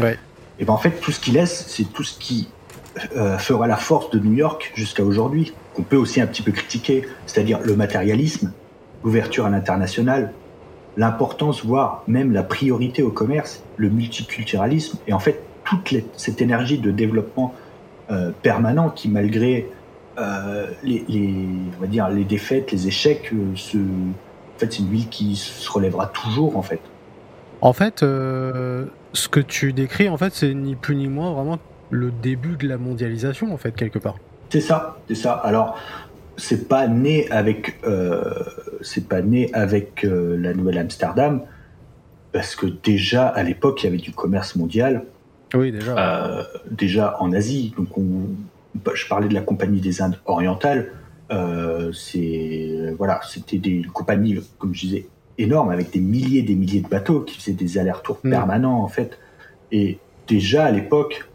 Ouais. 0.00 0.18
Et 0.58 0.64
ben 0.64 0.72
en 0.72 0.78
fait, 0.78 0.90
tout 1.00 1.12
ce 1.12 1.20
qu'ils 1.20 1.34
laissent, 1.34 1.66
c'est 1.68 1.92
tout 1.92 2.04
ce 2.04 2.18
qui 2.18 2.48
fera 3.38 3.68
la 3.68 3.76
force 3.76 4.10
de 4.10 4.18
New 4.18 4.32
York 4.32 4.72
jusqu'à 4.74 5.04
aujourd'hui, 5.04 5.52
qu'on 5.74 5.84
peut 5.84 5.96
aussi 5.96 6.20
un 6.20 6.26
petit 6.26 6.42
peu 6.42 6.50
critiquer, 6.50 7.04
c'est-à-dire 7.26 7.60
le 7.62 7.76
matérialisme, 7.76 8.52
l'ouverture 9.04 9.46
à 9.46 9.50
l'international, 9.50 10.32
l'importance, 10.96 11.64
voire 11.64 12.02
même 12.08 12.32
la 12.32 12.42
priorité 12.42 13.02
au 13.02 13.10
commerce, 13.10 13.62
le 13.76 13.88
multiculturalisme, 13.88 14.98
et 15.06 15.12
en 15.12 15.20
fait 15.20 15.40
toute 15.64 15.94
cette 16.16 16.40
énergie 16.42 16.78
de 16.78 16.90
développement 16.90 17.54
euh, 18.10 18.30
permanent 18.42 18.90
qui, 18.90 19.08
malgré 19.08 19.68
euh, 20.18 20.66
les, 20.82 21.04
on 21.76 21.80
va 21.80 21.86
dire, 21.86 22.08
les 22.08 22.24
défaites, 22.24 22.72
les 22.72 22.88
échecs, 22.88 23.30
euh, 23.32 23.78
en 24.58 24.60
fait, 24.60 24.72
c'est 24.72 24.80
une 24.80 24.90
ville 24.90 25.08
qui 25.08 25.36
se 25.36 25.70
relèvera 25.70 26.06
toujours, 26.06 26.56
en 26.56 26.62
fait. 26.62 26.80
En 27.60 27.72
fait, 27.72 28.00
ce 28.00 29.28
que 29.30 29.40
tu 29.40 29.72
décris, 29.72 30.08
en 30.08 30.16
fait, 30.16 30.32
c'est 30.34 30.54
ni 30.54 30.74
plus 30.74 30.96
ni 30.96 31.08
moins 31.08 31.32
vraiment 31.32 31.58
le 31.90 32.10
début 32.10 32.56
de 32.56 32.68
la 32.68 32.76
mondialisation, 32.76 33.52
en 33.52 33.56
fait, 33.56 33.72
quelque 33.72 33.98
part. 33.98 34.16
C'est 34.50 34.60
ça, 34.60 34.98
c'est 35.08 35.14
ça. 35.14 35.32
Alors, 35.32 35.78
c'est 36.38 36.68
pas 36.68 36.86
né 36.86 37.28
avec 37.30 37.78
euh, 37.84 38.22
c'est 38.80 39.08
pas 39.08 39.20
né 39.20 39.50
avec 39.52 40.04
euh, 40.04 40.36
la 40.38 40.54
Nouvelle 40.54 40.78
Amsterdam 40.78 41.42
parce 42.32 42.54
que 42.54 42.66
déjà 42.66 43.26
à 43.26 43.42
l'époque 43.42 43.82
il 43.82 43.86
y 43.86 43.88
avait 43.88 43.98
du 43.98 44.12
commerce 44.12 44.56
mondial. 44.56 45.04
Oui 45.52 45.72
déjà. 45.72 45.96
Euh, 45.98 46.44
déjà 46.70 47.16
en 47.18 47.32
Asie 47.32 47.74
donc 47.76 47.98
on, 47.98 48.28
je 48.94 49.08
parlais 49.08 49.28
de 49.28 49.34
la 49.34 49.40
compagnie 49.40 49.80
des 49.80 50.00
Indes 50.00 50.18
orientales 50.26 50.92
c'est 51.92 52.94
voilà 52.96 53.20
c'était 53.28 53.58
des 53.58 53.82
compagnies 53.92 54.40
comme 54.58 54.74
je 54.74 54.80
disais 54.80 55.06
énormes 55.36 55.70
avec 55.70 55.90
des 55.90 56.00
milliers 56.00 56.40
et 56.40 56.42
des 56.42 56.54
milliers 56.54 56.80
de 56.80 56.88
bateaux 56.88 57.20
qui 57.20 57.38
faisaient 57.38 57.52
des 57.52 57.78
allers-retours 57.78 58.18
mm. 58.24 58.30
permanents 58.30 58.82
en 58.82 58.88
fait 58.88 59.18
et 59.70 59.98
déjà 60.26 60.64
à 60.64 60.70
l'époque 60.70 61.28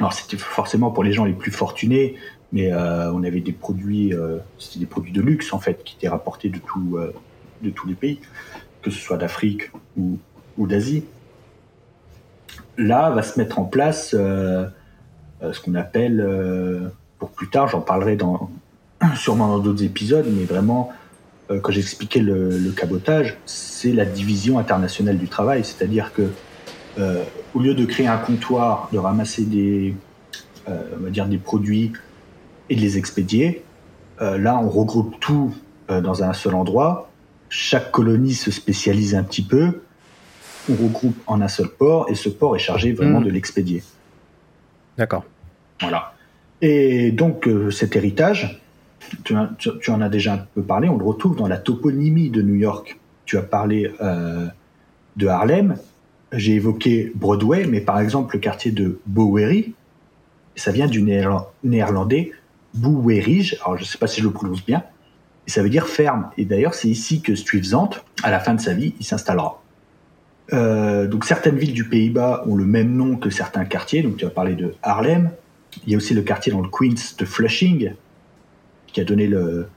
alors 0.00 0.12
c'était 0.12 0.36
forcément 0.36 0.90
pour 0.90 1.04
les 1.04 1.12
gens 1.12 1.24
les 1.24 1.32
plus 1.32 1.52
fortunés 1.52 2.16
mais 2.52 2.72
euh, 2.72 3.12
on 3.12 3.22
avait 3.22 3.40
des 3.40 3.52
produits, 3.52 4.14
euh, 4.14 4.38
c'était 4.58 4.80
des 4.80 4.86
produits 4.86 5.12
de 5.12 5.20
luxe 5.20 5.52
en 5.52 5.58
fait, 5.58 5.82
qui 5.84 5.96
étaient 5.96 6.08
rapportés 6.08 6.48
de, 6.48 6.58
tout, 6.58 6.96
euh, 6.96 7.12
de 7.62 7.70
tous 7.70 7.86
les 7.86 7.94
pays, 7.94 8.20
que 8.82 8.90
ce 8.90 8.98
soit 8.98 9.16
d'Afrique 9.16 9.70
ou, 9.96 10.18
ou 10.56 10.66
d'Asie. 10.66 11.04
Là 12.78 13.10
va 13.10 13.22
se 13.22 13.38
mettre 13.38 13.58
en 13.58 13.64
place 13.64 14.10
ce 14.10 15.60
qu'on 15.62 15.74
appelle, 15.74 16.92
pour 17.18 17.30
plus 17.30 17.48
tard, 17.48 17.68
j'en 17.68 17.80
parlerai 17.80 18.16
dans, 18.16 18.50
sûrement 19.14 19.48
dans 19.48 19.58
d'autres 19.58 19.84
épisodes, 19.84 20.26
mais 20.28 20.44
vraiment, 20.44 20.92
quand 21.48 21.70
j'expliquais 21.70 22.20
le, 22.20 22.58
le 22.58 22.70
cabotage, 22.72 23.36
c'est 23.46 23.92
la 23.92 24.04
division 24.04 24.58
internationale 24.58 25.16
du 25.16 25.28
travail, 25.28 25.64
c'est-à-dire 25.64 26.12
que 26.12 26.30
au 27.54 27.60
lieu 27.60 27.74
de 27.74 27.84
créer 27.84 28.06
un 28.06 28.16
comptoir, 28.16 28.88
de 28.92 28.98
ramasser 28.98 29.44
des, 29.44 29.94
on 30.66 31.04
va 31.04 31.10
dire 31.10 31.26
des 31.26 31.38
produits 31.38 31.92
et 32.68 32.76
de 32.76 32.80
les 32.80 32.98
expédier. 32.98 33.62
Euh, 34.20 34.38
là, 34.38 34.58
on 34.58 34.68
regroupe 34.68 35.18
tout 35.20 35.54
euh, 35.90 36.00
dans 36.00 36.22
un 36.22 36.32
seul 36.32 36.54
endroit. 36.54 37.10
Chaque 37.48 37.90
colonie 37.90 38.34
se 38.34 38.50
spécialise 38.50 39.14
un 39.14 39.22
petit 39.22 39.42
peu. 39.42 39.82
On 40.70 40.74
regroupe 40.74 41.16
en 41.26 41.40
un 41.40 41.48
seul 41.48 41.68
port 41.68 42.06
et 42.08 42.14
ce 42.14 42.28
port 42.28 42.56
est 42.56 42.60
chargé 42.60 42.92
vraiment 42.92 43.20
hmm. 43.20 43.24
de 43.24 43.30
l'expédier. 43.30 43.82
D'accord. 44.98 45.24
Voilà. 45.80 46.14
Et 46.62 47.12
donc 47.12 47.46
euh, 47.46 47.70
cet 47.70 47.94
héritage, 47.96 48.62
tu, 49.24 49.34
en 49.90 50.00
as 50.00 50.08
déjà 50.08 50.34
un 50.34 50.46
peu 50.54 50.62
parlé, 50.62 50.88
on 50.88 50.98
le 50.98 51.04
retrouve 51.04 51.36
dans 51.36 51.48
la 51.48 51.58
toponymie 51.58 52.30
de 52.30 52.42
New 52.42 52.54
York. 52.54 52.98
Tu 53.24 53.36
as 53.36 53.42
parlé 53.42 53.90
de 55.16 55.26
Harlem, 55.26 55.76
j'ai 56.32 56.54
évoqué 56.54 57.12
Broadway, 57.14 57.66
mais 57.66 57.80
par 57.80 58.00
exemple 58.00 58.36
le 58.36 58.40
quartier 58.40 58.70
de 58.70 59.00
Bowery, 59.06 59.74
ça 60.54 60.72
vient 60.72 60.86
du 60.86 61.02
néerlandais 61.02 62.32
Boewerig, 62.74 63.58
alors 63.64 63.76
je 63.76 63.82
ne 63.82 63.86
sais 63.86 63.98
pas 63.98 64.06
si 64.06 64.20
je 64.20 64.26
le 64.26 64.32
prononce 64.32 64.64
bien, 64.64 64.84
et 65.46 65.50
ça 65.50 65.62
veut 65.62 65.70
dire 65.70 65.86
ferme. 65.86 66.30
Et 66.36 66.44
d'ailleurs, 66.44 66.74
c'est 66.74 66.88
ici 66.88 67.20
que 67.20 67.34
Stuyvesant, 67.34 67.90
à 68.22 68.30
la 68.30 68.40
fin 68.40 68.54
de 68.54 68.60
sa 68.60 68.74
vie, 68.74 68.94
il 69.00 69.06
s'installera. 69.06 69.62
Euh, 70.52 71.06
donc 71.06 71.24
certaines 71.24 71.56
villes 71.56 71.72
du 71.72 71.88
Pays-Bas 71.88 72.44
ont 72.46 72.54
le 72.54 72.64
même 72.64 72.94
nom 72.94 73.16
que 73.16 73.30
certains 73.30 73.64
quartiers. 73.64 74.02
Donc 74.02 74.16
tu 74.16 74.26
as 74.26 74.30
parlé 74.30 74.54
de 74.54 74.74
Harlem. 74.82 75.30
Il 75.86 75.92
y 75.92 75.94
a 75.94 75.98
aussi 75.98 76.14
le 76.14 76.22
quartier 76.22 76.52
dans 76.52 76.60
le 76.60 76.68
Queens 76.68 76.94
de 77.18 77.24
Flushing, 77.24 77.92
qui 78.96 79.02
a 79.02 79.04
donné 79.04 79.26
le. 79.26 79.68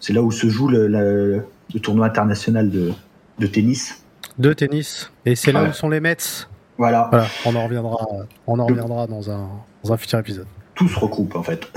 C'est 0.00 0.12
là 0.12 0.20
où 0.20 0.32
se 0.32 0.48
joue 0.48 0.66
le, 0.66 1.44
tournoi 1.80 2.06
international 2.06 2.70
de, 2.70 3.46
tennis. 3.46 4.04
De 4.36 4.52
tennis. 4.52 5.12
Et 5.24 5.36
c'est 5.36 5.52
là 5.52 5.62
où 5.62 5.72
sont 5.72 5.88
les 5.88 6.00
Mets. 6.00 6.48
Voilà. 6.76 7.08
On 7.46 7.54
en 7.54 7.64
reviendra. 7.64 8.04
On 8.48 8.58
en 8.58 8.66
reviendra 8.66 9.06
dans 9.06 9.30
un, 9.30 9.48
dans 9.84 9.92
un 9.92 9.96
futur 9.96 10.18
épisode. 10.18 10.48
Tout 10.74 10.88
se 10.88 10.98
recoupe 10.98 11.36
en 11.36 11.44
fait. 11.44 11.70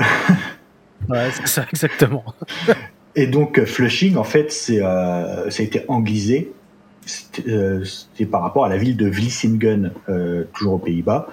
ouais, 1.10 1.30
c'est 1.34 1.48
ça 1.48 1.66
exactement. 1.72 2.26
Et 3.16 3.28
donc 3.28 3.64
Flushing, 3.64 4.18
en 4.18 4.24
fait, 4.24 4.52
c'est 4.52 4.82
euh, 4.82 5.52
ça 5.52 5.62
a 5.62 5.66
été 5.66 5.86
anglisé. 5.88 6.52
Euh, 7.48 7.84
c'était 7.86 8.26
par 8.26 8.42
rapport 8.42 8.66
à 8.66 8.70
la 8.70 8.78
ville 8.78 8.98
de 8.98 9.08
Vlissingen, 9.08 9.92
euh, 10.10 10.46
toujours 10.54 10.74
aux 10.74 10.80
Pays-Bas. 10.80 11.28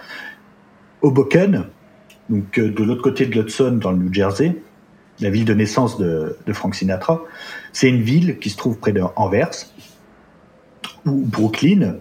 Hoboken, 1.00 1.64
donc 2.28 2.60
de 2.60 2.84
l'autre 2.84 3.02
côté 3.02 3.24
de 3.24 3.32
l'Hudson, 3.32 3.78
dans 3.80 3.92
le 3.92 3.96
New 3.96 4.12
Jersey, 4.12 4.56
la 5.20 5.30
ville 5.30 5.44
de 5.44 5.54
naissance 5.54 5.98
de, 5.98 6.36
Frank 6.52 6.74
Sinatra, 6.74 7.22
c'est 7.72 7.88
une 7.88 8.02
ville 8.02 8.38
qui 8.38 8.50
se 8.50 8.56
trouve 8.56 8.78
près 8.78 8.92
de 8.92 9.02
Anvers, 9.16 9.50
ou 11.06 11.24
Brooklyn, 11.24 11.96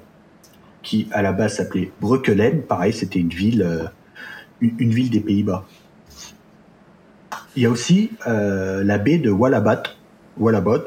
qui 0.81 1.07
à 1.11 1.21
la 1.21 1.31
base 1.31 1.57
s'appelait 1.57 1.91
Breukelen, 2.01 2.61
pareil, 2.61 2.93
c'était 2.93 3.19
une 3.19 3.29
ville, 3.29 3.91
une 4.61 4.91
ville 4.91 5.09
des 5.09 5.19
Pays-Bas. 5.19 5.65
Il 7.55 7.61
y 7.61 7.65
a 7.67 7.69
aussi 7.69 8.11
euh, 8.27 8.83
la 8.83 8.97
baie 8.97 9.19
de 9.19 9.29
Wallabat, 9.29 9.83
Wallabot, 10.37 10.85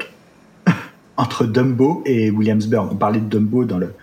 entre 1.17 1.45
Dumbo 1.45 2.03
et 2.05 2.29
Williamsburg. 2.29 2.89
On 2.91 2.95
parlait 2.95 3.21
de 3.21 3.25
Dumbo 3.25 3.63
dans 3.63 3.77
le, 3.77 3.93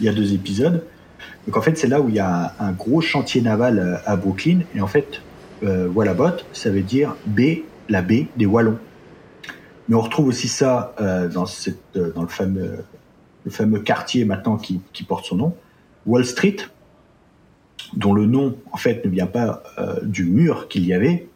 il 0.00 0.06
y 0.06 0.08
a 0.08 0.12
deux 0.12 0.32
épisodes. 0.32 0.84
Donc 1.46 1.56
en 1.58 1.60
fait, 1.60 1.76
c'est 1.76 1.86
là 1.86 2.00
où 2.00 2.08
il 2.08 2.14
y 2.14 2.20
a 2.20 2.54
un, 2.58 2.72
gros 2.72 3.02
chantier 3.02 3.42
naval 3.42 3.78
euh, 3.78 3.96
à 4.06 4.16
Brooklyn. 4.16 4.60
Et 4.74 4.80
en 4.80 4.86
fait, 4.86 5.20
euh, 5.62 5.88
Wallabot, 5.88 6.38
ça 6.54 6.70
veut 6.70 6.82
dire 6.82 7.14
baie, 7.26 7.64
la 7.88 8.02
baie 8.02 8.26
des 8.36 8.46
Wallons. 8.46 8.78
Mais 9.88 9.94
on 9.94 10.00
retrouve 10.00 10.28
aussi 10.28 10.48
ça 10.48 10.94
euh, 11.00 11.28
dans, 11.28 11.46
cette, 11.46 11.78
euh, 11.96 12.12
dans 12.12 12.22
le, 12.22 12.28
fameux, 12.28 12.84
le 13.44 13.50
fameux 13.50 13.80
quartier 13.80 14.24
maintenant 14.24 14.56
qui, 14.56 14.80
qui, 14.92 15.04
porte 15.04 15.26
son 15.26 15.36
nom, 15.36 15.56
Wall 16.06 16.24
Street, 16.24 16.56
dont 17.94 18.14
le 18.14 18.26
nom 18.26 18.56
en 18.72 18.76
fait 18.76 19.04
ne 19.04 19.10
vient 19.10 19.26
pas 19.26 19.62
du 20.02 20.24
mur 20.24 20.68
qu'il 20.68 20.86
y 20.86 20.94
avait, 20.94 21.28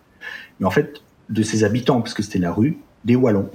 mais 0.59 0.67
en 0.67 0.71
fait 0.71 1.03
de 1.29 1.43
ses 1.43 1.63
habitants, 1.63 2.01
parce 2.01 2.15
que 2.15 2.23
c'était 2.23 2.39
la 2.39 2.53
rue 2.53 2.79
des 3.05 3.17
Wallons. 3.17 3.51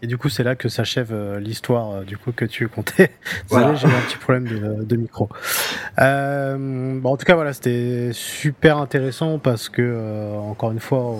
Et 0.00 0.06
du 0.06 0.16
coup, 0.16 0.28
c'est 0.28 0.44
là 0.44 0.54
que 0.54 0.68
s'achève 0.68 1.12
euh, 1.12 1.40
l'histoire 1.40 1.90
euh, 1.90 2.04
du 2.04 2.16
coup 2.16 2.30
que 2.30 2.44
tu 2.44 2.68
comptais. 2.68 3.10
Désolé, 3.50 3.76
j'ai 3.76 3.86
un 3.88 4.00
petit 4.02 4.16
problème 4.16 4.84
de, 4.84 4.96
micro. 4.96 5.28
Euh, 5.98 7.00
bon, 7.00 7.10
en 7.10 7.16
tout 7.16 7.24
cas, 7.24 7.34
voilà, 7.34 7.52
c'était 7.52 8.10
super 8.12 8.78
intéressant 8.78 9.38
parce 9.38 9.68
que 9.68 10.36
encore 10.36 10.70
une 10.70 10.78
fois, 10.78 11.16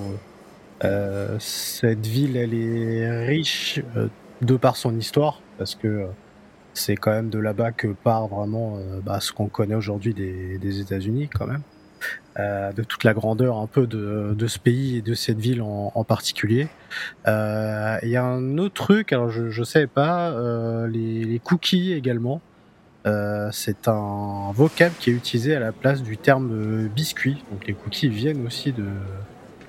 cette 1.38 2.06
ville, 2.06 2.36
elle 2.36 2.54
est 2.54 3.26
riche 3.26 3.80
de 4.42 4.56
par 4.56 4.76
son 4.76 4.96
histoire, 4.96 5.40
parce 5.58 5.74
que 5.74 6.06
c'est 6.74 6.96
quand 6.96 7.10
même 7.10 7.30
de 7.30 7.38
là-bas 7.38 7.72
que 7.72 7.88
part 7.88 8.28
vraiment 8.28 8.78
bah, 9.04 9.20
ce 9.20 9.32
qu'on 9.32 9.48
connaît 9.48 9.74
aujourd'hui 9.74 10.14
des, 10.14 10.58
des 10.58 10.80
États-Unis, 10.80 11.28
quand 11.28 11.46
même. 11.46 11.62
Euh, 12.38 12.72
de 12.72 12.84
toute 12.84 13.02
la 13.02 13.14
grandeur 13.14 13.58
un 13.58 13.66
peu 13.66 13.88
de, 13.88 14.32
de, 14.32 14.46
ce 14.46 14.60
pays 14.60 14.98
et 14.98 15.02
de 15.02 15.14
cette 15.14 15.40
ville 15.40 15.60
en, 15.60 15.90
en 15.92 16.04
particulier. 16.04 16.68
Euh, 17.26 17.98
il 18.04 18.10
y 18.10 18.16
a 18.16 18.24
un 18.24 18.58
autre 18.58 18.74
truc, 18.74 19.12
alors 19.12 19.28
je 19.30 19.58
ne 19.58 19.64
savais 19.64 19.88
pas, 19.88 20.30
euh, 20.30 20.86
les, 20.86 21.24
les, 21.24 21.38
cookies 21.40 21.92
également. 21.94 22.40
Euh, 23.06 23.48
c'est 23.50 23.88
un 23.88 24.52
vocable 24.52 24.94
qui 25.00 25.10
est 25.10 25.14
utilisé 25.14 25.56
à 25.56 25.60
la 25.60 25.72
place 25.72 26.02
du 26.02 26.16
terme 26.16 26.86
biscuit. 26.88 27.42
Donc 27.50 27.66
les 27.66 27.74
cookies 27.74 28.08
viennent 28.08 28.46
aussi 28.46 28.72
de, 28.72 28.84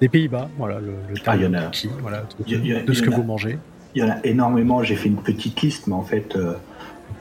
des 0.01 0.09
Pays-Bas, 0.09 0.49
voilà 0.57 0.79
le, 0.79 0.93
le 1.09 1.15
ah, 1.25 1.37
terme 1.37 1.59
cookie, 1.65 1.89
voilà, 2.01 2.25
de, 2.47 2.93
ce 2.93 3.01
que 3.01 3.09
vous 3.09 3.23
mangez. 3.23 3.57
Il 3.95 4.03
y 4.03 4.05
en 4.05 4.09
a 4.09 4.17
énormément, 4.23 4.83
j'ai 4.83 4.95
fait 4.95 5.09
une 5.09 5.21
petite 5.21 5.61
liste, 5.61 5.87
mais 5.87 5.95
en 5.95 6.03
fait... 6.03 6.37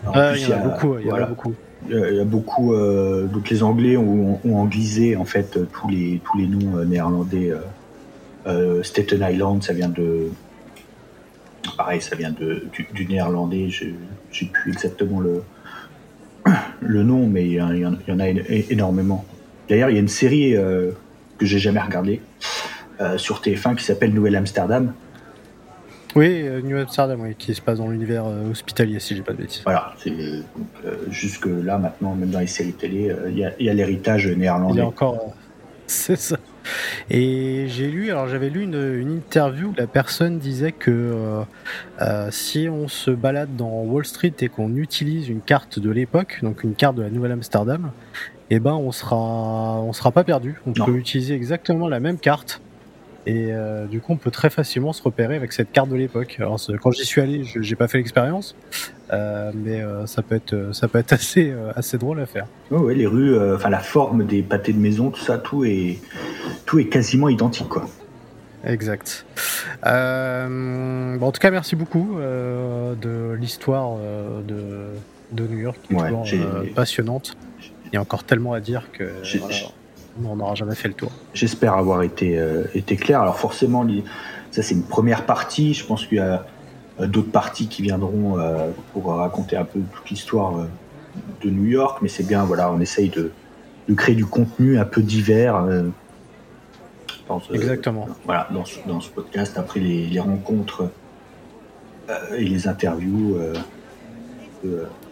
En 0.07 0.13
il 0.35 0.49
y 0.49 0.53
en 0.53 0.57
a, 0.57 0.61
beaucoup, 0.61 0.99
il 0.99 1.07
y 1.07 1.13
en 1.13 1.17
a 1.17 1.27
beaucoup. 1.27 1.55
Il 1.89 2.17
y 2.17 2.21
a 2.21 2.25
beaucoup. 2.25 2.75
Euh, 2.75 3.27
donc 3.27 3.51
les 3.51 3.63
Anglais 3.63 3.97
ont, 3.97 4.41
ont, 4.45 4.57
anglisé 4.57 5.17
en 5.17 5.25
fait 5.25 5.59
tous 5.73 5.89
les 5.89 6.21
tous 6.25 6.39
les 6.39 6.47
noms 6.47 6.77
euh, 6.77 6.85
néerlandais. 6.85 7.53
Euh, 8.47 8.83
Staten 8.83 9.27
Island, 9.31 9.63
ça 9.63 9.73
vient 9.73 9.89
de. 9.89 10.31
Pareil, 11.77 12.01
ça 12.01 12.17
vient 12.17 12.31
de, 12.31 12.65
du, 12.95 13.07
néerlandais. 13.07 13.69
J'ai 13.69 14.47
plus 14.47 14.73
exactement 14.73 15.21
le 15.21 15.43
le 16.81 17.03
nom, 17.03 17.27
mais 17.27 17.47
il 17.47 17.53
y, 17.53 17.61
en, 17.61 17.73
y 17.73 17.85
en 17.85 18.21
a 18.21 18.29
énormément. 18.71 19.25
D'ailleurs, 19.69 19.91
il 19.91 19.95
y 19.95 19.99
a 19.99 20.01
une 20.01 20.09
série 20.09 20.55
que 20.55 21.47
j'ai 21.47 21.59
jamais 21.59 21.81
regardée 21.81 22.23
sur 23.17 23.41
TF1 23.41 23.77
qui 23.77 23.85
s'appelle 23.85 24.13
Nouvelle 24.13 24.37
Amsterdam. 24.37 24.93
Oui, 26.17 26.43
euh, 26.43 26.61
New 26.63 26.77
Amsterdam, 26.77 27.21
oui, 27.21 27.35
qui 27.37 27.55
se 27.55 27.61
passe 27.61 27.79
dans 27.79 27.89
l'univers 27.89 28.25
euh, 28.27 28.51
hospitalier, 28.51 28.99
si 28.99 29.15
j'ai 29.15 29.23
pas 29.23 29.33
de 29.33 29.39
bêtises. 29.39 29.63
Voilà, 29.65 29.93
c'est 29.99 30.11
euh, 30.11 30.43
jusque 31.11 31.47
là 31.47 31.79
maintenant, 31.79 32.15
même 32.15 32.31
dans 32.31 32.41
les 32.41 32.47
séries 32.47 32.73
télé, 32.73 33.15
il 33.29 33.39
y 33.39 33.45
a, 33.45 33.75
l'héritage 33.75 34.27
néerlandais. 34.27 34.75
Il 34.75 34.79
y 34.79 34.81
a 34.83 34.87
encore, 34.87 35.35
c'est 35.87 36.17
ça. 36.17 36.37
Et 37.09 37.67
j'ai 37.69 37.89
lu, 37.89 38.11
alors 38.11 38.29
j'avais 38.29 38.51
lu 38.51 38.63
une, 38.63 39.13
interview 39.13 39.69
où 39.69 39.75
la 39.77 39.87
personne 39.87 40.39
disait 40.39 40.73
que 40.73 41.15
si 42.31 42.69
on 42.71 42.89
se 42.89 43.11
balade 43.11 43.57
dans 43.57 43.83
Wall 43.85 44.05
Street 44.05 44.35
et 44.41 44.49
qu'on 44.49 44.77
utilise 44.77 45.29
une 45.29 45.41
carte 45.41 45.79
de 45.79 45.91
l'époque, 45.91 46.41
donc 46.43 46.65
une 46.65 46.75
carte 46.75 46.97
de 46.97 47.03
la 47.03 47.11
Nouvelle 47.11 47.33
Amsterdam, 47.33 47.91
eh 48.51 48.61
ben 48.61 48.75
on 48.75 48.93
sera, 48.93 49.81
on 49.81 49.93
sera 49.93 50.11
pas 50.11 50.25
perdu. 50.25 50.61
On 50.67 50.73
peut 50.73 50.97
utiliser 50.97 51.35
exactement 51.35 51.89
la 51.89 52.01
même 52.01 52.19
carte 52.19 52.61
et 53.27 53.49
euh, 53.51 53.87
du 53.87 54.01
coup, 54.01 54.13
on 54.13 54.17
peut 54.17 54.31
très 54.31 54.51
facilement 54.51 54.93
se 54.93 55.03
repérer 55.03 55.37
avec 55.37 55.53
cette 55.53 55.73
carte 55.73 55.89
de 55.89 55.97
l'époque. 55.97 56.37
Alors, 56.39 56.59
quand 56.81 56.93
j'y 56.93 57.05
suis 57.05 57.21
allé, 57.21 57.45
j'ai 57.45 57.77
pas 57.77 57.89
fait 57.89 57.99
l'expérience, 57.99 58.57
euh, 59.13 59.51
mais 59.55 59.81
euh, 59.83 60.07
ça 60.07 60.23
peut 60.23 60.37
être, 60.37 60.71
ça 60.73 60.89
peut 60.89 60.99
être 60.99 61.13
assez, 61.15 61.55
assez 61.75 61.99
drôle 61.99 62.21
à 62.21 62.27
faire. 62.27 62.47
Oui, 62.71 62.95
les 62.97 63.07
rues, 63.07 63.39
enfin 63.55 63.71
la 63.71 63.81
forme 63.81 64.25
des 64.25 64.43
pâtés 64.43 64.73
de 64.73 64.79
maison, 64.79 65.11
tout 65.11 65.21
ça, 65.21 65.39
tout 65.39 65.65
est, 65.65 65.99
tout 66.65 66.79
est 66.79 66.87
quasiment 66.87 67.29
identique, 67.29 67.69
quoi. 67.69 67.87
Exact. 68.65 69.25
Bon, 69.85 71.21
en 71.21 71.33
tout 71.33 71.41
cas, 71.41 71.51
merci 71.51 71.77
beaucoup 71.77 72.17
de 72.19 73.33
l'histoire 73.35 73.97
de, 74.47 74.87
de 75.33 75.47
New 75.47 75.59
York, 75.59 75.79
qui 75.87 75.95
est 75.95 75.97
toujours 75.97 76.25
passionnante. 76.75 77.37
Il 77.87 77.95
y 77.95 77.97
a 77.97 78.01
encore 78.01 78.25
tellement 78.25 78.53
à 78.53 78.61
dire 78.61 78.91
que 78.93 79.05
on 80.25 80.37
n'aura 80.37 80.55
jamais 80.55 80.75
fait 80.75 80.89
le 80.89 80.95
tour. 80.95 81.11
J'espère 81.35 81.75
avoir 81.75 82.03
été, 82.03 82.39
euh, 82.39 82.65
été 82.75 82.97
clair. 82.97 83.21
Alors 83.21 83.39
forcément, 83.39 83.87
ça 84.51 84.63
c'est 84.63 84.75
une 84.75 84.83
première 84.83 85.27
partie. 85.27 85.75
Je 85.75 85.85
pense 85.85 86.07
qu'il 86.07 86.19
y 86.19 86.21
a 86.21 86.45
euh, 87.01 87.07
d'autres 87.07 87.31
parties 87.31 87.69
qui 87.69 87.83
viendront 87.83 88.39
euh, 88.39 88.71
pour 88.93 89.15
raconter 89.15 89.57
un 89.57 89.65
peu 89.65 89.81
toute 89.81 90.11
l'histoire 90.11 90.67
de 91.43 91.51
New 91.51 91.67
York. 91.67 91.99
Mais 92.03 92.09
c'est 92.09 92.27
bien, 92.27 92.45
voilà, 92.45 92.71
on 92.73 92.81
essaye 92.81 93.09
de, 93.09 93.31
de, 93.89 93.95
créer 93.95 94.15
du 94.15 94.27
contenu 94.27 94.79
un 94.79 94.85
peu 94.85 95.03
divers. 95.03 95.65
Exactement. 97.53 98.09
voilà, 98.25 98.49
dans 98.51 98.65
ce, 98.65 98.79
dans 98.87 99.01
ce, 99.01 99.11
podcast, 99.11 99.59
après 99.59 99.81
les, 99.81 100.07
les 100.07 100.21
rencontres 100.21 100.91
et 102.35 102.45
les 102.45 102.67
interviews. 102.67 103.39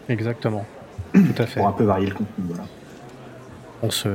Exactement. 0.09 0.65
Tout 1.13 1.19
à 1.37 1.45
fait. 1.45 1.59
Pour 1.59 1.67
un 1.67 1.73
peu 1.73 1.83
varier 1.83 2.07
le 2.07 2.15
contenu. 2.15 2.45
Voilà 2.47 2.63
on 3.83 3.91
se, 3.91 4.09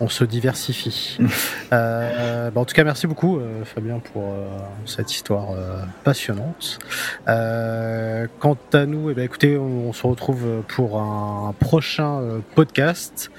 on 0.00 0.08
se 0.08 0.24
diversifie. 0.24 1.18
euh, 1.72 2.50
bah 2.50 2.60
en 2.60 2.64
tout 2.64 2.74
cas, 2.74 2.84
merci 2.84 3.06
beaucoup, 3.06 3.38
euh, 3.38 3.64
Fabien, 3.64 3.98
pour 3.98 4.22
euh, 4.24 4.46
cette 4.86 5.12
histoire 5.12 5.52
euh, 5.52 5.82
passionnante. 6.04 6.78
quant 7.26 8.58
à 8.72 8.86
nous, 8.86 9.10
eh 9.10 9.14
ben, 9.14 9.24
écoutez, 9.24 9.56
on, 9.56 9.92
se 9.92 10.06
retrouve 10.06 10.62
pour 10.68 11.00
un 11.00 11.54
prochain 11.58 12.20
podcast. 12.54 13.30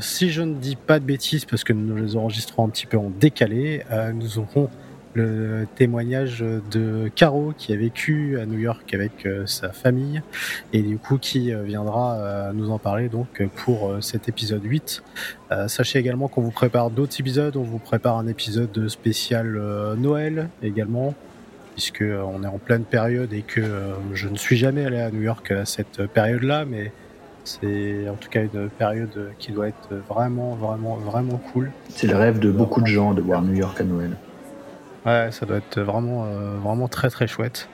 si 0.00 0.30
je 0.30 0.42
ne 0.42 0.54
dis 0.54 0.76
pas 0.76 0.98
de 0.98 1.04
bêtises, 1.04 1.44
parce 1.44 1.64
que 1.64 1.72
nous 1.72 1.96
les 1.96 2.16
enregistrons 2.16 2.66
un 2.66 2.68
petit 2.68 2.86
peu 2.86 2.96
en 2.96 3.10
décalé, 3.10 3.84
nous 4.14 4.38
aurons 4.38 4.68
le 5.14 5.66
témoignage 5.74 6.44
de 6.70 7.10
Caro 7.14 7.52
qui 7.56 7.72
a 7.72 7.76
vécu 7.76 8.38
à 8.38 8.46
New 8.46 8.58
York 8.58 8.94
avec 8.94 9.26
euh, 9.26 9.44
sa 9.46 9.70
famille 9.72 10.22
et 10.72 10.82
du 10.82 10.98
coup 10.98 11.18
qui 11.18 11.52
euh, 11.52 11.62
viendra 11.62 12.14
euh, 12.14 12.52
nous 12.52 12.70
en 12.70 12.78
parler 12.78 13.08
donc 13.08 13.42
pour 13.56 13.96
cet 14.00 14.28
épisode 14.28 14.62
8. 14.64 15.02
sachez 15.66 15.98
également 15.98 16.28
qu'on 16.28 16.42
vous 16.42 16.50
prépare 16.50 16.90
d'autres 16.90 17.18
épisodes, 17.18 17.56
on 17.56 17.62
vous 17.62 17.78
prépare 17.78 18.18
un 18.18 18.26
épisode 18.26 18.88
spécial 18.88 19.60
Noël 19.98 20.48
également 20.62 21.14
puisque 21.74 22.02
on 22.02 22.42
est 22.44 22.46
en 22.46 22.58
pleine 22.58 22.84
période 22.84 23.32
et 23.32 23.42
que 23.42 23.62
je 24.12 24.28
ne 24.28 24.36
suis 24.36 24.56
jamais 24.56 24.84
allé 24.84 25.00
à 25.00 25.10
New 25.10 25.22
York 25.22 25.50
à 25.50 25.64
cette 25.64 26.06
période-là 26.06 26.64
mais 26.64 26.92
C'est 27.44 28.08
en 28.08 28.14
tout 28.14 28.28
cas 28.28 28.42
une 28.42 28.68
période 28.68 29.32
qui 29.38 29.50
doit 29.52 29.68
être 29.68 29.94
vraiment, 30.08 30.54
vraiment, 30.54 30.96
vraiment 30.96 31.40
cool. 31.52 31.72
C'est 31.88 32.06
le 32.06 32.16
rêve 32.16 32.38
de 32.38 32.50
beaucoup 32.50 32.80
de 32.80 32.86
gens 32.86 33.14
de 33.14 33.22
voir 33.22 33.42
New 33.42 33.54
York 33.54 33.80
à 33.80 33.84
Noël. 33.84 34.16
Ouais, 35.06 35.30
ça 35.32 35.46
doit 35.46 35.56
être 35.58 35.80
vraiment, 35.80 36.26
euh, 36.26 36.58
vraiment 36.58 36.88
très 36.88 37.08
très 37.10 37.26
chouette. 37.26 37.70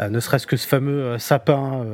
Euh, 0.00 0.08
ne 0.08 0.20
serait-ce 0.20 0.46
que 0.46 0.56
ce 0.56 0.66
fameux 0.66 1.02
euh, 1.02 1.18
sapin 1.18 1.84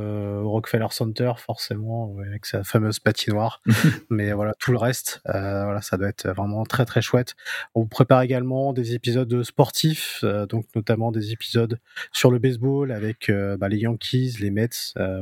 au 0.42 0.50
Rockefeller 0.50 0.86
Center, 0.90 1.32
forcément, 1.38 2.14
avec 2.26 2.46
sa 2.46 2.62
fameuse 2.64 2.98
patinoire. 2.98 3.62
Mais 4.10 4.32
voilà, 4.32 4.54
tout 4.58 4.72
le 4.72 4.78
reste, 4.78 5.20
voilà, 5.24 5.80
ça 5.82 5.96
doit 5.96 6.08
être 6.08 6.28
vraiment 6.28 6.64
très 6.64 6.84
très 6.84 7.02
chouette. 7.02 7.34
On 7.74 7.86
prépare 7.86 8.22
également 8.22 8.72
des 8.72 8.94
épisodes 8.94 9.42
sportifs, 9.42 10.24
donc 10.48 10.66
notamment 10.74 11.12
des 11.12 11.32
épisodes 11.32 11.78
sur 12.12 12.30
le 12.30 12.38
baseball 12.38 12.92
avec 12.92 13.30
bah, 13.58 13.68
les 13.68 13.78
Yankees, 13.78 14.36
les 14.40 14.50
Mets, 14.50 14.68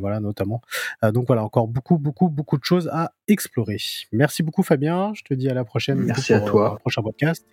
voilà 0.01 0.21
notamment. 0.21 0.63
donc 1.03 1.27
voilà, 1.27 1.45
encore 1.45 1.69
beaucoup 1.69 1.99
beaucoup 1.99 2.29
beaucoup 2.29 2.59
de 2.59 2.65
choses 2.65 2.89
à 2.93 3.13
explorer. 3.29 3.79
Merci 4.13 4.43
beaucoup 4.43 4.63
Fabien. 4.63 5.13
Je 5.15 5.23
te 5.23 5.35
dis 5.35 5.49
à 5.49 5.55
la 5.55 5.65
prochaine. 5.65 6.01
Merci 6.01 6.35
à 6.35 6.41
toi. 6.41 6.79
prochain 6.81 7.03
podcast. 7.03 7.47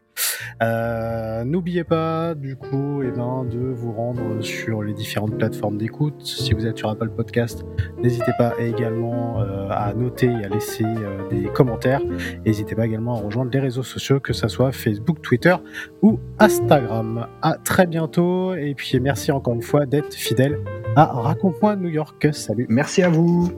N'oubliez 1.46 1.84
pas 1.84 2.36
du 2.36 2.56
coup, 2.56 3.02
et 3.04 3.08
eh 3.08 3.12
ben, 3.12 3.46
de 3.46 3.60
vous 3.60 3.92
rendre 3.92 4.42
les 4.80 4.94
différentes 4.94 5.38
plateformes 5.38 5.78
d'écoute. 5.78 6.22
Si 6.24 6.54
vous 6.54 6.66
êtes 6.66 6.78
sur 6.78 6.90
Apple 6.90 7.10
Podcast, 7.10 7.66
n'hésitez 8.02 8.32
pas 8.38 8.54
également 8.60 9.42
euh, 9.42 9.68
à 9.70 9.94
noter 9.94 10.28
et 10.28 10.46
à 10.46 10.50
laisser 10.50 10.86
euh, 10.86 11.28
des 11.30 11.50
commentaires. 11.50 12.02
N'hésitez 12.46 12.76
pas 12.76 12.86
également 12.86 13.16
à 13.16 13.22
rejoindre 13.22 13.52
les 13.52 13.60
réseaux 13.60 13.84
sociaux, 13.84 14.20
que 14.20 14.34
ce 14.34 14.48
soit 14.48 14.72
Facebook, 14.72 15.22
Twitter 15.22 15.56
ou 16.02 16.20
Instagram. 16.40 17.28
À 17.42 17.56
très 17.56 17.88
bientôt 17.88 18.54
et 18.54 18.74
puis 18.76 19.00
merci 19.00 19.32
encore 19.32 19.54
une 19.54 19.62
fois 19.62 19.86
d'être 19.86 20.14
fidèle 20.14 20.60
à 20.96 21.06
Raconte-moi 21.06 21.76
New 21.76 21.90
York. 21.90 22.30
Salut. 22.34 22.66
Merci 22.70 23.04
à 23.04 23.10
vous. 23.10 23.52